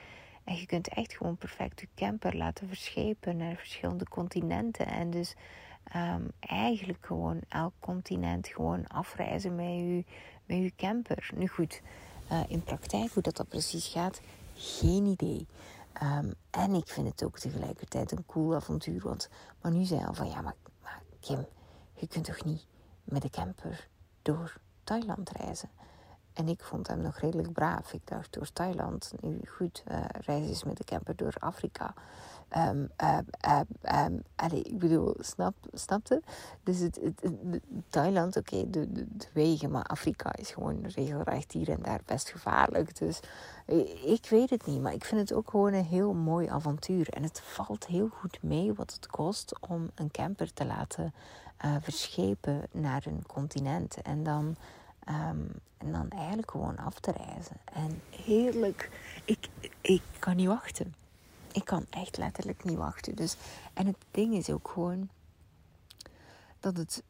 En 0.44 0.56
je 0.56 0.66
kunt 0.66 0.88
echt 0.88 1.14
gewoon 1.14 1.38
perfect 1.38 1.80
je 1.80 1.88
camper 1.96 2.38
laten 2.38 2.68
verschepen 2.68 3.38
naar 3.38 3.56
verschillende 3.56 4.08
continenten. 4.10 4.88
En 4.88 5.10
dus 5.10 5.36
um, 5.96 6.32
eigenlijk 6.40 7.06
gewoon 7.06 7.42
elk 7.50 7.74
continent 7.80 8.48
gewoon 8.48 8.88
afreizen 8.88 9.56
met 9.56 9.66
je, 9.66 10.04
met 10.46 10.58
je 10.58 10.74
camper. 10.76 11.30
Nu 11.36 11.48
goed, 11.48 11.82
in 12.48 12.64
praktijk 12.64 13.12
hoe 13.12 13.24
dat, 13.24 13.38
dat 13.38 13.48
precies 13.48 13.88
gaat, 13.88 14.22
geen 14.56 15.06
idee. 15.06 15.48
Um, 16.04 16.34
en 16.50 16.74
ik 16.74 16.88
vind 16.88 17.08
het 17.08 17.24
ook 17.24 17.40
tegelijkertijd 17.40 18.12
een 18.12 18.26
cool 18.26 18.56
avontuur. 18.56 19.02
Want 19.02 19.30
maar 19.62 19.72
nu 19.72 19.84
zei 19.84 20.06
al 20.06 20.14
van 20.14 20.28
ja, 20.28 20.42
maar, 20.42 20.56
Kim, 21.20 21.46
je 21.94 22.08
kunt 22.08 22.26
toch 22.26 22.44
niet 22.44 22.66
met 23.04 23.22
de 23.22 23.30
camper 23.30 23.88
door 24.22 24.58
Thailand 24.84 25.30
reizen? 25.30 25.70
En 26.34 26.48
ik 26.48 26.64
vond 26.64 26.88
hem 26.88 27.02
nog 27.02 27.18
redelijk 27.18 27.54
braaf. 27.54 27.94
Ik 27.94 28.08
dacht 28.08 28.34
door 28.34 28.54
Thailand, 28.54 29.14
nu 29.22 29.42
goed, 29.48 29.84
uh, 30.28 30.64
met 30.66 30.78
de 30.78 30.84
camper 30.84 31.16
door 31.16 31.34
Afrika. 31.40 31.94
Um, 32.58 32.90
um, 33.00 34.24
allee, 34.36 34.62
ik 34.62 34.80
bedoel, 34.80 35.16
snap, 35.20 35.54
snapte? 35.74 36.22
Dus 36.64 36.80
het, 36.80 37.00
Thailand, 37.90 38.38
oké, 38.38 38.70
de, 38.70 38.92
de, 38.92 39.08
wegen, 39.34 39.72
maar 39.72 39.84
Afrika 39.84 40.36
is 40.36 40.52
gewoon 40.52 40.86
regelrecht 40.86 41.52
hier 41.52 41.70
en 41.70 41.82
daar 41.82 42.02
best 42.06 42.30
gevaarlijk. 42.30 42.98
Dus 42.98 43.20
ik 44.06 44.28
weet 44.30 44.50
het 44.50 44.66
niet, 44.66 44.82
maar 44.82 44.94
ik 44.94 45.06
vind 45.06 45.22
het 45.22 45.34
ook 45.34 45.50
gewoon 45.50 45.74
een 45.74 45.86
heel 45.86 46.14
mooi 46.14 46.48
avontuur. 46.48 47.10
En 47.10 47.24
het 47.24 47.40
valt 47.40 47.86
heel 47.86 48.08
goed 48.08 48.38
mee 48.42 48.74
wat 48.74 48.94
het 48.94 49.08
kost 49.08 49.60
om 49.60 49.90
een 49.96 50.12
camper 50.12 50.54
te 50.54 50.66
laten 50.66 51.14
uh, 51.66 51.76
verschepen 51.82 52.62
naar 52.72 53.04
een 53.06 53.24
continent. 53.28 54.02
En 54.02 54.24
dan, 54.24 54.56
en 55.78 55.92
dan 55.92 56.10
eigenlijk 56.10 56.52
gewoon 56.52 56.78
af 56.78 57.00
te 57.00 57.12
reizen. 57.12 57.58
En 57.74 58.02
heerlijk, 58.10 58.90
ik, 59.26 59.50
ik 59.82 60.02
kan 60.20 60.36
niet 60.36 60.48
wachten 60.48 61.03
ik 61.54 61.66
kan 61.66 61.86
echt 61.90 62.18
letterlijk 62.18 62.64
niet 62.64 62.78
wachten. 62.78 63.16
Dus, 63.16 63.38
en 63.74 63.86
het 63.88 63.98
ding 64.12 64.34
is 64.34 64.50
ook 64.50 64.68
gewoon 64.68 65.10
dat 66.60 66.78
het 66.78 67.04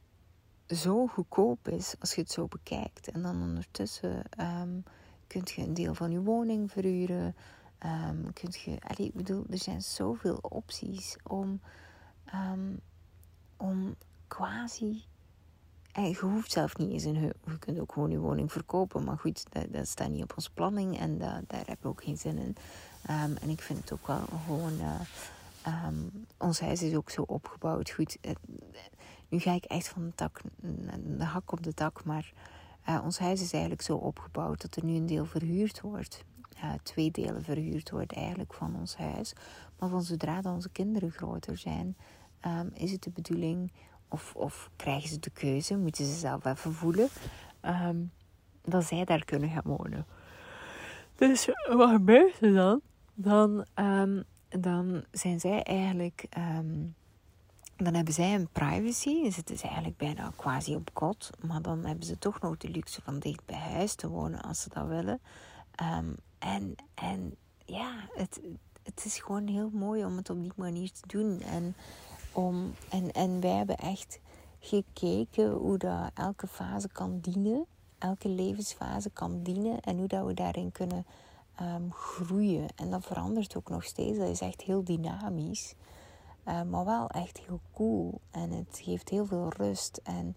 zo 0.67 1.07
goedkoop 1.07 1.67
is 1.67 1.95
als 1.99 2.15
je 2.15 2.21
het 2.21 2.31
zo 2.31 2.47
bekijkt. 2.47 3.07
En 3.07 3.21
dan 3.21 3.41
ondertussen 3.41 4.23
um, 4.39 4.83
kunt 5.27 5.51
je 5.51 5.61
een 5.61 5.73
deel 5.73 5.95
van 5.95 6.11
je 6.11 6.21
woning 6.21 6.71
verhuren. 6.71 7.35
Um, 7.85 8.33
kunt 8.33 8.59
je, 8.59 8.77
allee, 8.87 9.07
ik 9.07 9.13
bedoel, 9.13 9.45
er 9.49 9.57
zijn 9.57 9.81
zoveel 9.81 10.37
opties 10.41 11.17
om, 11.23 11.61
um, 12.33 12.79
om 13.57 13.95
quasi. 14.27 15.03
En 15.91 16.09
je 16.09 16.19
hoeft 16.19 16.51
zelf 16.51 16.77
niet 16.77 16.91
eens 16.91 17.03
een 17.03 17.33
Je 17.45 17.59
kunt 17.59 17.79
ook 17.79 17.91
gewoon 17.93 18.11
je 18.11 18.19
woning 18.19 18.51
verkopen. 18.51 19.03
Maar 19.03 19.17
goed, 19.17 19.45
dat, 19.51 19.73
dat 19.73 19.87
staat 19.87 20.09
niet 20.09 20.23
op 20.23 20.33
onze 20.35 20.53
planning 20.53 20.99
en 20.99 21.17
dat, 21.17 21.43
daar 21.47 21.65
hebben 21.65 21.81
we 21.81 21.87
ook 21.87 22.03
geen 22.03 22.17
zin 22.17 22.37
in. 22.37 22.55
Um, 23.09 23.35
en 23.37 23.49
ik 23.49 23.61
vind 23.61 23.79
het 23.79 23.93
ook 23.93 24.07
wel 24.07 24.25
gewoon. 24.45 24.79
Uh, 24.79 25.87
um, 25.87 26.25
ons 26.37 26.59
huis 26.59 26.81
is 26.81 26.95
ook 26.95 27.09
zo 27.09 27.21
opgebouwd. 27.21 27.91
Goed, 27.91 28.17
nu 29.29 29.39
ga 29.39 29.51
ik 29.51 29.63
echt 29.63 29.87
van 29.87 30.05
de, 30.05 30.15
tak, 30.15 30.41
de 31.17 31.23
hak 31.23 31.51
op 31.51 31.63
de 31.63 31.73
tak. 31.73 32.03
Maar 32.03 32.33
uh, 32.89 33.01
ons 33.03 33.19
huis 33.19 33.41
is 33.41 33.51
eigenlijk 33.51 33.81
zo 33.81 33.95
opgebouwd 33.95 34.61
dat 34.61 34.75
er 34.75 34.85
nu 34.85 34.95
een 34.95 35.05
deel 35.05 35.25
verhuurd 35.25 35.81
wordt. 35.81 36.23
twee 36.83 37.11
delen 37.11 37.43
verhuurd 37.43 37.89
worden 37.89 38.17
eigenlijk 38.17 38.53
van 38.53 38.75
ons 38.75 38.95
huis. 38.95 39.33
Maar 39.79 39.89
van 39.89 40.03
zodra 40.03 40.41
onze 40.43 40.69
kinderen 40.69 41.11
groter 41.11 41.57
zijn, 41.57 41.97
um, 42.45 42.71
is 42.73 42.91
het 42.91 43.03
de 43.03 43.09
bedoeling. 43.09 43.71
Of, 44.07 44.35
of 44.35 44.69
krijgen 44.75 45.09
ze 45.09 45.19
de 45.19 45.29
keuze, 45.29 45.77
moeten 45.77 46.05
ze 46.05 46.13
zelf 46.13 46.45
even 46.45 46.73
voelen. 46.73 47.07
dat 48.61 48.83
zij 48.83 49.05
daar 49.05 49.25
kunnen 49.25 49.49
gaan 49.49 49.77
wonen. 49.77 50.05
Dus 51.15 51.49
wat 51.69 51.89
gebeurt 51.89 52.41
er 52.41 52.53
dan? 52.53 52.81
Dan, 53.13 53.65
ehm, 53.73 54.21
dan 54.49 55.03
zijn 55.11 55.39
zij 55.39 55.63
eigenlijk. 55.63 56.25
Ehm, 56.29 56.85
dan 57.75 57.93
hebben 57.93 58.13
zij 58.13 58.35
een 58.35 58.49
privacy. 58.51 59.23
Dus 59.23 59.35
het 59.35 59.49
is 59.49 59.61
eigenlijk 59.61 59.97
bijna 59.97 60.31
quasi 60.35 60.75
op 60.75 60.89
kot. 60.93 61.29
Maar 61.41 61.61
dan 61.61 61.85
hebben 61.85 62.05
ze 62.05 62.17
toch 62.17 62.39
nog 62.39 62.57
de 62.57 62.69
luxe 62.69 63.01
van 63.01 63.19
dicht 63.19 63.45
bij 63.45 63.57
huis 63.57 63.95
te 63.95 64.09
wonen 64.09 64.41
als 64.41 64.61
ze 64.61 64.69
dat 64.69 64.87
willen. 64.87 65.19
Um, 65.99 66.15
en, 66.39 66.75
en 66.93 67.35
ja, 67.65 68.09
het, 68.13 68.41
het 68.83 69.05
is 69.05 69.19
gewoon 69.19 69.47
heel 69.47 69.69
mooi 69.73 70.05
om 70.05 70.17
het 70.17 70.29
op 70.29 70.41
die 70.41 70.51
manier 70.55 70.91
te 70.91 71.07
doen. 71.07 71.41
En, 71.41 71.75
om, 72.31 72.73
en, 72.89 73.11
en 73.11 73.39
wij 73.39 73.51
hebben 73.51 73.77
echt 73.77 74.19
gekeken 74.59 75.51
hoe 75.51 75.77
dat 75.77 76.11
elke 76.13 76.47
fase 76.47 76.89
kan 76.89 77.19
dienen. 77.19 77.65
Elke 77.97 78.29
levensfase 78.29 79.09
kan 79.09 79.43
dienen. 79.43 79.79
En 79.79 79.97
hoe 79.97 80.07
dat 80.07 80.25
we 80.25 80.33
daarin 80.33 80.71
kunnen 80.71 81.05
um, 81.61 81.91
groeien. 81.91 82.67
En 82.75 82.91
dat 82.91 83.05
verandert 83.05 83.57
ook 83.57 83.69
nog 83.69 83.83
steeds. 83.83 84.17
Dat 84.17 84.27
is 84.27 84.41
echt 84.41 84.61
heel 84.61 84.83
dynamisch. 84.83 85.75
Uh, 86.47 86.61
maar 86.61 86.85
wel 86.85 87.09
echt 87.09 87.39
heel 87.39 87.59
cool. 87.73 88.21
En 88.31 88.51
het 88.51 88.79
geeft 88.81 89.09
heel 89.09 89.25
veel 89.25 89.49
rust. 89.57 90.01
En 90.03 90.35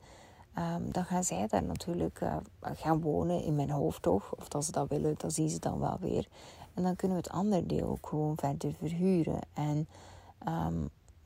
um, 0.59 0.93
dan 0.93 1.05
gaan 1.05 1.25
zij 1.25 1.47
daar 1.47 1.63
natuurlijk 1.63 2.21
uh, 2.21 2.37
gaan 2.61 3.01
wonen 3.01 3.43
in 3.43 3.55
mijn 3.55 3.71
hoofd 3.71 4.03
toch. 4.03 4.35
Of 4.37 4.55
als 4.55 4.67
ze 4.67 4.73
dat 4.73 4.89
willen, 4.89 5.15
dan 5.19 5.31
zien 5.31 5.49
ze 5.49 5.59
dan 5.59 5.79
wel 5.79 5.97
weer. 6.01 6.29
En 6.75 6.83
dan 6.83 6.97
kunnen 6.97 7.17
we 7.17 7.23
het 7.23 7.33
andere 7.33 7.67
deel 7.67 7.89
ook 7.89 8.07
gewoon 8.07 8.37
verder 8.37 8.75
verhuren. 8.79 9.41
En 9.53 9.89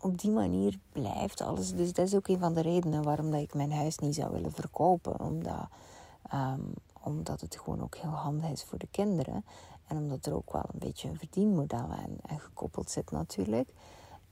op 0.01 0.19
die 0.19 0.31
manier 0.31 0.79
blijft 0.93 1.41
alles. 1.41 1.73
Dus 1.75 1.93
dat 1.93 2.07
is 2.07 2.15
ook 2.15 2.29
een 2.29 2.39
van 2.39 2.55
de 2.55 2.61
redenen 2.61 3.03
waarom 3.03 3.31
dat 3.31 3.41
ik 3.41 3.55
mijn 3.55 3.73
huis 3.73 3.99
niet 3.99 4.15
zou 4.15 4.33
willen 4.33 4.53
verkopen. 4.53 5.21
Omdat, 5.21 5.67
omdat 7.03 7.41
het 7.41 7.57
gewoon 7.57 7.83
ook 7.83 7.97
heel 7.97 8.11
handig 8.11 8.51
is 8.51 8.65
voor 8.65 8.79
de 8.79 8.89
kinderen. 8.91 9.45
En 9.91 9.97
omdat 9.97 10.27
er 10.27 10.35
ook 10.35 10.53
wel 10.53 10.65
een 10.73 10.79
beetje 10.79 11.09
een 11.09 11.19
verdienmodel 11.19 11.89
aan, 11.93 12.39
gekoppeld 12.39 12.91
zit 12.91 13.11
natuurlijk. 13.11 13.69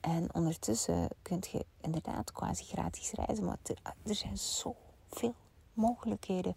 En 0.01 0.35
ondertussen 0.35 1.09
kun 1.23 1.43
je 1.51 1.67
inderdaad 1.81 2.33
quasi 2.33 2.65
gratis 2.65 3.13
reizen. 3.13 3.45
Maar 3.45 3.59
er, 3.63 3.95
er 4.03 4.15
zijn 4.15 4.39
zoveel 4.39 5.35
mogelijkheden. 5.73 6.57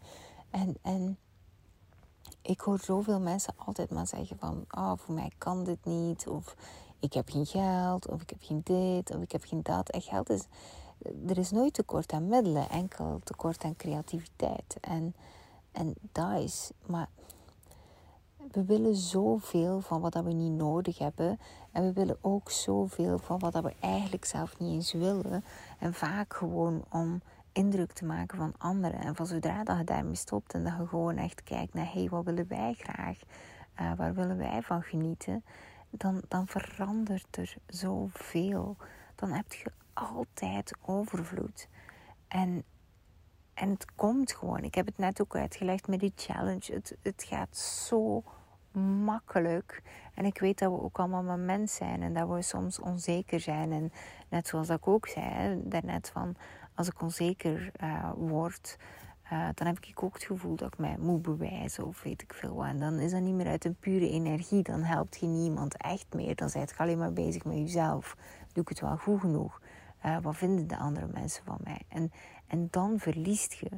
En, 0.50 0.78
en 0.82 1.18
ik 2.42 2.60
hoor 2.60 2.80
zoveel 2.80 3.20
mensen 3.20 3.54
altijd 3.58 3.90
maar 3.90 4.08
zeggen 4.08 4.38
van... 4.38 4.66
Oh, 4.72 4.94
voor 4.96 5.14
mij 5.14 5.32
kan 5.38 5.64
dit 5.64 5.86
niet. 5.86 6.28
Of 6.28 6.56
ik 7.00 7.14
heb 7.14 7.30
geen 7.30 7.46
geld. 7.46 8.08
Of 8.08 8.22
ik 8.22 8.30
heb 8.30 8.40
geen 8.42 8.62
dit. 8.64 9.16
Of 9.16 9.22
ik 9.22 9.32
heb 9.32 9.44
geen 9.44 9.64
dat. 9.64 9.90
En 9.90 10.02
geld 10.02 10.30
is... 10.30 10.46
Er 11.28 11.38
is 11.38 11.52
nooit 11.52 11.74
tekort 11.74 12.12
aan 12.12 12.28
middelen. 12.28 12.70
Enkel 12.70 13.20
tekort 13.24 13.64
aan 13.64 13.76
creativiteit. 13.76 14.78
En, 14.82 15.16
en 15.72 15.94
dat 16.12 16.40
is... 16.40 16.72
Maar 16.86 17.10
we 18.52 18.66
willen 18.66 18.96
zoveel 18.96 19.82
van 19.82 20.02
wat 20.02 20.14
we 20.14 20.32
niet 20.34 20.52
nodig 20.52 20.98
hebben. 20.98 21.40
En 21.72 21.84
we 21.84 21.94
willen 21.94 22.18
ook 22.22 22.50
zoveel 22.52 23.18
van 23.18 23.40
wat 23.40 23.54
we 23.54 23.74
eigenlijk 23.80 24.26
zelf 24.26 24.60
niet 24.60 24.74
eens 24.74 24.94
willen. 24.94 25.44
En 25.80 25.94
vaak 25.94 26.34
gewoon 26.34 26.86
om 26.90 27.22
indruk 27.52 27.92
te 27.92 28.06
maken 28.06 28.38
van 28.38 28.54
anderen. 28.58 29.00
En 29.00 29.16
van 29.16 29.26
zodra 29.26 29.64
dat 29.64 29.78
je 29.78 29.84
daarmee 29.84 30.16
stopt 30.16 30.54
en 30.54 30.64
dat 30.64 30.74
je 30.78 30.88
gewoon 30.88 31.18
echt 31.18 31.44
kijkt 31.44 31.74
naar... 31.74 31.94
hé, 31.94 32.00
hey, 32.00 32.10
wat 32.10 32.26
willen 32.26 32.48
wij 32.48 32.74
graag? 32.74 33.20
Uh, 33.82 33.94
waar 33.94 34.14
willen 34.14 34.38
wij 34.38 34.62
van 34.62 34.82
genieten? 34.82 35.44
Dan, 35.90 36.22
dan 36.28 36.48
verandert 36.48 37.38
er 37.38 37.56
zoveel. 37.68 38.76
Dan 39.16 39.32
heb 39.32 39.54
je 39.54 39.72
altijd 39.94 40.78
overvloed. 40.82 41.68
En 42.28 42.64
en 43.54 43.70
het 43.70 43.86
komt 43.96 44.32
gewoon. 44.32 44.64
Ik 44.64 44.76
heb 44.76 44.86
het 44.86 44.98
net 44.98 45.22
ook 45.22 45.36
uitgelegd 45.36 45.88
met 45.88 46.00
die 46.00 46.14
challenge. 46.16 46.74
Het, 46.74 46.96
het 47.02 47.24
gaat 47.24 47.58
zo 47.58 48.24
makkelijk. 49.04 49.82
En 50.14 50.26
ik 50.26 50.40
weet 50.40 50.60
dat 50.60 50.72
we 50.72 50.82
ook 50.82 51.00
allemaal 51.00 51.24
maar 51.24 51.40
mens 51.40 51.76
zijn 51.76 52.02
en 52.02 52.14
dat 52.14 52.30
we 52.30 52.42
soms 52.42 52.80
onzeker 52.80 53.40
zijn. 53.40 53.72
En 53.72 53.92
net 54.30 54.48
zoals 54.48 54.70
ik 54.70 54.88
ook 54.88 55.08
zei, 55.08 55.62
daarnet 55.64 56.10
van 56.10 56.36
als 56.76 56.88
ik 56.88 57.02
onzeker 57.02 57.72
uh, 57.84 58.12
word, 58.16 58.78
uh, 59.34 59.48
dan 59.54 59.68
heb 59.68 59.80
ik 59.80 60.04
ook 60.04 60.14
het 60.14 60.24
gevoel 60.24 60.56
dat 60.56 60.74
ik 60.74 60.80
mij 60.80 60.96
moet 61.00 61.22
bewijzen 61.22 61.86
of 61.88 62.04
weet 62.04 62.22
ik 62.22 62.34
veel 62.34 62.56
wat. 62.56 62.66
En 62.66 62.80
dan 62.80 63.00
is 63.00 63.12
dat 63.12 63.22
niet 63.22 63.34
meer 63.34 63.48
uit 63.48 63.66
een 63.66 63.76
pure 63.80 64.10
energie. 64.10 64.64
Dan 64.64 64.84
helpt 64.84 65.20
je 65.20 65.26
niemand 65.26 65.78
echt 65.78 66.06
meer. 66.14 66.36
Dan 66.36 66.50
ben 66.54 66.62
je 66.62 66.74
alleen 66.78 66.98
maar 66.98 67.14
bezig 67.14 67.46
met 67.46 67.58
jezelf. 67.58 68.18
Doe 68.54 68.64
ik 68.64 68.70
het 68.70 68.80
wel 68.80 68.98
goed 68.98 69.20
genoeg? 69.20 69.62
Uh, 70.06 70.18
wat 70.22 70.36
vinden 70.36 70.68
de 70.68 70.78
andere 70.78 71.08
mensen 71.08 71.44
van 71.46 71.58
mij? 71.64 71.82
En, 71.88 72.12
en 72.48 72.68
dan 72.72 73.00
verliest 73.00 73.54
je. 73.54 73.70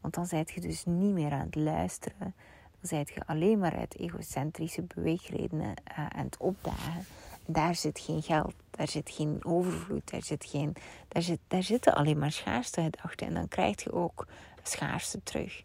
Want 0.00 0.14
dan 0.14 0.26
zijt 0.26 0.50
je 0.50 0.60
dus 0.60 0.84
niet 0.84 1.12
meer 1.12 1.32
aan 1.32 1.46
het 1.46 1.54
luisteren. 1.54 2.34
Zijt 2.82 3.08
je 3.08 3.26
alleen 3.26 3.58
maar 3.58 3.76
uit 3.76 3.96
egocentrische 3.96 4.82
beweegredenen 4.82 5.74
uh, 5.90 6.06
aan 6.06 6.24
het 6.24 6.36
opdagen. 6.36 7.04
daar 7.46 7.74
zit 7.74 7.98
geen 7.98 8.22
geld, 8.22 8.54
daar 8.70 8.88
zit 8.88 9.10
geen 9.10 9.44
overvloed, 9.44 10.10
daar, 10.10 10.22
zit 10.22 10.44
geen, 10.44 10.76
daar, 11.08 11.22
zit, 11.22 11.38
daar 11.48 11.62
zitten 11.62 11.94
alleen 11.94 12.18
maar 12.18 12.32
schaarste 12.32 12.82
gedachten. 12.82 13.26
En 13.26 13.34
dan 13.34 13.48
krijg 13.48 13.82
je 13.82 13.92
ook 13.92 14.26
schaarste 14.62 15.22
terug. 15.22 15.64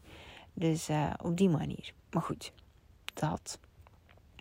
Dus 0.54 0.90
uh, 0.90 1.14
op 1.24 1.38
die 1.38 1.50
manier. 1.50 1.94
Maar 2.12 2.22
goed, 2.22 2.54
dat. 3.14 3.60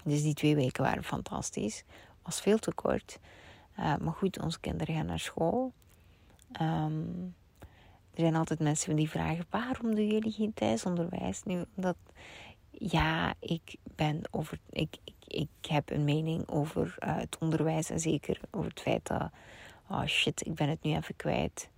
Dus 0.04 0.22
die 0.22 0.34
twee 0.34 0.54
weken 0.54 0.82
waren 0.82 1.04
fantastisch. 1.04 1.84
Was 2.22 2.40
veel 2.40 2.58
te 2.58 2.74
kort. 2.74 3.18
Uh, 3.78 3.96
maar 3.96 4.12
goed, 4.12 4.40
onze 4.40 4.60
kinderen 4.60 4.94
gaan 4.94 5.06
naar 5.06 5.18
school. 5.18 5.72
Um, 6.60 7.34
er 8.14 8.20
zijn 8.20 8.36
altijd 8.36 8.60
mensen 8.60 8.96
die 8.96 9.10
vragen: 9.10 9.46
waarom 9.50 9.94
doen 9.94 10.06
jullie 10.06 10.32
geen 10.32 10.54
thuisonderwijs? 10.54 11.42
Nu, 11.42 11.64
omdat 11.76 11.96
ja, 12.78 13.34
ik 13.38 13.76
ben 13.96 14.22
over. 14.30 14.58
Ik, 14.70 14.96
ik, 15.04 15.14
ik 15.26 15.66
heb 15.68 15.90
een 15.90 16.04
mening 16.04 16.48
over 16.48 16.96
uh, 16.98 17.16
het 17.16 17.36
onderwijs 17.40 17.90
en 17.90 18.00
zeker 18.00 18.40
over 18.50 18.70
het 18.70 18.80
feit 18.80 19.06
dat. 19.06 19.30
Oh 19.88 20.04
shit, 20.04 20.46
ik 20.46 20.54
ben 20.54 20.68
het 20.68 20.82
nu 20.82 20.94
even 20.94 21.16
kwijt. 21.16 21.68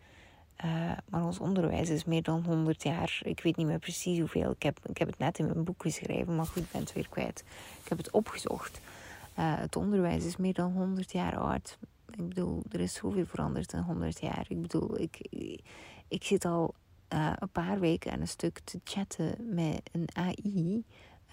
Uh, 0.64 0.92
maar 1.08 1.24
ons 1.24 1.38
onderwijs 1.38 1.88
is 1.88 2.04
meer 2.04 2.22
dan 2.22 2.44
100 2.44 2.82
jaar. 2.82 3.20
Ik 3.22 3.40
weet 3.40 3.56
niet 3.56 3.66
meer 3.66 3.78
precies 3.78 4.18
hoeveel. 4.18 4.50
Ik 4.50 4.62
heb, 4.62 4.78
ik 4.86 4.98
heb 4.98 5.08
het 5.08 5.18
net 5.18 5.38
in 5.38 5.44
mijn 5.44 5.64
boek 5.64 5.82
geschreven, 5.82 6.36
maar 6.36 6.46
goed, 6.46 6.62
ik 6.62 6.70
ben 6.70 6.80
het 6.80 6.92
weer 6.92 7.08
kwijt. 7.08 7.44
Ik 7.82 7.88
heb 7.88 7.98
het 7.98 8.10
opgezocht. 8.10 8.80
Uh, 9.38 9.58
het 9.58 9.76
onderwijs 9.76 10.24
is 10.24 10.36
meer 10.36 10.52
dan 10.52 10.72
100 10.72 11.12
jaar 11.12 11.36
oud. 11.36 11.78
Ik 12.10 12.28
bedoel, 12.28 12.62
er 12.70 12.80
is 12.80 12.94
zoveel 12.94 13.26
veranderd 13.26 13.72
in 13.72 13.80
100 13.80 14.20
jaar. 14.20 14.44
Ik 14.48 14.62
bedoel, 14.62 15.00
ik, 15.00 15.18
ik 16.08 16.24
zit 16.24 16.44
al 16.44 16.74
uh, 17.12 17.32
een 17.38 17.48
paar 17.48 17.80
weken 17.80 18.12
aan 18.12 18.20
een 18.20 18.28
stuk 18.28 18.58
te 18.58 18.80
chatten 18.84 19.54
met 19.54 19.90
een 19.92 20.08
AI. 20.12 20.84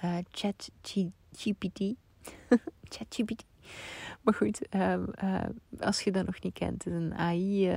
Uh, 0.04 0.18
eh, 0.18 0.26
ChatGPT. 0.32 1.94
ChatGPT. 2.94 3.46
Maar 4.22 4.34
goed, 4.34 4.76
uh, 4.76 4.96
als 5.80 6.02
je 6.02 6.12
dat 6.12 6.26
nog 6.26 6.42
niet 6.42 6.54
kent, 6.54 6.86
is 6.86 6.94
een 6.94 7.14
AI. 7.14 7.68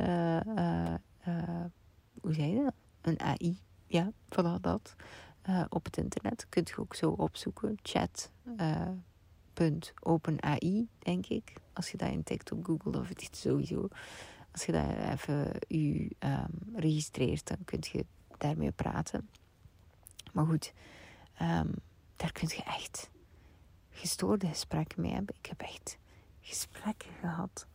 hoe 2.21 2.35
zei 2.35 2.51
je 2.51 2.63
dat? 2.63 2.75
Een 3.01 3.21
AI. 3.21 3.59
Ja, 3.87 4.13
voilà 4.29 4.61
dat. 4.61 4.95
op 5.69 5.85
het 5.85 5.97
internet 5.97 6.47
kunt 6.49 6.69
je 6.69 6.79
ook 6.79 6.95
zo 6.95 7.11
opzoeken. 7.11 7.79
Chat. 7.83 8.31
.openai, 10.03 10.89
denk 10.99 11.27
ik. 11.27 11.53
Als 11.73 11.91
je 11.91 11.97
dat 11.97 12.11
intikt 12.11 12.53
op 12.53 12.65
Google 12.65 13.01
of 13.01 13.09
het 13.09 13.21
is 13.21 13.41
sowieso 13.41 13.89
als 14.57 14.65
je 14.67 14.73
daar 14.73 15.13
even 15.13 15.51
je 15.69 16.11
um, 16.19 16.77
registreert, 16.77 17.47
dan 17.47 17.57
kun 17.65 17.79
je 17.93 18.07
daarmee 18.39 18.73
praten. 18.73 19.29
Maar 20.33 20.47
goed, 20.47 20.73
um, 21.43 21.75
daar 22.17 22.33
kun 22.33 22.49
je 22.49 22.63
echt 22.63 23.11
gestoorde 23.91 24.47
gesprekken 24.47 25.01
mee 25.01 25.13
hebben. 25.13 25.35
Ik 25.39 25.47
heb 25.47 25.61
echt 25.61 25.99
gesprekken 26.41 27.09
gehad 27.21 27.67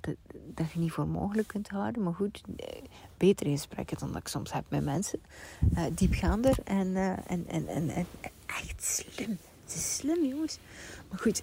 dat, 0.00 0.16
dat 0.54 0.72
je 0.72 0.78
niet 0.78 0.92
voor 0.92 1.08
mogelijk 1.08 1.48
kunt 1.48 1.68
houden. 1.68 2.02
Maar 2.02 2.14
goed, 2.14 2.42
eh, 2.56 2.82
betere 3.16 3.50
gesprekken 3.50 3.98
dan 3.98 4.12
dat 4.12 4.20
ik 4.20 4.28
soms 4.28 4.52
heb 4.52 4.64
met 4.68 4.84
mensen. 4.84 5.20
Uh, 5.74 5.84
diepgaander 5.92 6.58
en, 6.64 6.86
uh, 6.86 7.30
en, 7.30 7.46
en, 7.46 7.68
en, 7.68 7.88
en, 7.88 8.06
echt 8.46 8.84
slim. 8.84 9.38
Het 9.64 9.74
is 9.74 9.96
slim, 9.96 10.24
jongens. 10.24 10.58
Maar 11.08 11.18
goed, 11.18 11.42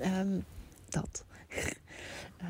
um, 0.00 0.44
dat. 0.88 1.24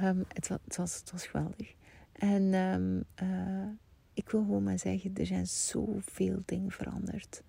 Um, 0.03 0.25
het, 0.35 0.49
het, 0.49 0.77
was, 0.77 1.27
geweldig. 1.27 1.75
En 2.13 2.55
um, 2.55 3.05
uh, 3.23 3.69
ik 4.13 4.31
wil 4.31 4.41
gewoon 4.41 4.63
maar 4.63 4.79
zeggen, 4.79 5.15
er 5.15 5.27
zijn 5.27 5.47
zoveel 5.47 6.43
dingen 6.45 6.71
veranderd. 6.71 7.43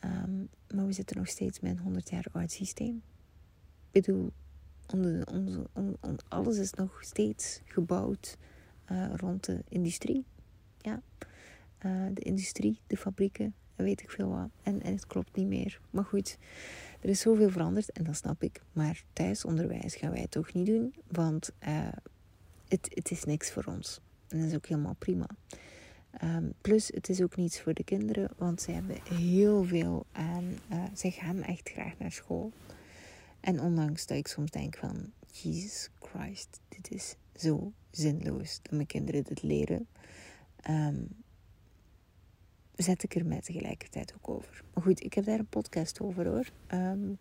Um, 0.00 0.48
maar 0.74 0.86
we 0.86 0.92
zitten 0.92 1.16
nog 1.16 1.28
steeds 1.28 1.60
met 1.60 1.70
een 1.70 1.78
100 1.78 2.10
jaar 2.10 2.26
oud 2.32 2.52
systeem. 2.52 3.02
Ik 3.90 4.02
bedoel, 4.02 4.32
alles 6.28 6.58
is 6.58 6.72
nog 6.72 6.98
steeds 7.00 7.60
gebouwd 7.64 8.36
uh, 8.92 9.14
rond 9.14 9.44
de 9.44 9.64
industrie. 9.68 10.24
Ja. 10.78 11.02
Uh, 11.86 12.06
de 12.12 12.20
industrie, 12.20 12.80
de 12.86 12.96
fabrieken, 12.96 13.54
weet 13.76 14.02
ik 14.02 14.10
veel 14.10 14.28
wat. 14.28 14.48
En 14.62 14.86
het 14.86 15.06
klopt 15.06 15.36
niet 15.36 15.46
meer. 15.46 15.80
Maar 15.90 16.04
goed, 16.04 16.38
er 17.04 17.10
is 17.10 17.20
zoveel 17.20 17.50
veranderd 17.50 17.92
en 17.92 18.04
dat 18.04 18.16
snap 18.16 18.42
ik. 18.42 18.60
Maar 18.72 19.04
thuisonderwijs 19.12 19.94
gaan 19.94 20.10
wij 20.10 20.26
toch 20.28 20.52
niet 20.52 20.66
doen, 20.66 20.94
want 21.06 21.50
uh, 21.68 21.88
het, 22.68 22.88
het 22.94 23.10
is 23.10 23.24
niks 23.24 23.50
voor 23.50 23.64
ons. 23.64 24.00
En 24.28 24.38
dat 24.38 24.48
is 24.48 24.54
ook 24.54 24.66
helemaal 24.66 24.96
prima. 24.98 25.26
Ehm, 26.10 26.50
plus, 26.60 26.88
het 26.94 27.08
is 27.08 27.22
ook 27.22 27.36
niets 27.36 27.60
voor 27.60 27.74
de 27.74 27.84
kinderen, 27.84 28.30
want 28.36 28.62
ze 28.62 28.70
hebben 28.70 28.96
heel 29.08 29.64
veel 29.64 30.06
aan. 30.12 30.44
Uh, 30.72 30.84
ze 30.96 31.10
gaan 31.10 31.42
echt 31.42 31.68
graag 31.68 31.98
naar 31.98 32.12
school. 32.12 32.52
En 33.40 33.60
ondanks 33.60 34.06
dat 34.06 34.16
ik 34.16 34.26
soms 34.26 34.50
denk 34.50 34.76
van, 34.76 35.12
Jesus 35.30 35.90
Christ, 35.98 36.60
dit 36.68 36.90
is 36.90 37.16
zo 37.34 37.72
zinloos 37.90 38.58
dat 38.62 38.72
mijn 38.72 38.86
kinderen 38.86 39.24
dit 39.24 39.42
leren. 39.42 39.86
Um, 40.70 41.08
zet 42.76 43.02
ik 43.02 43.14
er 43.14 43.26
mij 43.26 43.40
tegelijkertijd 43.40 44.14
ook 44.16 44.28
over. 44.28 44.62
Maar 44.74 44.82
goed, 44.82 45.04
ik 45.04 45.14
heb 45.14 45.24
daar 45.24 45.38
een 45.38 45.46
podcast 45.46 46.00
over 46.00 46.26
hoor. 46.26 46.50
Ehm, 46.66 47.12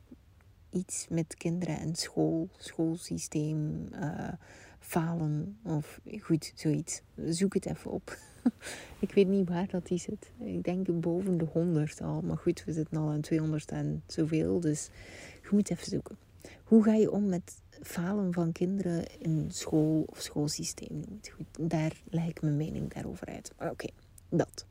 iets 0.70 1.08
met 1.10 1.36
kinderen 1.38 1.80
en 1.80 1.96
school, 1.96 2.50
schoolsysteem, 2.58 3.88
uh, 3.94 4.30
falen 4.80 5.58
of 5.64 6.00
goed, 6.20 6.52
zoiets. 6.56 7.02
Zoek 7.26 7.54
het 7.54 7.66
even 7.66 7.92
op. 7.92 8.18
ik 9.00 9.14
weet 9.14 9.28
niet 9.28 9.50
waar 9.50 9.68
dat 9.68 9.88
die 9.88 9.98
zit. 9.98 10.32
Ik 10.40 10.64
denk 10.64 11.00
boven 11.00 11.38
de 11.38 11.46
100 11.46 12.02
al. 12.02 12.22
Maar 12.22 12.38
goed, 12.38 12.64
we 12.64 12.72
zitten 12.72 12.98
al 12.98 13.10
aan 13.10 13.22
200 13.22 13.72
en 13.72 14.04
zoveel. 14.08 14.60
Dus 14.60 14.90
je 15.42 15.50
moet 15.52 15.72
even 15.72 15.86
zoeken. 15.86 16.18
Hoe 16.64 16.84
ga 16.84 16.94
je 16.94 17.12
om 17.12 17.30
met 17.30 17.62
falen 17.82 18.34
van 18.34 18.52
kinderen 18.52 19.20
in 19.20 19.46
school 19.52 20.06
of 20.10 20.22
schoolsysteem? 20.22 21.20
Goed, 21.32 21.70
daar 21.72 22.02
leg 22.10 22.28
ik 22.28 22.42
mijn 22.42 22.58
mening 22.58 22.94
daarover 22.94 23.28
uit. 23.28 23.52
Maar 23.58 23.72
oké, 23.72 23.88
dat. 24.30 24.66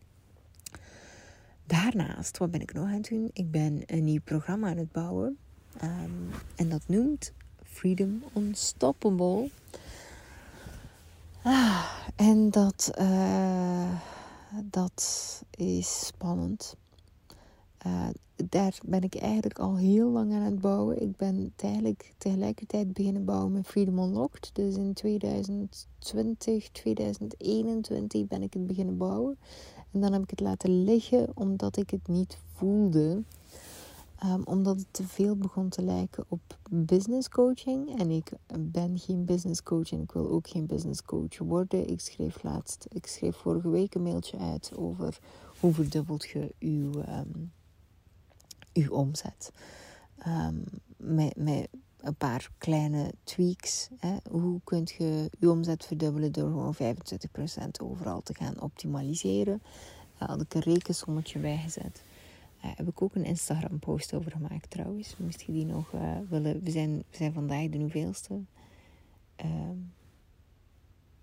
Daarnaast, 1.72 2.38
wat 2.38 2.50
ben 2.50 2.60
ik 2.60 2.72
nog 2.72 2.84
aan 2.84 2.92
het 2.92 3.08
doen? 3.08 3.30
Ik 3.32 3.50
ben 3.50 3.82
een 3.86 4.04
nieuw 4.04 4.20
programma 4.24 4.70
aan 4.70 4.76
het 4.76 4.92
bouwen. 4.92 5.38
Ehm, 5.78 6.10
en 6.56 6.68
dat 6.68 6.82
noemt 6.86 7.32
Freedom 7.62 8.22
Unstoppable. 8.36 9.50
Ah, 11.42 11.84
en 12.16 12.50
dat, 12.50 12.92
uh, 12.98 14.00
dat 14.64 15.42
is 15.50 16.06
spannend. 16.06 16.76
Uh, 17.86 18.08
daar 18.48 18.78
ben 18.84 19.02
ik 19.02 19.14
eigenlijk 19.14 19.58
al 19.58 19.76
heel 19.76 20.10
lang 20.10 20.32
aan 20.32 20.42
het 20.42 20.60
bouwen. 20.60 21.02
Ik 21.02 21.16
ben 21.16 21.52
tegelijk, 21.56 22.14
tegelijkertijd 22.18 22.92
beginnen 22.92 23.24
bouwen 23.24 23.52
met 23.52 23.66
Freedom 23.66 23.98
Unlocked. 23.98 24.50
Dus 24.52 24.76
in 24.76 24.92
2020, 24.94 26.68
2021 26.68 28.26
ben 28.26 28.42
ik 28.42 28.52
het 28.52 28.66
beginnen 28.66 28.96
bouwen. 28.96 29.38
En 29.92 30.00
dan 30.00 30.12
heb 30.12 30.22
ik 30.22 30.30
het 30.30 30.40
laten 30.40 30.84
liggen 30.84 31.30
omdat 31.34 31.76
ik 31.76 31.90
het 31.90 32.08
niet 32.08 32.38
voelde. 32.52 33.22
Um, 34.24 34.42
omdat 34.44 34.76
het 34.76 34.86
te 34.90 35.06
veel 35.06 35.36
begon 35.36 35.68
te 35.68 35.82
lijken 35.82 36.24
op 36.28 36.40
business 36.70 37.28
coaching. 37.28 37.98
En 37.98 38.10
ik 38.10 38.32
ben 38.58 38.98
geen 38.98 39.24
business 39.24 39.62
coach 39.62 39.92
en 39.92 40.00
ik 40.00 40.12
wil 40.12 40.30
ook 40.30 40.48
geen 40.48 40.66
business 40.66 41.02
coach 41.02 41.38
worden. 41.38 41.88
Ik 41.88 42.00
schreef 42.00 42.42
laatst, 42.42 42.86
ik 42.88 43.06
schreef 43.06 43.36
vorige 43.36 43.68
week 43.68 43.94
een 43.94 44.02
mailtje 44.02 44.38
uit 44.38 44.72
over 44.76 45.18
hoe 45.60 45.72
verdubbelt 45.72 46.28
je 46.28 46.54
uw, 46.58 46.90
um, 46.92 47.52
uw 48.72 48.90
omzet. 48.90 49.52
Um, 50.26 50.64
met, 50.96 51.36
met 51.36 51.68
een 52.02 52.14
paar 52.14 52.50
kleine 52.58 53.12
tweaks. 53.24 53.88
Hè. 53.98 54.16
Hoe 54.30 54.60
kun 54.64 54.88
je 54.98 55.30
je 55.38 55.50
omzet 55.50 55.86
verdubbelen 55.86 56.32
door 56.32 56.50
gewoon 56.50 56.74
25% 56.74 56.78
overal 57.82 58.22
te 58.22 58.34
gaan 58.34 58.60
optimaliseren? 58.60 59.62
Daar 60.18 60.28
had 60.28 60.40
ik 60.40 60.54
een 60.54 60.60
rekensommetje 60.60 61.38
bij 61.38 61.56
gezet. 61.56 62.02
Daar 62.62 62.74
heb 62.76 62.88
ik 62.88 63.02
ook 63.02 63.14
een 63.14 63.24
Instagram 63.24 63.78
post 63.78 64.14
over 64.14 64.30
gemaakt 64.30 64.70
trouwens. 64.70 65.14
Moest 65.18 65.40
je 65.40 65.52
die 65.52 65.64
nog 65.64 65.92
uh, 65.92 66.16
willen. 66.28 66.62
We 66.62 66.70
zijn, 66.70 66.96
we 67.10 67.16
zijn 67.16 67.32
vandaag 67.32 67.68
de 67.68 67.78
hoeveelste. 67.78 68.40
Uh, 69.44 69.70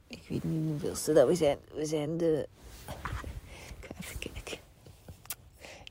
ik 0.08 0.26
weet 0.30 0.44
niet 0.44 0.70
hoeveelste 0.70 1.13
dat 1.13 1.28
we 1.28 1.36
zijn. 1.36 1.58
We 1.74 1.86
zijn 1.86 2.18
de. 2.18 2.48
Ik 3.80 3.86
ga 3.86 3.94
even 4.00 4.20
kijken. 4.20 4.38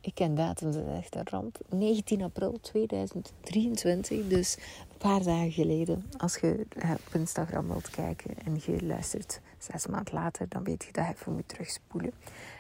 Ik 0.09 0.15
ken 0.15 0.35
datums, 0.35 0.75
dat 0.75 0.87
is 0.87 0.97
echt 0.97 1.15
een 1.15 1.27
ramp. 1.31 1.59
19 1.69 2.23
april 2.23 2.59
2023, 2.61 4.27
dus 4.27 4.57
een 4.91 4.99
paar 4.99 5.23
dagen 5.23 5.53
geleden. 5.53 6.05
Als 6.17 6.37
je 6.37 6.67
eh, 6.69 6.91
op 6.91 7.15
Instagram 7.15 7.69
wilt 7.69 7.91
kijken 7.91 8.31
en 8.45 8.61
je 8.67 8.87
luistert 8.87 9.41
zes 9.59 9.87
maanden 9.87 10.15
later, 10.15 10.49
dan 10.49 10.65
weet 10.65 10.85
je 10.85 10.93
dat 10.93 11.05
je 11.07 11.13
even 11.13 11.33
moet 11.33 11.49
terugspoelen. 11.49 12.13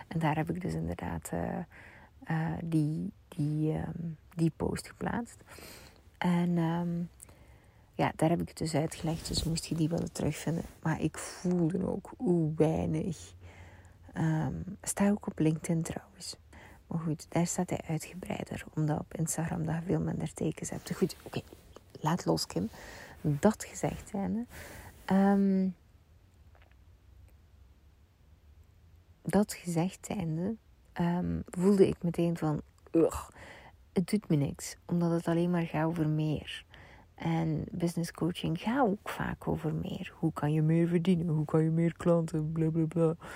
En 0.09 0.19
daar 0.19 0.37
heb 0.37 0.51
ik 0.51 0.61
dus 0.61 0.73
inderdaad 0.73 1.31
uh, 1.35 1.59
uh, 2.31 2.53
die, 2.65 3.13
die, 3.29 3.73
um, 3.73 4.17
die 4.35 4.53
post 4.57 4.87
geplaatst. 4.87 5.37
En 6.19 6.59
um, 6.59 7.09
ja, 7.95 8.13
daar 8.17 8.31
heb 8.31 8.41
ik 8.41 8.49
het 8.49 8.59
dus 8.59 8.75
uitgelegd, 8.75 9.29
dus 9.29 9.45
moest 9.45 9.65
je 9.65 9.75
die 9.75 9.89
willen 9.89 10.13
terugvinden. 10.13 10.65
Maar 10.83 11.01
ik 11.01 11.19
voelde 11.19 11.87
ook 11.87 12.11
hoe 12.17 12.53
weinig. 12.57 13.33
Um, 14.15 14.65
sta 14.83 15.11
ook 15.11 15.27
op 15.27 15.39
LinkedIn 15.39 15.83
trouwens. 15.83 16.37
Maar 16.89 17.01
goed, 17.01 17.27
daar 17.29 17.47
staat 17.47 17.71
hij 17.71 17.81
uitgebreider. 17.89 18.65
Omdat 18.75 18.99
op 18.99 19.15
Instagram 19.15 19.65
daar 19.65 19.83
veel 19.83 20.01
minder 20.01 20.35
tekens 20.35 20.71
hebt. 20.71 20.97
Goed, 20.97 21.17
oké. 21.23 21.41
Laat 22.01 22.25
los, 22.25 22.47
Kim. 22.47 22.69
Dat 23.21 23.65
gezegd 23.65 24.09
zijnde. 24.09 24.47
Um, 25.13 25.75
dat 29.23 29.53
gezegd 29.53 30.07
zijnde... 30.07 30.57
Um, 31.01 31.43
voelde 31.47 31.89
ik 31.89 32.03
meteen 32.03 32.37
van... 32.37 32.61
Ugh, 32.93 33.29
het 33.93 34.11
doet 34.11 34.29
me 34.29 34.37
niks. 34.37 34.77
Omdat 34.87 35.11
het 35.11 35.27
alleen 35.27 35.51
maar 35.51 35.67
gaat 35.67 35.87
over 35.87 36.09
meer. 36.09 36.65
En 37.15 37.65
business 37.71 38.13
coaching 38.13 38.61
gaat 38.61 38.87
ook 38.87 39.09
vaak 39.09 39.49
over 39.49 39.75
meer. 39.75 40.13
Hoe 40.15 40.33
kan 40.33 40.53
je 40.53 40.63
meer 40.63 40.89
verdienen? 40.89 41.29
Hoe 41.29 41.45
kan 41.45 41.63
je 41.63 41.71
meer 41.71 41.97
klanten? 41.97 42.53
Blablabla. 42.53 42.87
Bla, 42.87 43.15
bla. 43.15 43.29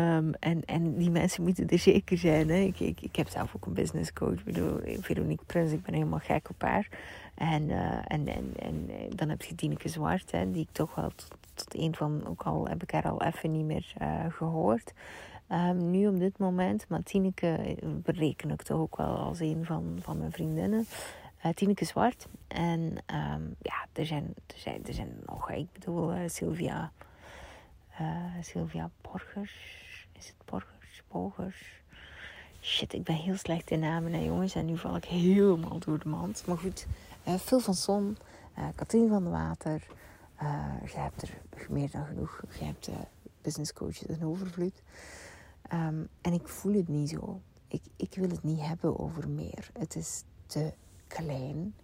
Um, 0.00 0.34
en, 0.34 0.64
en 0.64 0.96
die 0.96 1.10
mensen 1.10 1.42
moeten 1.42 1.68
er 1.68 1.78
zeker 1.78 2.18
zijn. 2.18 2.48
Hè. 2.48 2.56
Ik, 2.56 2.80
ik, 2.80 3.00
ik 3.00 3.16
heb 3.16 3.28
zelf 3.28 3.54
ook 3.56 3.66
een 3.66 3.72
business 3.72 4.12
coach. 4.12 4.32
Ik 4.32 4.44
bedoel, 4.44 4.80
Veronique 5.00 5.44
Prins, 5.44 5.72
ik 5.72 5.82
ben 5.82 5.94
helemaal 5.94 6.18
gek 6.18 6.50
op 6.50 6.62
haar. 6.62 6.88
En, 7.34 7.62
uh, 7.62 7.98
en, 8.06 8.26
en, 8.26 8.52
en 8.58 8.90
dan 9.14 9.28
heb 9.28 9.42
je 9.42 9.54
Tineke 9.54 9.88
Zwart, 9.88 10.30
hè, 10.30 10.50
die 10.50 10.62
ik 10.62 10.72
toch 10.72 10.94
wel 10.94 11.08
tot, 11.14 11.36
tot, 11.54 11.74
een 11.74 11.94
van, 11.94 12.26
ook 12.26 12.42
al 12.42 12.68
heb 12.68 12.82
ik 12.82 12.90
haar 12.90 13.08
al 13.08 13.22
even 13.22 13.52
niet 13.52 13.64
meer 13.64 13.92
uh, 14.02 14.24
gehoord. 14.28 14.92
Um, 15.52 15.90
nu 15.90 16.06
op 16.06 16.18
dit 16.18 16.38
moment, 16.38 16.88
maar 16.88 17.02
Tineke 17.02 17.76
bereken 17.84 18.50
ik 18.50 18.62
toch 18.62 18.78
ook 18.78 18.96
wel 18.96 19.16
als 19.16 19.40
een 19.40 19.64
van, 19.64 19.98
van 20.00 20.18
mijn 20.18 20.32
vriendinnen. 20.32 20.86
Uh, 21.46 21.52
Tineke 21.52 21.84
Zwart. 21.84 22.28
En 22.48 22.80
um, 22.80 23.54
ja, 23.62 23.86
er 23.92 24.06
zijn, 24.06 24.34
er, 24.46 24.58
zijn, 24.58 24.86
er 24.86 24.94
zijn 24.94 25.12
nog, 25.26 25.50
ik 25.50 25.72
bedoel, 25.72 26.12
Sylvia, 26.26 26.92
Sylvia 28.40 28.90
Borgers 29.00 29.86
is 30.18 30.26
het 30.26 30.44
Borgers? 30.44 31.02
Bogers? 31.08 31.82
Shit, 32.60 32.92
ik 32.92 33.04
ben 33.04 33.14
heel 33.14 33.36
slecht 33.36 33.70
in 33.70 33.80
namen, 33.80 34.12
hè, 34.12 34.18
jongens. 34.18 34.54
En 34.54 34.66
nu 34.66 34.78
val 34.78 34.96
ik 34.96 35.04
helemaal 35.04 35.78
door 35.78 35.98
de 35.98 36.08
mand. 36.08 36.46
Maar 36.46 36.58
goed, 36.58 36.86
uh, 37.28 37.34
Phil 37.34 37.60
van 37.60 37.74
Son, 37.74 38.16
uh, 38.58 38.68
Katrien 38.74 39.08
van 39.08 39.24
de 39.24 39.30
Water. 39.30 39.86
Uh, 40.42 40.74
je 40.92 40.98
hebt 40.98 41.22
er 41.22 41.30
meer 41.68 41.90
dan 41.90 42.06
genoeg. 42.06 42.42
Je 42.58 42.64
hebt 42.64 42.90
business 43.42 43.72
coaches 43.72 44.02
in 44.06 44.24
overvloed. 44.24 44.82
Um, 45.72 46.08
en 46.20 46.32
ik 46.32 46.48
voel 46.48 46.74
het 46.74 46.88
niet 46.88 47.08
zo. 47.08 47.40
Ik, 47.68 47.82
ik 47.96 48.14
wil 48.14 48.28
het 48.28 48.42
niet 48.42 48.60
hebben 48.60 48.98
over 48.98 49.28
meer. 49.28 49.70
Het 49.78 49.96
is 49.96 50.22
te 50.46 50.72
klein. 51.06 51.74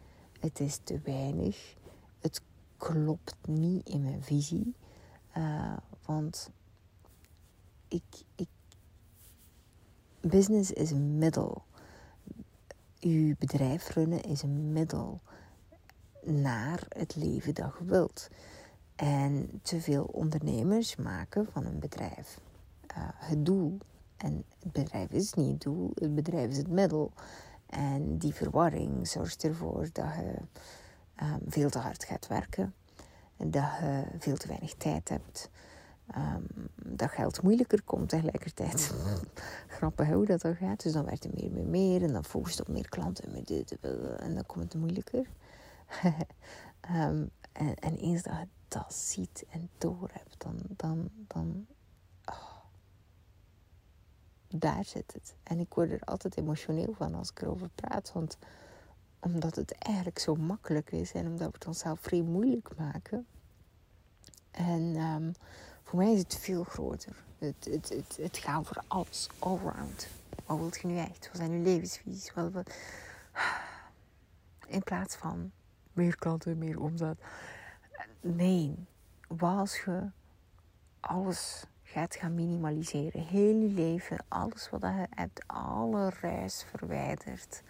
Het 0.40 0.60
is 0.60 0.78
te 0.84 1.00
weinig. 1.04 1.74
Het 2.20 2.42
klopt 2.76 3.36
niet 3.46 3.88
in 3.88 4.02
mijn 4.02 4.22
visie. 4.22 4.74
want 6.04 6.50
ik, 7.94 8.46
business 10.20 10.72
is 10.72 10.90
een 10.90 11.18
middel. 11.18 11.64
Uw 13.00 13.34
bedrijf 13.38 13.94
runnen 13.94 14.22
is 14.22 14.42
een 14.42 14.72
middel 14.72 15.20
naar 16.22 16.86
het 16.88 17.16
leven 17.16 17.54
dat 17.54 17.72
je 17.78 17.84
wilt. 17.84 18.28
En 18.96 19.60
te 19.62 19.80
veel 19.80 20.04
ondernemers 20.04 20.96
maken 20.96 21.46
van 21.52 21.64
een 21.64 21.78
bedrijf 21.78 22.40
uh, 22.96 23.08
het 23.14 23.46
doel. 23.46 23.78
En 24.16 24.44
het 24.58 24.72
bedrijf 24.72 25.10
is 25.10 25.32
niet 25.32 25.50
het 25.50 25.60
doel, 25.60 25.90
het 25.94 26.14
bedrijf 26.14 26.50
is 26.50 26.56
het 26.56 26.70
middel. 26.70 27.12
En 27.66 28.18
die 28.18 28.34
verwarring 28.34 29.08
zorgt 29.08 29.44
ervoor 29.44 29.88
dat 29.92 30.14
je 30.14 30.34
um, 31.22 31.40
veel 31.46 31.70
te 31.70 31.78
hard 31.78 32.04
gaat 32.04 32.26
werken. 32.26 32.74
En 33.36 33.50
dat 33.50 33.70
je 33.80 34.04
veel 34.18 34.36
te 34.36 34.48
weinig 34.48 34.74
tijd 34.74 35.08
hebt. 35.08 35.50
Um, 36.16 36.46
dat 36.96 37.10
geld 37.10 37.42
moeilijker 37.42 37.82
komt 37.82 38.08
tegelijkertijd. 38.08 38.94
Grappig 39.76 40.08
hoe 40.08 40.26
dat 40.26 40.40
dan 40.40 40.56
gaat. 40.56 40.82
Dus 40.82 40.92
dan 40.92 41.04
werd 41.04 41.24
er 41.24 41.30
meer, 41.34 41.50
meer, 41.50 41.66
meer. 41.66 42.02
En 42.02 42.12
dan 42.12 42.24
focust 42.24 42.60
op 42.60 42.68
meer 42.68 42.88
klanten. 42.88 43.46
En 44.18 44.34
dan 44.34 44.46
komt 44.46 44.72
het 44.72 44.80
moeilijker. 44.80 45.26
um, 46.90 47.30
en, 47.52 47.74
en, 47.74 47.96
eens 47.96 48.22
dat 48.22 48.34
je 48.38 48.46
dat 48.68 48.94
ziet 48.94 49.44
en 49.48 49.70
door 49.78 50.10
hebt, 50.12 50.34
dan. 50.38 50.58
dan, 50.76 51.10
dan 51.26 51.66
oh, 52.24 52.56
daar 54.48 54.84
zit 54.84 55.12
het. 55.12 55.34
En 55.42 55.58
ik 55.58 55.74
word 55.74 55.90
er 55.90 56.00
altijd 56.00 56.36
emotioneel 56.36 56.94
van 56.96 57.14
als 57.14 57.30
ik 57.30 57.42
erover 57.42 57.68
praat. 57.74 58.12
Want 58.12 58.38
omdat 59.20 59.56
het 59.56 59.72
eigenlijk 59.72 60.18
zo 60.18 60.34
makkelijk 60.34 60.92
is 60.92 61.12
en 61.12 61.26
omdat 61.26 61.46
we 61.46 61.54
het 61.54 61.66
onszelf 61.66 62.00
vrij 62.00 62.22
moeilijk 62.22 62.76
maken. 62.76 63.26
En 64.50 64.96
um, 64.96 65.32
voor 65.94 66.02
mij 66.02 66.12
is 66.12 66.18
het 66.18 66.36
veel 66.36 66.64
groter. 66.64 67.16
Het, 67.38 67.68
het, 67.70 67.88
het, 67.88 68.16
het 68.20 68.38
gaat 68.38 68.66
voor 68.66 68.82
alles, 68.86 69.28
allround. 69.38 70.08
Wat 70.46 70.58
wilt 70.58 70.80
je 70.80 70.86
nu 70.86 70.98
echt? 70.98 71.28
Wat 71.28 71.36
zijn 71.36 71.50
uw 71.50 71.62
levensvisies? 71.62 72.32
Wat. 72.32 72.74
In 74.66 74.82
plaats 74.82 75.16
van 75.16 75.52
meer 75.92 76.16
klanten, 76.16 76.58
meer 76.58 76.80
omzet. 76.80 77.18
Nee, 78.20 78.74
als 79.38 79.82
je 79.84 80.10
alles 81.00 81.64
gaat 81.82 82.14
gaan 82.14 82.34
minimaliseren. 82.34 83.26
Heel 83.26 83.56
je 83.56 83.68
leven, 83.68 84.24
alles 84.28 84.70
wat 84.70 84.80
je 84.80 85.06
hebt, 85.10 85.42
alle 85.46 86.12
reis 86.20 86.64
verwijderd. 86.70 87.62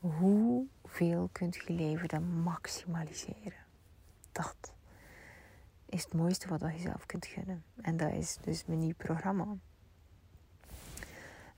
Hoeveel 0.00 1.28
kunt 1.32 1.54
je 1.54 1.72
leven 1.72 2.08
dan 2.08 2.42
maximaliseren? 2.42 3.64
Dat 4.32 4.72
is 5.92 6.02
het 6.04 6.14
mooiste 6.14 6.48
wat 6.48 6.60
je 6.60 6.78
zelf 6.78 7.06
kunt 7.06 7.26
gunnen. 7.26 7.64
En 7.82 7.96
dat 7.96 8.12
is 8.12 8.38
dus 8.40 8.64
mijn 8.66 8.78
nieuw 8.78 8.94
programma. 8.96 9.46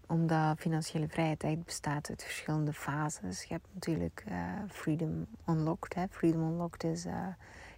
Omdat 0.06 0.58
financiële 0.58 1.08
vrijheid 1.08 1.42
echt 1.42 1.64
bestaat 1.64 2.10
uit 2.10 2.22
verschillende 2.22 2.72
fases. 2.72 3.42
Je 3.42 3.52
hebt 3.52 3.66
natuurlijk 3.72 4.24
uh, 4.28 4.36
Freedom 4.68 5.26
Unlocked. 5.48 5.94
Hè. 5.94 6.04
Freedom 6.10 6.42
Unlocked 6.42 6.84
is, 6.84 7.06
uh, 7.06 7.26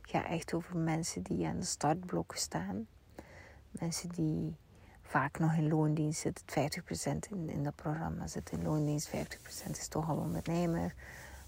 gaat 0.02 0.24
echt 0.24 0.54
over 0.54 0.76
mensen 0.76 1.22
die 1.22 1.46
aan 1.46 1.58
de 1.58 1.64
startblokken 1.64 2.38
staan. 2.38 2.86
Mensen 3.70 4.08
die 4.08 4.56
vaak 5.02 5.38
nog 5.38 5.54
in 5.54 5.68
loondienst 5.68 6.20
zitten. 6.20 6.44
50% 6.48 7.30
in, 7.30 7.48
in 7.48 7.62
dat 7.62 7.74
programma 7.74 8.26
zit 8.26 8.50
in 8.50 8.62
loondienst. 8.62 9.08
50% 9.08 9.70
is 9.70 9.88
toch 9.88 10.08
al 10.08 10.16
ondernemer. 10.16 10.94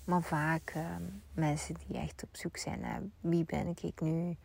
Maar 0.05 0.23
vaak 0.23 0.75
uh, 0.77 0.87
mensen 1.33 1.75
die 1.87 1.99
echt 1.99 2.23
op 2.23 2.37
zoek 2.37 2.57
zijn 2.57 2.81
naar 2.81 3.03
wie 3.21 3.45
ben 3.45 3.77
ik 3.83 4.01
nu 4.01 4.37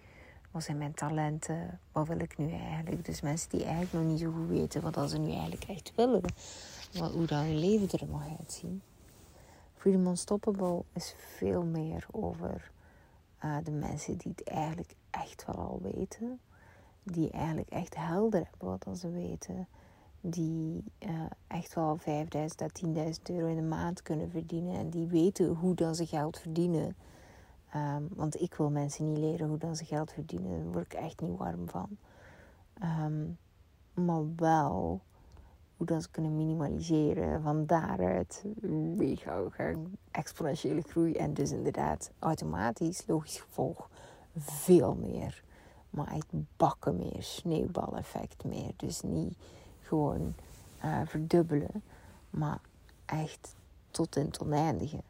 wat 0.53 0.63
zijn 0.63 0.77
mijn 0.77 0.93
talenten? 0.93 1.79
Wat 1.91 2.07
wil 2.07 2.19
ik 2.19 2.37
nu 2.37 2.51
eigenlijk? 2.51 3.05
Dus 3.05 3.21
mensen 3.21 3.49
die 3.49 3.63
eigenlijk 3.63 3.93
nog 3.93 4.03
niet 4.03 4.19
zo 4.19 4.31
goed 4.31 4.47
weten 4.47 4.91
wat 4.91 5.09
ze 5.09 5.17
nu 5.17 5.31
eigenlijk 5.31 5.63
echt 5.63 5.93
willen. 5.95 6.21
Wat, 6.93 7.11
hoe 7.11 7.25
dan 7.25 7.43
hun 7.43 7.57
leven 7.57 7.99
er 7.99 8.07
mag 8.07 8.37
uitzien. 8.39 8.81
Freedom 9.73 10.07
Unstoppable 10.07 10.83
is 10.93 11.15
veel 11.17 11.63
meer 11.63 12.05
over 12.11 12.71
uh, 13.45 13.57
de 13.63 13.71
mensen 13.71 14.17
die 14.17 14.31
het 14.35 14.47
eigenlijk 14.47 14.95
echt 15.09 15.45
wel 15.45 15.55
al 15.55 15.79
weten. 15.81 16.39
Die 17.03 17.29
eigenlijk 17.31 17.69
echt 17.69 17.95
helder 17.95 18.47
hebben 18.49 18.79
wat 18.85 18.97
ze 18.97 19.09
weten. 19.09 19.67
Die 20.21 20.83
uh, 20.99 21.09
echt 21.47 21.73
wel 21.73 21.97
5000 21.97 22.61
à 22.61 22.67
10.000 22.85 22.91
euro 23.23 23.47
in 23.47 23.55
de 23.55 23.61
maand 23.61 24.01
kunnen 24.01 24.29
verdienen. 24.29 24.77
En 24.77 24.89
die 24.89 25.07
weten 25.07 25.47
hoe 25.47 25.75
dan 25.75 25.95
ze 25.95 26.05
geld 26.05 26.39
verdienen. 26.39 26.95
Um, 27.75 28.07
want 28.09 28.41
ik 28.41 28.53
wil 28.53 28.69
mensen 28.69 29.05
niet 29.05 29.17
leren 29.17 29.47
hoe 29.47 29.57
dan 29.57 29.75
ze 29.75 29.85
geld 29.85 30.11
verdienen. 30.11 30.63
Daar 30.63 30.71
word 30.71 30.85
ik 30.85 30.93
echt 30.93 31.21
niet 31.21 31.37
warm 31.37 31.69
van. 31.69 31.97
Um, 32.83 33.37
maar 33.93 34.35
wel 34.35 35.01
hoe 35.77 35.85
dan 35.85 36.01
ze 36.01 36.09
kunnen 36.09 36.35
minimaliseren. 36.35 37.41
Van 37.41 37.65
daaruit 37.65 38.45
mega 38.95 39.41
exponentiële 40.11 40.81
groei. 40.81 41.13
En 41.13 41.33
dus 41.33 41.51
inderdaad 41.51 42.11
automatisch, 42.19 43.03
logisch 43.07 43.39
gevolg, 43.39 43.89
veel 44.37 44.95
meer. 44.95 45.43
Maar 45.89 46.11
echt 46.11 46.27
bakken 46.57 46.95
meer, 46.95 47.23
sneeuwbaleffect 47.23 48.43
meer. 48.43 48.71
Dus 48.75 49.01
niet 49.01 49.37
gewoon 49.79 50.33
uh, 50.85 51.01
verdubbelen, 51.05 51.83
maar 52.29 52.61
echt 53.05 53.55
tot 53.91 54.15
in 54.15 54.25
het 54.25 54.41
oneindige. 54.41 55.03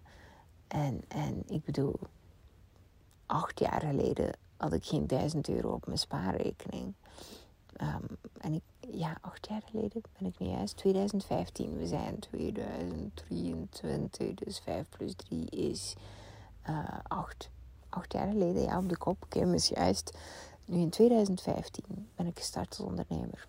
En, 0.68 1.01
en 1.07 1.43
ik 1.47 1.64
bedoel, 1.64 1.99
acht 3.34 3.60
jaar 3.60 3.82
geleden 3.82 4.38
had 4.58 4.74
ik 4.74 4.86
geen 4.86 5.08
duizend 5.08 5.50
euro 5.50 5.72
op 5.72 5.86
mijn 5.86 5.98
spaarrekening. 5.98 6.94
Um, 7.82 8.18
en 8.38 8.54
ik, 8.54 8.64
ja, 8.80 9.18
acht 9.22 9.48
jaar 9.48 9.62
geleden 9.66 10.02
ben 10.20 10.28
ik 10.28 10.40
nu 10.40 10.48
juist 10.48 10.78
2015. 10.78 11.78
We 11.78 11.88
zijn 11.88 12.20
2023, 12.20 14.46
dus 14.46 14.60
5 14.60 14.90
plus 14.90 15.14
3 15.16 15.50
is 15.50 15.94
uh, 16.70 16.88
8. 17.08 17.50
Acht 17.90 18.14
jaar 18.14 18.28
geleden, 18.28 18.62
ja, 18.62 18.78
op 18.78 18.90
de 18.90 18.98
kop. 18.98 19.26
Kim 19.30 19.54
is 19.54 19.68
juist. 19.68 20.18
Nu 20.66 20.80
in 20.80 20.90
2015 20.90 22.10
ben 22.16 22.28
ik 22.28 22.38
gestart 22.38 22.76
als 22.78 22.88
ondernemer. 22.88 23.48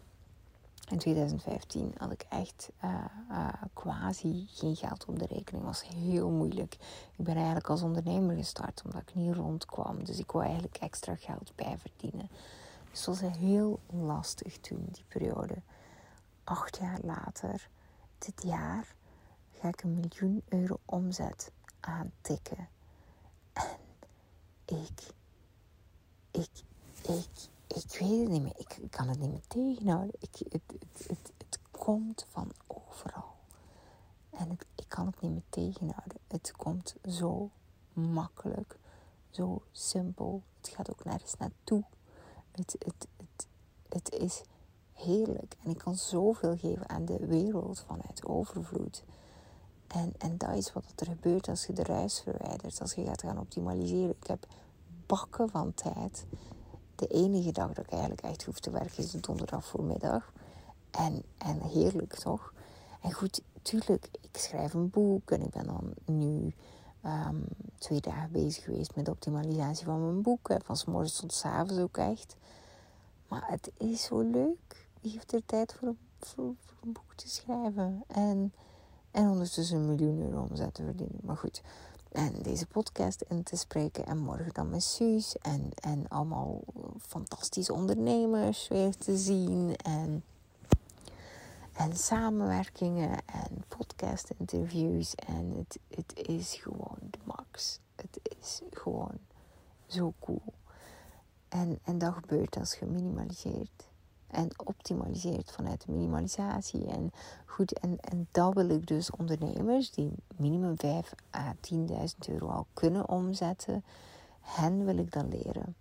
In 0.90 0.98
2015 0.98 1.94
had 1.96 2.10
ik 2.10 2.26
echt 2.28 2.70
uh, 2.84 3.04
uh, 3.30 3.48
quasi 3.72 4.46
geen 4.50 4.76
geld 4.76 5.04
op 5.04 5.18
de 5.18 5.26
rekening. 5.26 5.64
Was 5.64 5.88
heel 5.88 6.30
moeilijk. 6.30 6.74
Ik 7.16 7.24
ben 7.24 7.34
eigenlijk 7.36 7.68
als 7.68 7.82
ondernemer 7.82 8.36
gestart 8.36 8.82
omdat 8.84 9.00
ik 9.00 9.14
niet 9.14 9.34
rondkwam. 9.34 10.04
Dus 10.04 10.18
ik 10.18 10.30
wou 10.30 10.44
eigenlijk 10.44 10.76
extra 10.76 11.16
geld 11.16 11.52
bij 11.54 11.78
verdienen. 11.78 12.28
Dus 12.90 13.06
het 13.06 13.20
was 13.20 13.36
heel 13.38 13.80
lastig 13.86 14.58
toen, 14.58 14.88
die 14.90 15.04
periode. 15.08 15.54
Acht 16.44 16.78
jaar 16.78 16.98
later, 17.02 17.68
dit 18.18 18.42
jaar, 18.42 18.94
ga 19.52 19.68
ik 19.68 19.82
een 19.82 19.94
miljoen 19.94 20.42
euro 20.48 20.78
omzet 20.84 21.50
aantikken. 21.80 22.68
En 23.52 23.78
ik, 24.64 25.14
ik, 26.30 26.50
ik, 27.02 27.48
ik 27.74 27.98
weet 27.98 28.20
het 28.20 28.28
niet 28.28 28.42
meer. 28.42 28.56
Ik, 28.56 28.78
kan 28.90 29.08
het 29.08 29.18
niet 29.18 29.30
meer 29.30 29.46
tegenhouden. 29.46 30.14
Ik, 30.18 30.36
het, 30.38 30.62
het, 30.66 31.06
het, 31.08 31.32
het 31.38 31.58
komt 31.70 32.26
van 32.28 32.50
overal. 32.66 33.34
En 34.30 34.50
ik 34.74 34.84
kan 34.88 35.06
het 35.06 35.20
niet 35.20 35.32
meer 35.32 35.48
tegenhouden. 35.48 36.18
Het 36.28 36.52
komt 36.56 36.94
zo 37.08 37.50
makkelijk, 37.92 38.78
zo 39.30 39.62
simpel. 39.72 40.42
Het 40.60 40.68
gaat 40.68 40.90
ook 40.90 41.04
nergens 41.04 41.34
naartoe. 41.36 41.84
Het, 42.50 42.76
het, 42.78 43.08
het, 43.16 43.46
het 43.88 44.10
is 44.10 44.42
heerlijk. 44.92 45.56
En 45.62 45.70
ik 45.70 45.78
kan 45.78 45.96
zoveel 45.96 46.56
geven 46.56 46.88
aan 46.88 47.04
de 47.04 47.26
wereld 47.26 47.80
vanuit 47.86 48.24
overvloed. 48.24 49.04
En, 49.86 50.12
en 50.18 50.38
dat 50.38 50.54
is 50.54 50.72
wat 50.72 50.92
er 50.96 51.06
gebeurt 51.06 51.48
als 51.48 51.66
je 51.66 51.72
de 51.72 51.82
ruis 51.82 52.20
verwijdert. 52.20 52.80
Als 52.80 52.94
je 52.94 53.04
gaat 53.04 53.22
gaan 53.22 53.38
optimaliseren. 53.38 54.16
Ik 54.20 54.26
heb 54.26 54.46
bakken 55.06 55.50
van 55.50 55.74
tijd 55.74 56.26
de 56.98 57.06
enige 57.06 57.52
dag 57.52 57.72
dat 57.72 57.84
ik 57.84 57.90
eigenlijk 57.90 58.22
echt 58.22 58.44
hoef 58.44 58.60
te 58.60 58.70
werken 58.70 58.98
is 58.98 59.10
de 59.10 59.20
donderdag 59.20 59.64
voormiddag. 59.64 60.32
En, 60.90 61.22
en 61.38 61.60
heerlijk 61.60 62.14
toch? 62.14 62.52
En 63.00 63.12
goed, 63.12 63.42
tuurlijk, 63.62 64.08
ik 64.20 64.36
schrijf 64.36 64.74
een 64.74 64.90
boek 64.90 65.30
en 65.30 65.42
ik 65.42 65.50
ben 65.50 65.66
dan 65.66 65.94
nu 66.04 66.54
um, 67.04 67.44
twee 67.78 68.00
dagen 68.00 68.32
bezig 68.32 68.64
geweest 68.64 68.94
met 68.94 69.04
de 69.04 69.10
optimalisatie 69.10 69.84
van 69.84 70.04
mijn 70.04 70.22
boek. 70.22 70.50
Van 70.64 70.76
s 70.76 70.84
morgens 70.84 71.16
tot 71.16 71.32
s 71.32 71.44
avonds 71.44 71.78
ook 71.78 71.96
echt. 71.96 72.36
Maar 73.28 73.44
het 73.46 73.70
is 73.76 74.04
zo 74.04 74.20
leuk. 74.20 74.88
Wie 75.00 75.12
heeft 75.12 75.32
er 75.32 75.46
tijd 75.46 75.72
voor 75.72 75.88
een, 76.36 76.58
een 76.82 76.92
boek 76.92 77.14
te 77.14 77.28
schrijven? 77.28 78.04
En, 78.06 78.52
en 79.10 79.28
ondertussen 79.28 79.76
een 79.76 79.86
miljoen 79.86 80.20
euro 80.20 80.46
omzet 80.50 80.74
te 80.74 80.84
verdienen. 80.84 81.18
Maar 81.22 81.36
goed, 81.36 81.62
en 82.14 82.42
deze 82.42 82.66
podcast 82.66 83.24
in 83.28 83.42
te 83.42 83.56
spreken. 83.56 84.06
En 84.06 84.18
morgen 84.18 84.52
dan 84.52 84.70
met 84.70 84.82
Suus. 84.82 85.38
En, 85.38 85.70
en 85.74 86.08
allemaal 86.08 86.60
fantastische 87.00 87.72
ondernemers 87.72 88.68
weer 88.68 88.96
te 88.96 89.16
zien. 89.16 89.76
En, 89.76 90.24
en 91.72 91.96
samenwerkingen 91.96 93.10
en 93.26 93.64
podcast 93.68 94.30
interviews. 94.38 95.14
En 95.14 95.50
het, 95.56 95.78
het 95.88 96.28
is 96.28 96.54
gewoon 96.54 96.98
de 97.10 97.18
max. 97.24 97.80
Het 97.94 98.20
is 98.40 98.60
gewoon 98.70 99.18
zo 99.86 100.12
cool. 100.20 100.52
En, 101.48 101.78
en 101.84 101.98
dat 101.98 102.14
gebeurt 102.14 102.56
als 102.56 102.74
je 102.74 102.86
minimaliseert 102.86 103.88
en 104.34 104.48
optimaliseert 104.64 105.50
vanuit 105.50 105.88
minimalisatie. 105.88 106.86
En 106.86 107.12
goed, 107.46 107.78
en, 107.78 108.00
en 108.00 108.28
dat 108.30 108.54
wil 108.54 108.68
ik 108.68 108.86
dus 108.86 109.10
ondernemers 109.10 109.90
die 109.90 110.12
minimum 110.36 110.78
5 110.78 111.14
à 111.34 111.54
10.000 111.72 111.76
euro 112.28 112.48
al 112.48 112.66
kunnen 112.72 113.08
omzetten, 113.08 113.84
hen 114.40 114.84
wil 114.84 114.96
ik 114.96 115.12
dan 115.12 115.28
leren. 115.28 115.74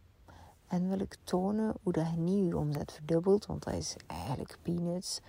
En 0.68 0.89
wil 0.89 0.99
ik 0.99 1.18
tonen 1.24 1.74
hoe 1.84 1.93
dat 1.93 2.16
niet 2.16 2.47
je 2.47 2.58
omzet 2.58 2.91
verdubbelt, 2.91 3.45
want 3.45 3.64
dat 3.64 3.74
is 3.74 3.95
eigenlijk 4.08 4.58
peanuts, 4.62 5.20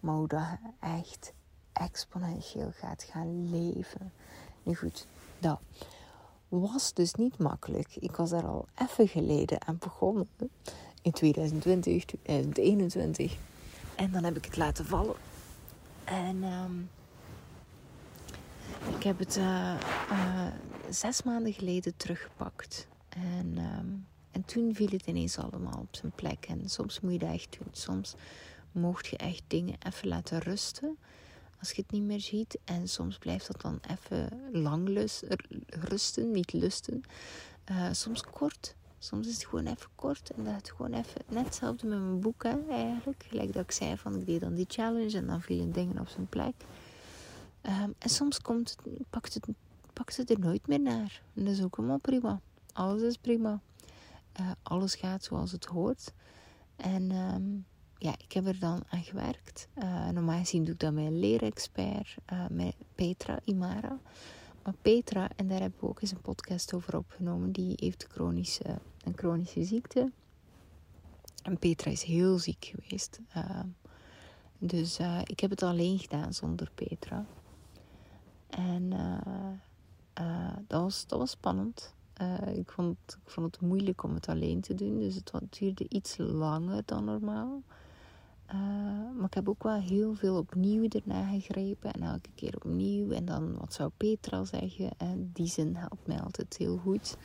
maar 0.00 0.14
hoe 0.14 0.28
dat 0.28 0.58
echt 0.80 1.32
exponentieel 1.72 2.70
gaat 2.72 3.02
gaan 3.02 3.50
leven. 3.50 4.12
Nu 4.62 4.74
goed, 4.74 5.06
dat 5.38 5.60
was 6.48 6.92
dus 6.92 7.14
niet 7.14 7.38
makkelijk. 7.38 7.96
Ik 7.96 8.16
was 8.16 8.30
daar 8.30 8.46
al 8.46 8.66
even 8.74 9.08
geleden 9.08 9.66
aan 9.66 9.78
begonnen 9.78 10.28
in 11.06 11.12
2020, 11.12 12.04
2021. 12.04 13.36
En 13.96 14.10
dan 14.10 14.24
heb 14.24 14.36
ik 14.36 14.44
het 14.44 14.56
laten 14.56 14.86
vallen. 14.86 15.14
En 16.04 16.42
um, 16.42 16.90
ik 18.96 19.02
heb 19.02 19.18
het 19.18 19.36
uh, 19.36 19.74
uh, 20.10 20.46
zes 20.90 21.22
maanden 21.22 21.52
geleden 21.52 21.96
teruggepakt. 21.96 22.88
En, 23.08 23.58
um, 23.58 24.06
en 24.30 24.44
toen 24.44 24.74
viel 24.74 24.88
het 24.90 25.06
ineens 25.06 25.38
allemaal 25.38 25.80
op 25.80 25.96
zijn 25.96 26.12
plek. 26.14 26.46
En 26.48 26.68
soms 26.68 27.00
moet 27.00 27.12
je 27.12 27.18
dat 27.18 27.32
echt 27.32 27.56
doen. 27.58 27.68
Soms 27.72 28.14
mocht 28.72 29.06
je 29.06 29.16
echt 29.16 29.42
dingen 29.46 29.76
even 29.86 30.08
laten 30.08 30.38
rusten. 30.38 30.96
Als 31.58 31.70
je 31.70 31.82
het 31.82 31.90
niet 31.90 32.02
meer 32.02 32.20
ziet. 32.20 32.58
En 32.64 32.88
soms 32.88 33.18
blijft 33.18 33.46
dat 33.46 33.60
dan 33.60 33.80
even 33.90 34.40
lang 34.52 35.08
rusten, 35.66 36.30
niet 36.30 36.52
lusten. 36.52 37.02
Uh, 37.70 37.88
soms 37.92 38.22
kort, 38.22 38.74
Soms 39.06 39.26
is 39.26 39.34
het 39.34 39.44
gewoon 39.44 39.66
even 39.66 39.88
kort 39.94 40.30
en 40.30 40.44
dat 40.44 40.70
gewoon 40.70 40.92
even, 40.92 41.20
net 41.28 41.44
hetzelfde 41.44 41.86
met 41.86 41.98
mijn 41.98 42.20
boeken 42.20 42.68
eigenlijk. 42.68 43.24
Gelijk 43.28 43.52
dat 43.52 43.62
ik 43.62 43.70
zei 43.70 43.96
van 43.96 44.14
ik 44.14 44.26
deed 44.26 44.40
dan 44.40 44.54
die 44.54 44.66
challenge 44.68 45.16
en 45.16 45.26
dan 45.26 45.42
vielen 45.42 45.72
dingen 45.72 45.98
op 45.98 46.08
zijn 46.08 46.26
plek. 46.28 46.54
Ehm, 47.60 47.90
en 47.98 48.08
soms 48.08 48.40
komt 48.40 48.70
het, 48.70 49.10
pakt, 49.10 49.34
het, 49.34 49.46
het 50.16 50.30
er 50.30 50.38
nooit 50.38 50.66
meer 50.66 50.80
naar. 50.80 51.22
En 51.34 51.44
dat 51.44 51.52
is 51.52 51.62
ook 51.62 51.76
helemaal 51.76 51.98
prima. 51.98 52.40
Alles 52.72 53.02
is 53.02 53.16
prima. 53.16 53.60
Uh, 54.40 54.50
alles 54.62 54.94
gaat 54.94 55.24
zoals 55.24 55.52
het 55.52 55.64
hoort. 55.64 56.12
En 56.76 57.10
um, 57.10 57.66
ja, 57.98 58.14
ik 58.18 58.32
heb 58.32 58.46
er 58.46 58.58
dan 58.58 58.82
aan 58.88 59.04
gewerkt. 59.04 59.68
Uh, 59.78 60.08
normaal 60.08 60.38
gezien 60.38 60.64
doe 60.64 60.74
ik 60.74 60.80
dat 60.80 60.92
met 60.92 61.04
een 61.04 61.18
leerexpert, 61.18 62.16
uh, 62.32 62.46
met 62.50 62.74
Petra 62.94 63.38
Imara. 63.44 63.98
Petra, 64.82 65.30
en 65.36 65.48
daar 65.48 65.60
hebben 65.60 65.80
we 65.80 65.88
ook 65.88 66.00
eens 66.02 66.10
een 66.10 66.20
podcast 66.20 66.74
over 66.74 66.96
opgenomen, 66.96 67.52
die 67.52 67.72
heeft 67.76 68.06
chronische, 68.08 68.78
een 69.04 69.12
chronische 69.16 69.64
ziekte. 69.64 70.12
En 71.42 71.58
Petra 71.58 71.90
is 71.90 72.02
heel 72.02 72.38
ziek 72.38 72.72
geweest. 72.74 73.20
Uh, 73.36 73.60
dus 74.58 74.98
ik 75.24 75.40
heb 75.40 75.50
het 75.50 75.62
alleen 75.62 75.98
gedaan 75.98 76.32
zonder 76.32 76.70
Petra. 76.74 77.26
En 78.48 78.88
dat, 80.66 80.82
was, 80.82 81.06
dat 81.06 81.18
was 81.18 81.30
spannend. 81.30 81.94
ik, 82.54 82.70
vond, 82.70 82.96
ik 83.24 83.30
vond 83.30 83.54
het 83.54 83.60
moeilijk 83.60 84.02
om 84.02 84.14
het 84.14 84.28
alleen 84.28 84.60
te 84.60 84.74
doen. 84.74 84.98
Dus 84.98 85.14
het 85.14 85.32
duurde 85.50 85.86
iets 85.88 86.16
langer 86.16 86.82
dan 86.84 87.04
normaal. 87.04 87.62
Uh, 88.48 88.56
maar 89.16 89.26
ik 89.26 89.34
heb 89.34 89.48
ook 89.48 89.62
wel 89.62 89.80
heel 89.80 90.14
veel 90.14 90.36
opnieuw 90.36 90.88
ernaar 90.88 91.28
gegrepen. 91.28 91.92
En 91.92 92.02
elke 92.02 92.30
keer 92.34 92.54
opnieuw. 92.56 93.10
En 93.10 93.24
dan, 93.24 93.56
wat 93.58 93.74
zou 93.74 93.90
Petra 93.96 94.44
zeggen? 94.44 94.90
En 94.96 95.30
die 95.32 95.46
zin 95.46 95.76
helpt 95.76 96.06
mij 96.06 96.20
altijd 96.20 96.56
heel 96.56 96.76
goed. 96.76 97.16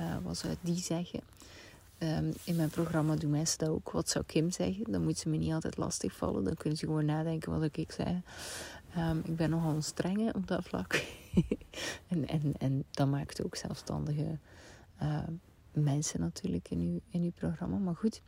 Uh, 0.00 0.16
wat 0.22 0.36
zou 0.36 0.54
die 0.60 0.78
zeggen? 0.78 1.20
Um, 1.98 2.32
in 2.44 2.56
mijn 2.56 2.68
programma 2.68 3.16
doen 3.16 3.30
mensen 3.30 3.58
dat 3.58 3.68
ook. 3.68 3.90
Wat 3.90 4.08
zou 4.08 4.24
Kim 4.24 4.50
zeggen? 4.50 4.92
Dan 4.92 5.02
moet 5.02 5.18
ze 5.18 5.28
me 5.28 5.36
niet 5.36 5.52
altijd 5.52 5.76
lastig 5.76 6.16
vallen. 6.16 6.44
Dan 6.44 6.54
kunnen 6.54 6.78
ze 6.78 6.86
gewoon 6.86 7.04
nadenken 7.04 7.60
wat 7.60 7.76
ik 7.76 7.92
zeg. 7.92 8.08
Um, 8.98 9.22
ik 9.24 9.36
ben 9.36 9.50
nogal 9.50 9.82
strenge 9.82 10.34
op 10.34 10.46
dat 10.46 10.64
vlak. 10.64 11.04
en, 12.08 12.28
en, 12.28 12.52
en 12.58 12.84
dat 12.90 13.08
maakt 13.08 13.44
ook 13.44 13.56
zelfstandige 13.56 14.38
uh, 15.02 15.22
mensen 15.72 16.20
natuurlijk 16.20 16.70
in 16.70 16.78
uw, 16.78 17.00
in 17.10 17.22
uw 17.22 17.32
programma. 17.32 17.76
Maar 17.76 17.96
goed. 17.96 18.22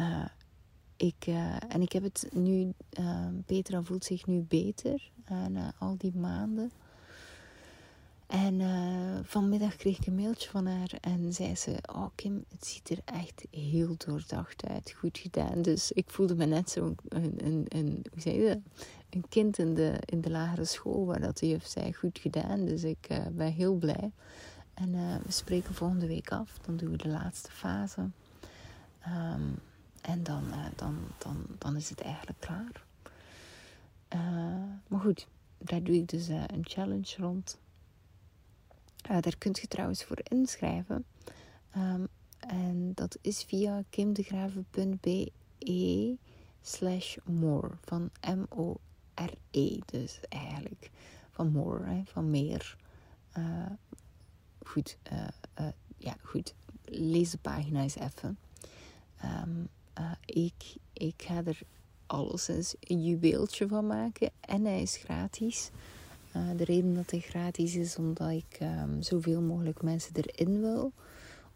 Uh, 0.00 0.24
ik, 0.96 1.26
uh, 1.26 1.56
en 1.68 1.82
ik 1.82 1.92
heb 1.92 2.02
het 2.02 2.28
nu, 2.32 2.72
uh, 3.00 3.26
Petra 3.46 3.82
voelt 3.82 4.04
zich 4.04 4.26
nu 4.26 4.40
beter 4.40 5.10
na 5.48 5.72
al 5.78 5.94
die 5.98 6.14
maanden. 6.14 6.70
En 8.26 8.60
vanmiddag 9.24 9.76
kreeg 9.76 9.98
ik 9.98 10.06
een 10.06 10.14
mailtje 10.14 10.50
van 10.50 10.66
haar 10.66 10.92
en 11.00 11.32
zei 11.32 11.56
ze: 11.56 11.76
Oh, 11.92 12.06
Kim, 12.14 12.44
het 12.48 12.66
ziet 12.66 12.90
er 12.90 12.98
echt 13.04 13.46
heel 13.50 13.94
doordacht 13.96 14.66
uit. 14.66 14.94
Goed 14.98 15.18
gedaan. 15.18 15.62
Dus 15.62 15.92
ik 15.92 16.10
voelde 16.10 16.34
me 16.34 16.44
net 16.44 16.70
zo 16.70 16.94
een, 17.08 17.34
een, 17.44 17.64
een, 17.68 18.04
hoe 18.12 18.20
zei 18.20 18.40
je 18.40 18.60
een 19.10 19.24
kind 19.28 19.58
in 19.58 19.74
de, 19.74 19.96
in 20.04 20.20
de 20.20 20.30
lagere 20.30 20.64
school 20.64 21.06
waar 21.06 21.20
dat 21.20 21.38
de 21.38 21.48
juf 21.48 21.66
zei: 21.66 21.92
Goed 21.92 22.18
gedaan. 22.18 22.64
Dus 22.64 22.84
ik 22.84 23.08
ben 23.32 23.52
heel 23.52 23.74
blij. 23.74 24.12
En 24.74 24.92
we 25.24 25.32
spreken 25.32 25.74
volgende 25.74 26.06
week 26.06 26.30
af. 26.30 26.58
Dan 26.58 26.76
doen 26.76 26.90
we 26.90 26.96
de 26.96 27.08
laatste 27.08 27.50
fase. 27.50 28.10
Um, 29.06 29.58
en 30.06 30.22
dan, 30.22 30.44
uh, 30.48 30.64
dan, 30.76 30.98
dan, 31.18 31.46
dan 31.58 31.76
is 31.76 31.88
het 31.88 32.00
eigenlijk 32.00 32.40
klaar. 32.40 32.84
Uh, 34.14 34.64
maar 34.86 35.00
goed, 35.00 35.26
daar 35.58 35.82
doe 35.82 35.94
ik 35.94 36.08
dus 36.08 36.28
uh, 36.28 36.44
een 36.46 36.64
challenge 36.66 37.14
rond. 37.16 37.58
daar 39.02 39.36
kunt 39.38 39.58
je 39.58 39.66
trouwens 39.66 40.04
voor 40.04 40.18
inschrijven. 40.22 41.04
Um, 41.76 42.08
en 42.38 42.92
dat 42.94 43.18
is 43.20 43.42
via 43.42 43.82
kimdegraven.be 43.90 46.16
slash 46.60 47.16
more. 47.24 47.70
Van 47.80 48.10
M-O-R-E 48.34 49.78
dus 49.84 50.20
eigenlijk. 50.28 50.90
Van 51.30 51.52
more, 51.52 51.84
hè, 51.84 52.02
van 52.04 52.30
meer. 52.30 52.76
goed, 54.64 54.98
ja 55.96 56.16
goed. 56.22 56.54
Lees 56.84 57.30
de 57.30 57.38
pagina 57.38 57.80
eens 57.80 57.96
even. 57.96 58.38
Um, 59.24 59.68
uh, 59.98 60.10
ik, 60.24 60.76
ik 60.92 61.22
ga 61.22 61.44
er 61.44 61.60
alleszins 62.06 62.74
een 62.80 63.04
juweeltje 63.04 63.68
van 63.68 63.86
maken. 63.86 64.30
En 64.40 64.64
hij 64.64 64.82
is 64.82 64.96
gratis. 64.96 65.70
Uh, 66.36 66.50
de 66.56 66.64
reden 66.64 66.94
dat 66.94 67.10
hij 67.10 67.20
gratis 67.20 67.74
is, 67.74 67.96
omdat 67.96 68.30
ik 68.30 68.58
um, 68.62 69.02
zoveel 69.02 69.40
mogelijk 69.40 69.82
mensen 69.82 70.14
erin 70.14 70.60
wil. 70.60 70.92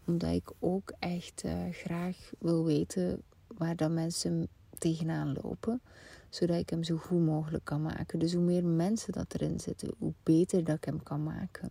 Omdat 0.05 0.33
ik 0.33 0.51
ook 0.59 0.93
echt 0.99 1.43
uh, 1.45 1.53
graag 1.71 2.31
wil 2.39 2.63
weten 2.63 3.21
waar 3.47 3.75
dat 3.75 3.91
mensen 3.91 4.47
tegenaan 4.77 5.37
lopen. 5.41 5.81
Zodat 6.29 6.57
ik 6.57 6.69
hem 6.69 6.83
zo 6.83 6.97
goed 6.97 7.25
mogelijk 7.25 7.65
kan 7.65 7.81
maken. 7.81 8.19
Dus 8.19 8.33
hoe 8.33 8.43
meer 8.43 8.65
mensen 8.65 9.13
dat 9.13 9.33
erin 9.33 9.59
zitten, 9.59 9.93
hoe 9.97 10.13
beter 10.23 10.63
dat 10.63 10.75
ik 10.75 10.85
hem 10.85 11.03
kan 11.03 11.23
maken. 11.23 11.69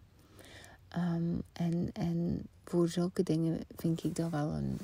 Um, 0.97 1.43
en, 1.53 1.93
en 1.93 2.47
voor 2.65 2.89
zulke 2.89 3.23
dingen 3.23 3.61
vind 3.77 4.05
ik 4.05 4.15
dat 4.15 4.31
wel 4.31 4.53
een 4.53 4.79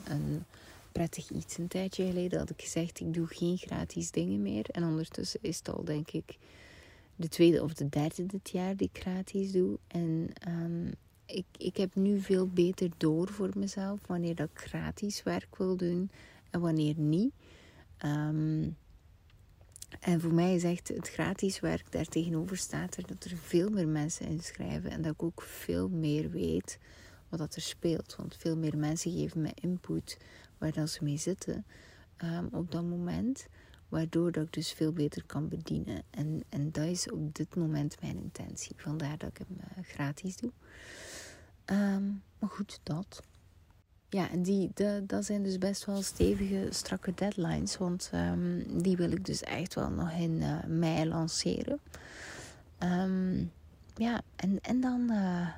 prettig 0.96 1.30
iets. 1.30 1.58
Een 1.58 1.68
tijdje 1.68 2.06
geleden 2.06 2.38
had 2.38 2.50
ik 2.50 2.62
gezegd, 2.62 3.00
ik 3.00 3.14
doe 3.14 3.26
geen 3.26 3.56
gratis 3.56 4.10
dingen 4.10 4.42
meer. 4.42 4.66
En 4.70 4.84
ondertussen 4.84 5.40
is 5.42 5.58
het 5.58 5.68
al, 5.68 5.84
denk 5.84 6.10
ik, 6.10 6.38
de 7.16 7.28
tweede 7.28 7.62
of 7.62 7.74
de 7.74 7.88
derde 7.88 8.26
dit 8.26 8.50
jaar 8.50 8.76
die 8.76 8.90
ik 8.92 9.00
gratis 9.02 9.52
doe. 9.52 9.78
En 9.86 10.30
um, 10.48 10.92
ik, 11.26 11.44
ik 11.58 11.76
heb 11.76 11.94
nu 11.94 12.20
veel 12.20 12.46
beter 12.48 12.90
door 12.96 13.28
voor 13.28 13.50
mezelf 13.54 14.00
wanneer 14.06 14.34
dat 14.34 14.48
ik 14.54 14.58
gratis 14.58 15.22
werk 15.22 15.56
wil 15.56 15.76
doen 15.76 16.10
en 16.50 16.60
wanneer 16.60 16.94
niet. 16.96 17.32
Um, 18.04 18.76
en 20.00 20.20
voor 20.20 20.34
mij 20.34 20.54
is 20.54 20.64
echt 20.64 20.88
het 20.88 21.08
gratis 21.08 21.60
werk 21.60 21.92
daar 21.92 22.06
tegenover 22.06 22.56
staat 22.56 22.96
er 22.96 23.06
dat 23.06 23.24
er 23.24 23.36
veel 23.36 23.70
meer 23.70 23.88
mensen 23.88 24.26
inschrijven 24.26 24.90
en 24.90 25.02
dat 25.02 25.12
ik 25.12 25.22
ook 25.22 25.42
veel 25.42 25.88
meer 25.88 26.30
weet 26.30 26.78
wat 27.28 27.54
er 27.54 27.62
speelt. 27.62 28.16
Want 28.16 28.36
veel 28.36 28.56
meer 28.56 28.78
mensen 28.78 29.12
geven 29.12 29.40
me 29.40 29.50
input 29.54 30.18
waar 30.58 30.72
dan 30.72 30.88
ze 30.88 31.04
mee 31.04 31.16
zitten 31.16 31.64
um, 32.24 32.48
op 32.52 32.70
dat 32.70 32.84
moment. 32.84 33.46
Waardoor 33.88 34.32
dat 34.32 34.44
ik 34.44 34.52
dus 34.52 34.72
veel 34.72 34.92
beter 34.92 35.24
kan 35.24 35.48
bedienen. 35.48 36.02
En, 36.10 36.42
en 36.48 36.72
dat 36.72 36.84
is 36.84 37.10
op 37.10 37.34
dit 37.34 37.56
moment 37.56 38.00
mijn 38.00 38.16
intentie. 38.16 38.72
Vandaar 38.76 39.18
dat 39.18 39.28
ik 39.28 39.38
hem 39.38 39.58
uh, 39.60 39.84
gratis 39.84 40.36
doe. 40.36 40.52
Um, 41.66 42.22
maar 42.38 42.50
goed, 42.50 42.80
dat. 42.82 43.22
Ja, 44.08 44.30
en 44.30 44.42
die, 44.42 44.70
de, 44.74 45.02
dat 45.06 45.24
zijn 45.24 45.42
dus 45.42 45.58
best 45.58 45.84
wel 45.84 46.02
stevige, 46.02 46.66
strakke 46.70 47.14
deadlines. 47.14 47.78
Want 47.78 48.10
um, 48.14 48.82
die 48.82 48.96
wil 48.96 49.10
ik 49.10 49.24
dus 49.24 49.42
echt 49.42 49.74
wel 49.74 49.90
nog 49.90 50.10
in 50.10 50.40
uh, 50.40 50.64
mei 50.64 51.08
lanceren. 51.08 51.80
ja, 53.94 54.20
en, 54.36 54.60
en 54.60 54.80
dan... 54.80 55.08
Uh, 55.10 55.48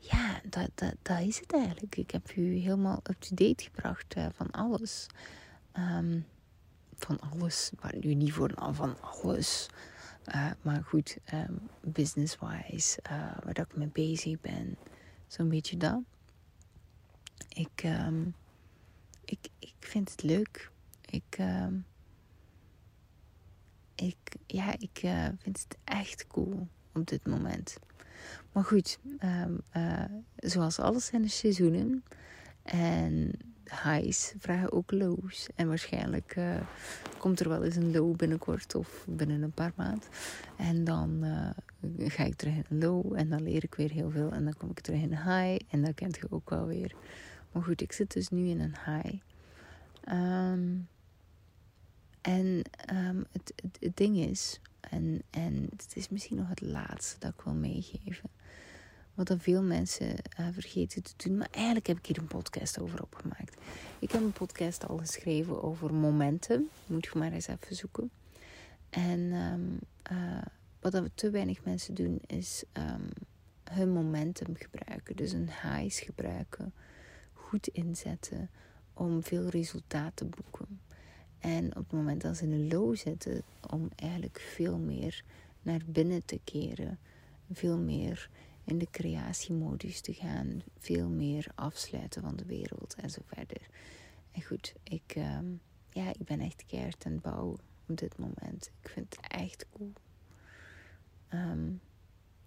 ja, 0.00 0.40
dat, 0.48 0.70
dat, 0.74 0.94
dat 1.02 1.20
is 1.20 1.40
het 1.40 1.52
eigenlijk. 1.52 1.96
Ik 1.96 2.10
heb 2.10 2.36
u 2.36 2.54
helemaal 2.56 3.00
up-to-date 3.10 3.64
gebracht 3.64 4.16
uh, 4.16 4.26
van 4.32 4.50
alles. 4.50 5.06
Um, 5.78 6.26
van 6.94 7.20
alles, 7.20 7.70
maar 7.80 7.94
nu 8.00 8.14
niet 8.14 8.32
voor 8.32 8.52
van 8.72 9.00
alles. 9.00 9.68
Uh, 10.34 10.50
maar 10.62 10.84
goed, 10.84 11.18
um, 11.34 11.68
business-wise, 11.80 12.98
uh, 13.10 13.36
waar 13.44 13.58
ik 13.58 13.76
mee 13.76 13.88
bezig 13.92 14.40
ben. 14.40 14.76
Zo'n 15.26 15.48
beetje 15.48 15.76
dat. 15.76 16.00
Ik, 17.48 17.82
um, 17.84 18.34
ik, 19.24 19.48
ik 19.58 19.74
vind 19.78 20.10
het 20.10 20.22
leuk. 20.22 20.70
Ik, 21.04 21.38
ik, 23.94 24.16
ja, 24.46 24.78
ik 24.78 24.98
vind 25.38 25.66
het 25.68 25.76
echt 25.84 26.26
cool 26.26 26.68
op 26.92 27.06
dit 27.06 27.26
moment. 27.26 27.76
Maar 28.52 28.64
goed, 28.64 28.98
um, 29.24 29.60
uh, 29.76 30.04
zoals 30.36 30.78
alles 30.78 31.06
zijn 31.06 31.22
de 31.22 31.28
seizoenen. 31.28 32.04
En 32.62 33.32
highs 33.82 34.34
vragen 34.38 34.72
ook 34.72 34.90
lows. 34.90 35.48
En 35.54 35.68
waarschijnlijk 35.68 36.36
uh, 36.36 36.56
komt 37.18 37.40
er 37.40 37.48
wel 37.48 37.64
eens 37.64 37.76
een 37.76 37.92
low 37.92 38.16
binnenkort 38.16 38.74
of 38.74 39.06
binnen 39.08 39.42
een 39.42 39.52
paar 39.52 39.72
maanden. 39.76 40.08
En 40.56 40.84
dan 40.84 41.24
uh, 41.24 42.08
ga 42.08 42.24
ik 42.24 42.34
terug 42.34 42.54
in 42.54 42.64
een 42.68 42.78
low 42.78 43.14
en 43.16 43.28
dan 43.28 43.42
leer 43.42 43.64
ik 43.64 43.74
weer 43.74 43.90
heel 43.90 44.10
veel. 44.10 44.32
En 44.32 44.44
dan 44.44 44.56
kom 44.56 44.70
ik 44.70 44.80
terug 44.80 45.00
in 45.00 45.12
een 45.12 45.38
high 45.38 45.64
en 45.70 45.82
dat 45.82 45.94
kent 45.94 46.16
je 46.16 46.26
ook 46.30 46.50
wel 46.50 46.66
weer. 46.66 46.94
Maar 47.52 47.62
goed, 47.62 47.80
ik 47.80 47.92
zit 47.92 48.12
dus 48.12 48.28
nu 48.28 48.48
in 48.48 48.60
een 48.60 48.76
high. 48.84 49.18
Um, 50.08 50.88
en 52.20 52.62
um, 52.92 53.24
het, 53.32 53.52
het, 53.62 53.76
het, 53.80 53.96
ding 53.96 54.16
is, 54.16 54.60
en, 54.80 55.22
en 55.30 55.68
het 55.70 55.92
is 55.94 56.08
misschien 56.08 56.36
nog 56.36 56.48
het 56.48 56.60
laatste 56.60 57.18
dat 57.18 57.32
ik 57.32 57.40
wil 57.40 57.54
meegeven. 57.54 58.30
Wat 59.20 59.28
dan 59.28 59.40
veel 59.40 59.62
mensen 59.62 60.08
uh, 60.40 60.46
vergeten 60.52 61.02
te 61.02 61.12
doen. 61.16 61.36
Maar 61.36 61.48
eigenlijk 61.50 61.86
heb 61.86 61.98
ik 61.98 62.06
hier 62.06 62.18
een 62.18 62.26
podcast 62.26 62.80
over 62.80 63.02
opgemaakt. 63.02 63.60
Ik 63.98 64.10
heb 64.10 64.20
een 64.20 64.32
podcast 64.32 64.88
al 64.88 64.96
geschreven 64.98 65.62
over 65.62 65.94
momenten. 65.94 66.68
Moet 66.86 67.04
je 67.04 67.18
maar 67.18 67.32
eens 67.32 67.46
even 67.46 67.76
zoeken. 67.76 68.10
En 68.90 69.20
um, 69.20 69.78
uh, 70.12 70.42
wat 70.80 70.92
we 70.92 71.10
te 71.14 71.30
weinig 71.30 71.64
mensen 71.64 71.94
doen 71.94 72.20
is 72.26 72.64
um, 72.72 73.08
hun 73.64 73.92
momentum 73.92 74.56
gebruiken. 74.56 75.16
Dus 75.16 75.32
hun 75.32 75.50
highs 75.62 76.00
gebruiken. 76.00 76.72
Goed 77.32 77.66
inzetten 77.66 78.50
om 78.94 79.22
veel 79.22 79.48
resultaat 79.48 80.16
te 80.16 80.24
boeken. 80.24 80.80
En 81.38 81.66
op 81.66 81.82
het 81.82 81.92
moment 81.92 82.22
dat 82.22 82.36
ze 82.36 82.44
in 82.44 82.52
een 82.52 82.68
low 82.68 82.96
zitten, 82.96 83.42
om 83.70 83.88
eigenlijk 83.96 84.40
veel 84.54 84.78
meer 84.78 85.24
naar 85.62 85.80
binnen 85.86 86.24
te 86.24 86.40
keren. 86.44 86.98
Veel 87.52 87.78
meer 87.78 88.30
in 88.70 88.78
de 88.78 88.88
creatiemodus 88.90 90.00
te 90.00 90.12
gaan. 90.12 90.62
Veel 90.78 91.08
meer 91.08 91.46
afsluiten 91.54 92.22
van 92.22 92.36
de 92.36 92.44
wereld 92.44 92.94
en 92.94 93.10
zo 93.10 93.20
verder. 93.24 93.68
En 94.32 94.42
goed, 94.42 94.74
ik, 94.82 95.12
ehm, 95.16 95.46
ja, 95.90 96.08
ik 96.08 96.24
ben 96.24 96.40
echt 96.40 96.66
keihard 96.66 97.06
aan 97.06 97.12
het 97.12 97.22
bouwen 97.22 97.58
op 97.88 97.96
dit 97.96 98.18
moment. 98.18 98.70
Ik 98.82 98.88
vind 98.88 99.16
het 99.16 99.26
echt 99.30 99.66
cool. 99.72 99.92
Ehm, 101.28 101.72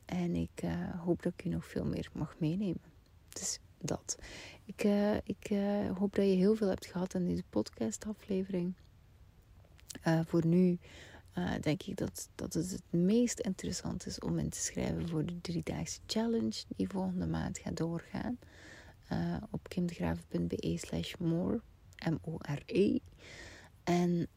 en 0.05 0.35
ik 0.35 0.63
uh, 0.63 1.01
hoop 1.01 1.21
dat 1.21 1.33
ik 1.33 1.45
u 1.45 1.49
nog 1.49 1.65
veel 1.65 1.85
meer 1.85 2.09
mag 2.13 2.35
meenemen. 2.39 2.91
Dus 3.29 3.59
dat. 3.79 4.17
Ik, 4.65 4.83
uh, 4.83 5.15
ik 5.15 5.49
uh, 5.49 5.97
hoop 5.97 6.15
dat 6.15 6.25
je 6.25 6.31
heel 6.31 6.55
veel 6.55 6.67
hebt 6.67 6.85
gehad 6.85 7.15
aan 7.15 7.25
deze 7.25 7.43
podcastaflevering. 7.49 8.73
voor 10.25 10.45
nu 10.45 10.79
denk 11.61 11.83
ik 11.83 11.97
dat, 11.97 12.29
dat 12.35 12.53
het 12.53 12.71
het 12.71 12.83
meest 13.01 13.39
interessant 13.39 14.05
is 14.05 14.19
om 14.19 14.39
in 14.39 14.49
te 14.49 14.59
schrijven 14.59 15.09
voor 15.09 15.25
de 15.25 15.41
driedaagse 15.41 15.99
challenge 16.05 16.63
die 16.75 16.87
volgende 16.87 17.27
maand 17.27 17.57
gaat 17.57 17.77
doorgaan. 17.77 18.37
op 19.51 19.69
kimdegraven.be 19.69 20.77
slash 20.77 21.13
more. 21.15 21.61
M-O-R-E. 22.09 22.99
En 23.83 24.27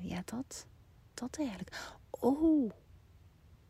ja, 0.00 0.22
dat. 0.24 0.66
Dat 1.14 1.38
eigenlijk. 1.38 1.94
Oh. 2.10 2.70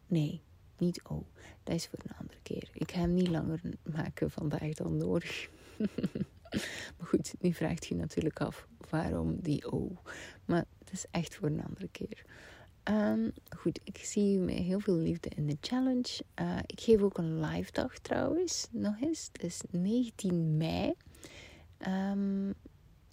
Nee 0.07 0.43
niet 0.83 1.03
oh, 1.03 1.25
dat 1.63 1.75
is 1.75 1.87
voor 1.87 1.99
een 2.03 2.17
andere 2.19 2.39
keer. 2.43 2.69
Ik 2.73 2.93
ga 2.93 2.99
hem 2.99 3.15
niet 3.15 3.29
langer 3.29 3.61
maken 3.83 4.31
vandaag 4.31 4.75
dan 4.75 4.97
nodig. 4.97 5.49
maar 6.97 7.07
goed, 7.07 7.35
nu 7.41 7.53
vraagt 7.53 7.87
je 7.87 7.95
natuurlijk 7.95 8.41
af 8.41 8.67
waarom 8.91 9.41
die 9.41 9.73
oh. 9.73 9.97
Maar 10.45 10.65
het 10.79 10.93
is 10.93 11.05
echt 11.11 11.35
voor 11.35 11.49
een 11.49 11.65
andere 11.65 11.89
keer. 11.89 12.25
Ehm, 12.83 13.31
goed, 13.57 13.81
ik 13.85 13.99
zie 13.99 14.39
met 14.39 14.55
heel 14.55 14.81
veel 14.81 14.97
liefde 14.97 15.29
in 15.29 15.47
de 15.47 15.57
challenge. 15.61 16.25
Uh, 16.41 16.59
ik 16.67 16.81
geef 16.81 17.01
ook 17.01 17.19
een 17.19 17.41
live 17.41 17.73
dag 17.73 17.99
trouwens, 17.99 18.67
nog 18.71 19.01
eens. 19.01 19.31
Is 19.33 19.61
19 19.71 20.57
mei. 20.57 20.95
Um, 21.89 22.55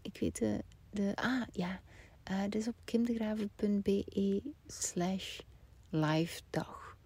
ik 0.01 0.17
weet 0.19 0.37
de, 0.37 0.63
de 0.89 1.11
ah 1.15 1.41
ja, 1.51 1.81
uh, 2.31 2.43
dus 2.49 2.67
op 2.67 2.75
kimdegraven.be 2.83 4.41
slash 4.67 5.39
live 5.89 6.41
dag. 6.49 6.97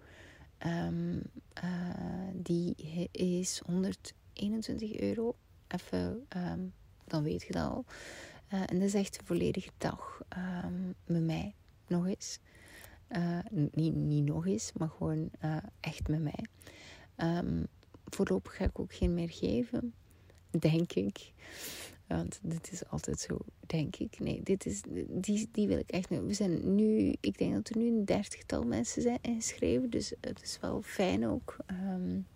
Um, 0.66 1.22
uh, 1.64 2.30
die 2.34 2.76
is 3.11 3.61
121 3.66 4.99
euro. 4.99 5.36
Even, 5.68 6.28
dan 7.05 7.24
weet 7.24 7.43
je 7.43 7.53
dat 7.53 7.70
al. 7.70 7.86
En 8.47 8.80
dat 8.80 8.88
is 8.88 8.93
echt 8.93 9.20
een 9.20 9.26
volledige 9.26 9.72
dag 9.78 10.22
met 11.05 11.24
mij. 11.24 11.55
Nog 11.88 12.07
eens. 12.07 12.39
Uh, 13.18 13.39
niet, 13.72 13.95
niet 13.95 14.26
nog 14.26 14.47
eens, 14.47 14.72
maar 14.78 14.89
gewoon 14.89 15.32
echt 15.80 16.07
met 16.07 16.22
mij. 16.22 16.45
voorlopig 18.05 18.55
ga 18.55 18.64
ik 18.64 18.80
ook 18.80 18.93
geen 18.93 19.14
meer 19.14 19.30
geven. 19.30 19.93
Denk 20.59 20.93
ik. 20.93 21.34
Want 22.07 22.39
dit 22.41 22.72
is 22.72 22.88
altijd 22.89 23.20
zo, 23.20 23.38
denk 23.59 23.95
ik. 23.95 24.20
Nee, 24.20 24.43
dit 24.43 24.66
is, 24.66 24.82
die, 25.07 25.49
die 25.51 25.68
wil 25.68 25.78
ik 25.78 25.89
echt. 25.89 26.09
We 26.09 26.34
zijn 26.34 26.76
nu, 26.76 27.16
ik 27.20 27.38
denk 27.38 27.53
dat 27.53 27.70
er 27.70 27.78
nu 27.78 27.88
een 27.88 28.05
dertigtal 28.05 28.64
mensen 28.64 29.01
zijn 29.01 29.18
ingeschreven. 29.22 29.89
Dus 29.89 30.14
het 30.22 30.41
is 30.41 30.57
wel 30.61 30.82
fijn 30.82 31.28
ook. 31.28 31.57
Um, 31.72 32.28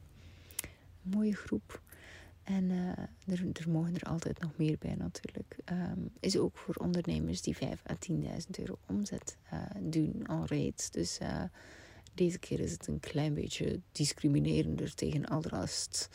mooie 1.01 1.35
groep. 1.35 1.81
En 2.47 2.69
uh, 2.69 2.89
er, 3.59 3.69
mogen 3.69 3.95
er 3.95 4.09
altijd 4.09 4.39
nog 4.39 4.57
meer 4.57 4.77
bij 4.79 4.95
natuurlijk. 4.95 5.57
Um, 5.71 6.11
is 6.19 6.37
ook 6.37 6.57
voor 6.57 6.75
ondernemers 6.75 7.41
die 7.41 7.57
5 7.57 7.83
à 7.89 7.95
10.000 8.11 8.17
euro 8.59 8.77
omzet 8.85 9.37
uh, 9.53 9.61
doen 9.79 10.27
al 10.27 10.45
reeds. 10.45 10.91
Dus 10.91 11.19
uh, 11.21 11.43
deze 12.13 12.39
keer 12.39 12.59
is 12.59 12.71
het 12.71 12.87
een 12.87 12.99
klein 12.99 13.33
beetje 13.33 13.79
discriminerender 13.91 14.95
tegen 14.95 15.25
al 15.25 15.41
de 15.41 15.49
rest. 15.49 16.09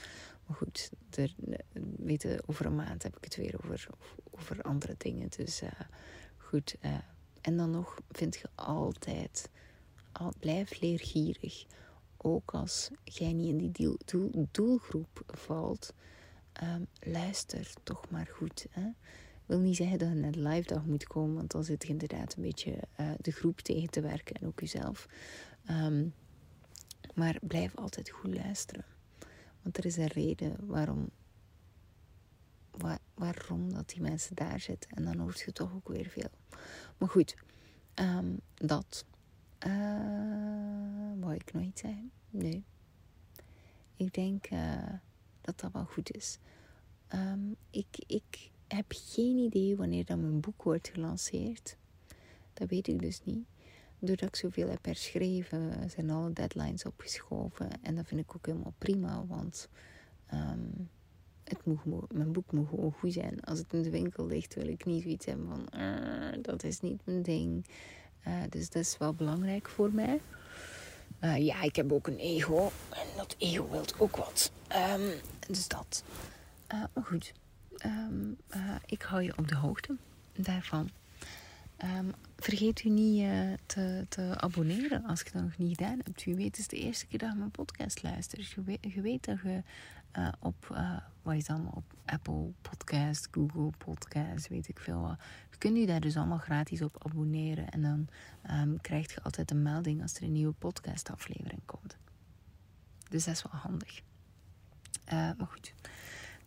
Maar 0.46 0.56
goed, 0.56 0.90
weten, 1.96 2.48
over 2.48 2.66
een 2.66 2.74
maand 2.74 3.02
heb 3.02 3.16
ik 3.16 3.24
het 3.24 3.36
weer 3.36 3.54
over, 3.64 3.86
over 4.30 4.62
andere 4.62 4.94
dingen. 4.98 5.28
Dus 5.36 5.62
goed. 6.36 6.76
En 7.40 7.56
dan 7.56 7.70
nog 7.70 7.98
vind 8.10 8.36
je 8.36 8.48
altijd, 8.54 9.48
al, 10.12 10.32
blijf 10.38 10.80
leergierig. 10.80 11.64
Ook 12.16 12.50
als 12.50 12.90
jij 13.04 13.32
niet 13.32 13.48
in 13.48 13.56
die 13.56 13.96
doel, 14.04 14.48
doelgroep 14.50 15.22
valt, 15.26 15.94
um, 16.62 16.86
luister 17.00 17.72
toch 17.82 18.10
maar 18.10 18.26
goed. 18.26 18.66
Hè? 18.70 18.90
wil 19.52 19.60
niet 19.60 19.76
zeggen 19.76 19.98
dat 19.98 20.08
je 20.08 20.14
naar 20.14 20.52
live 20.52 20.68
dag 20.68 20.84
moet 20.84 21.06
komen, 21.06 21.34
want 21.34 21.50
dan 21.50 21.64
zit 21.64 21.82
je 21.82 21.88
inderdaad 21.88 22.34
een 22.34 22.42
beetje 22.42 22.78
uh, 23.00 23.10
de 23.20 23.30
groep 23.30 23.60
tegen 23.60 23.90
te 23.90 24.00
werken 24.00 24.34
en 24.34 24.46
ook 24.46 24.60
jezelf. 24.60 25.08
Um, 25.70 26.14
maar 27.14 27.38
blijf 27.42 27.76
altijd 27.76 28.10
goed 28.10 28.34
luisteren. 28.34 28.84
Want 29.62 29.78
er 29.78 29.84
is 29.84 29.96
een 29.96 30.06
reden 30.06 30.66
waarom, 30.66 31.10
waar, 32.70 32.98
waarom 33.14 33.72
dat 33.72 33.88
die 33.88 34.00
mensen 34.00 34.36
daar 34.36 34.60
zitten. 34.60 34.90
En 34.90 35.04
dan 35.04 35.18
hoort 35.18 35.40
je 35.40 35.52
toch 35.52 35.74
ook 35.74 35.88
weer 35.88 36.06
veel. 36.06 36.30
Maar 36.98 37.08
goed, 37.08 37.36
um, 37.94 38.40
dat. 38.54 39.04
Uh, 39.66 41.20
wou 41.20 41.34
ik 41.34 41.52
nog 41.52 41.62
iets 41.62 41.80
zeggen? 41.80 42.10
Nee. 42.30 42.64
Ik 43.96 44.14
denk 44.14 44.50
uh, 44.50 44.92
dat 45.42 45.60
dat 45.60 45.72
wel 45.72 45.84
goed 45.84 46.14
is. 46.14 46.38
Um, 47.14 47.56
ik, 47.70 48.04
ik 48.06 48.50
heb 48.66 48.86
geen 48.88 49.36
idee 49.36 49.76
wanneer 49.76 50.04
dat 50.04 50.18
mijn 50.18 50.40
boek 50.40 50.62
wordt 50.62 50.88
gelanceerd. 50.88 51.76
Dat 52.52 52.68
weet 52.68 52.88
ik 52.88 53.00
dus 53.00 53.20
niet 53.24 53.46
doordat 54.02 54.28
ik 54.28 54.36
zoveel 54.36 54.68
heb 54.68 54.84
herschreven, 54.84 55.90
zijn 55.90 56.10
alle 56.10 56.32
deadlines 56.32 56.84
opgeschoven. 56.84 57.82
En 57.82 57.94
dat 57.94 58.06
vind 58.06 58.20
ik 58.20 58.36
ook 58.36 58.46
helemaal 58.46 58.74
prima, 58.78 59.26
want 59.26 59.68
um, 60.34 60.88
het 61.44 61.64
moet, 61.64 62.12
mijn 62.12 62.32
boek 62.32 62.52
moet 62.52 62.68
gewoon 62.68 62.92
goed 62.92 63.12
zijn. 63.12 63.40
Als 63.40 63.58
het 63.58 63.72
in 63.72 63.82
de 63.82 63.90
winkel 63.90 64.26
ligt, 64.26 64.54
wil 64.54 64.68
ik 64.68 64.84
niet 64.84 65.02
zoiets 65.02 65.26
hebben 65.26 65.46
van, 65.46 65.80
uh, 65.80 66.42
dat 66.42 66.62
is 66.62 66.80
niet 66.80 67.00
mijn 67.04 67.22
ding. 67.22 67.66
Uh, 68.26 68.42
dus 68.48 68.70
dat 68.70 68.82
is 68.82 68.98
wel 68.98 69.14
belangrijk 69.14 69.68
voor 69.68 69.92
mij. 69.92 70.20
Uh, 71.24 71.36
ja, 71.38 71.62
ik 71.62 71.76
heb 71.76 71.92
ook 71.92 72.06
een 72.06 72.18
ego. 72.18 72.72
En 72.90 73.06
dat 73.16 73.34
ego 73.38 73.68
wil 73.70 73.84
ook 73.98 74.16
wat. 74.16 74.52
Um, 74.92 75.10
dus 75.48 75.68
dat. 75.68 76.04
maar 76.68 77.04
goed. 77.04 77.32
Um, 77.84 78.36
ik 78.86 79.02
hou 79.02 79.22
je 79.22 79.32
op 79.36 79.48
de 79.48 79.56
hoogte 79.56 79.96
daarvan. 80.32 80.90
Um, 81.84 82.12
vergeet 82.36 82.84
u 82.84 82.88
niet 82.88 83.28
te, 83.66 84.06
te, 84.08 84.40
abonneren 84.40 85.04
als 85.04 85.20
je 85.20 85.30
dat 85.32 85.42
nog 85.42 85.58
niet 85.58 85.76
gedaan 85.76 86.00
hebt. 86.04 86.24
Wie 86.24 86.34
weet 86.34 86.58
is 86.58 86.68
de 86.68 86.76
eerste 86.76 87.06
keer 87.06 87.18
dat 87.18 87.32
je 87.32 87.38
mijn 87.38 87.50
podcast 87.50 88.02
luistert. 88.02 88.56
Je 88.80 89.00
weet, 89.00 89.24
dat 89.24 89.38
je 89.42 89.62
op, 90.40 90.68
uh, 90.72 90.96
wat 91.22 91.34
is 91.34 91.48
allemaal, 91.48 91.72
op 91.74 91.94
Apple 92.04 92.52
Podcast, 92.62 93.28
Google 93.30 93.70
Podcast, 93.78 94.48
weet 94.48 94.68
ik 94.68 94.78
veel 94.78 95.00
wat. 95.00 95.18
Je 95.62 95.68
kunt 95.68 95.80
je 95.80 95.86
daar 95.86 96.00
dus 96.00 96.16
allemaal 96.16 96.38
gratis 96.38 96.82
op 96.82 97.06
abonneren. 97.06 97.70
En 97.70 97.82
dan 97.82 98.08
um, 98.50 98.80
krijg 98.80 99.14
je 99.14 99.22
altijd 99.22 99.50
een 99.50 99.62
melding 99.62 100.02
als 100.02 100.14
er 100.14 100.22
een 100.22 100.32
nieuwe 100.32 100.52
podcastaflevering 100.52 101.60
komt. 101.64 101.96
Dus 103.08 103.24
dat 103.24 103.34
is 103.34 103.42
wel 103.42 103.60
handig. 103.60 104.02
maar 105.10 105.46
goed, 105.48 105.74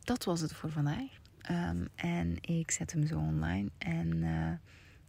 dat 0.03 0.23
was 0.23 0.41
het 0.41 0.53
voor 0.53 0.71
vandaag. 0.71 1.19
Um, 1.51 1.87
en 1.95 2.37
ik 2.41 2.71
zet 2.71 2.91
hem 2.91 3.07
zo 3.07 3.17
online. 3.17 3.69
En 3.77 4.19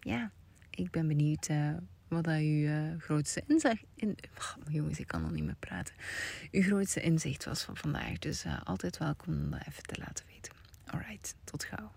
ja, 0.00 0.30
ik 0.70 0.90
ben 0.90 1.08
benieuwd 1.08 1.48
uh, 1.48 1.76
wat 2.08 2.24
dat 2.24 2.38
uw 2.38 2.98
grootste 2.98 3.42
inzicht... 3.46 3.84
In, 3.94 4.16
oh, 4.38 4.72
jongens, 4.72 4.98
ik 4.98 5.06
kan 5.06 5.22
nog 5.22 5.30
niet 5.30 5.44
meer 5.44 5.56
praten. 5.58 5.94
Uw 6.50 6.62
grootste 6.62 7.00
inzicht 7.00 7.44
was 7.44 7.62
van 7.62 7.76
vandaag. 7.76 8.18
Dus 8.18 8.44
altijd 8.64 8.98
welkom 8.98 9.34
om 9.34 9.50
dat 9.50 9.66
even 9.66 9.82
te 9.82 9.98
laten 9.98 10.24
weten. 10.26 10.52
Alright, 10.84 11.34
tot 11.44 11.64
gauw. 11.64 11.90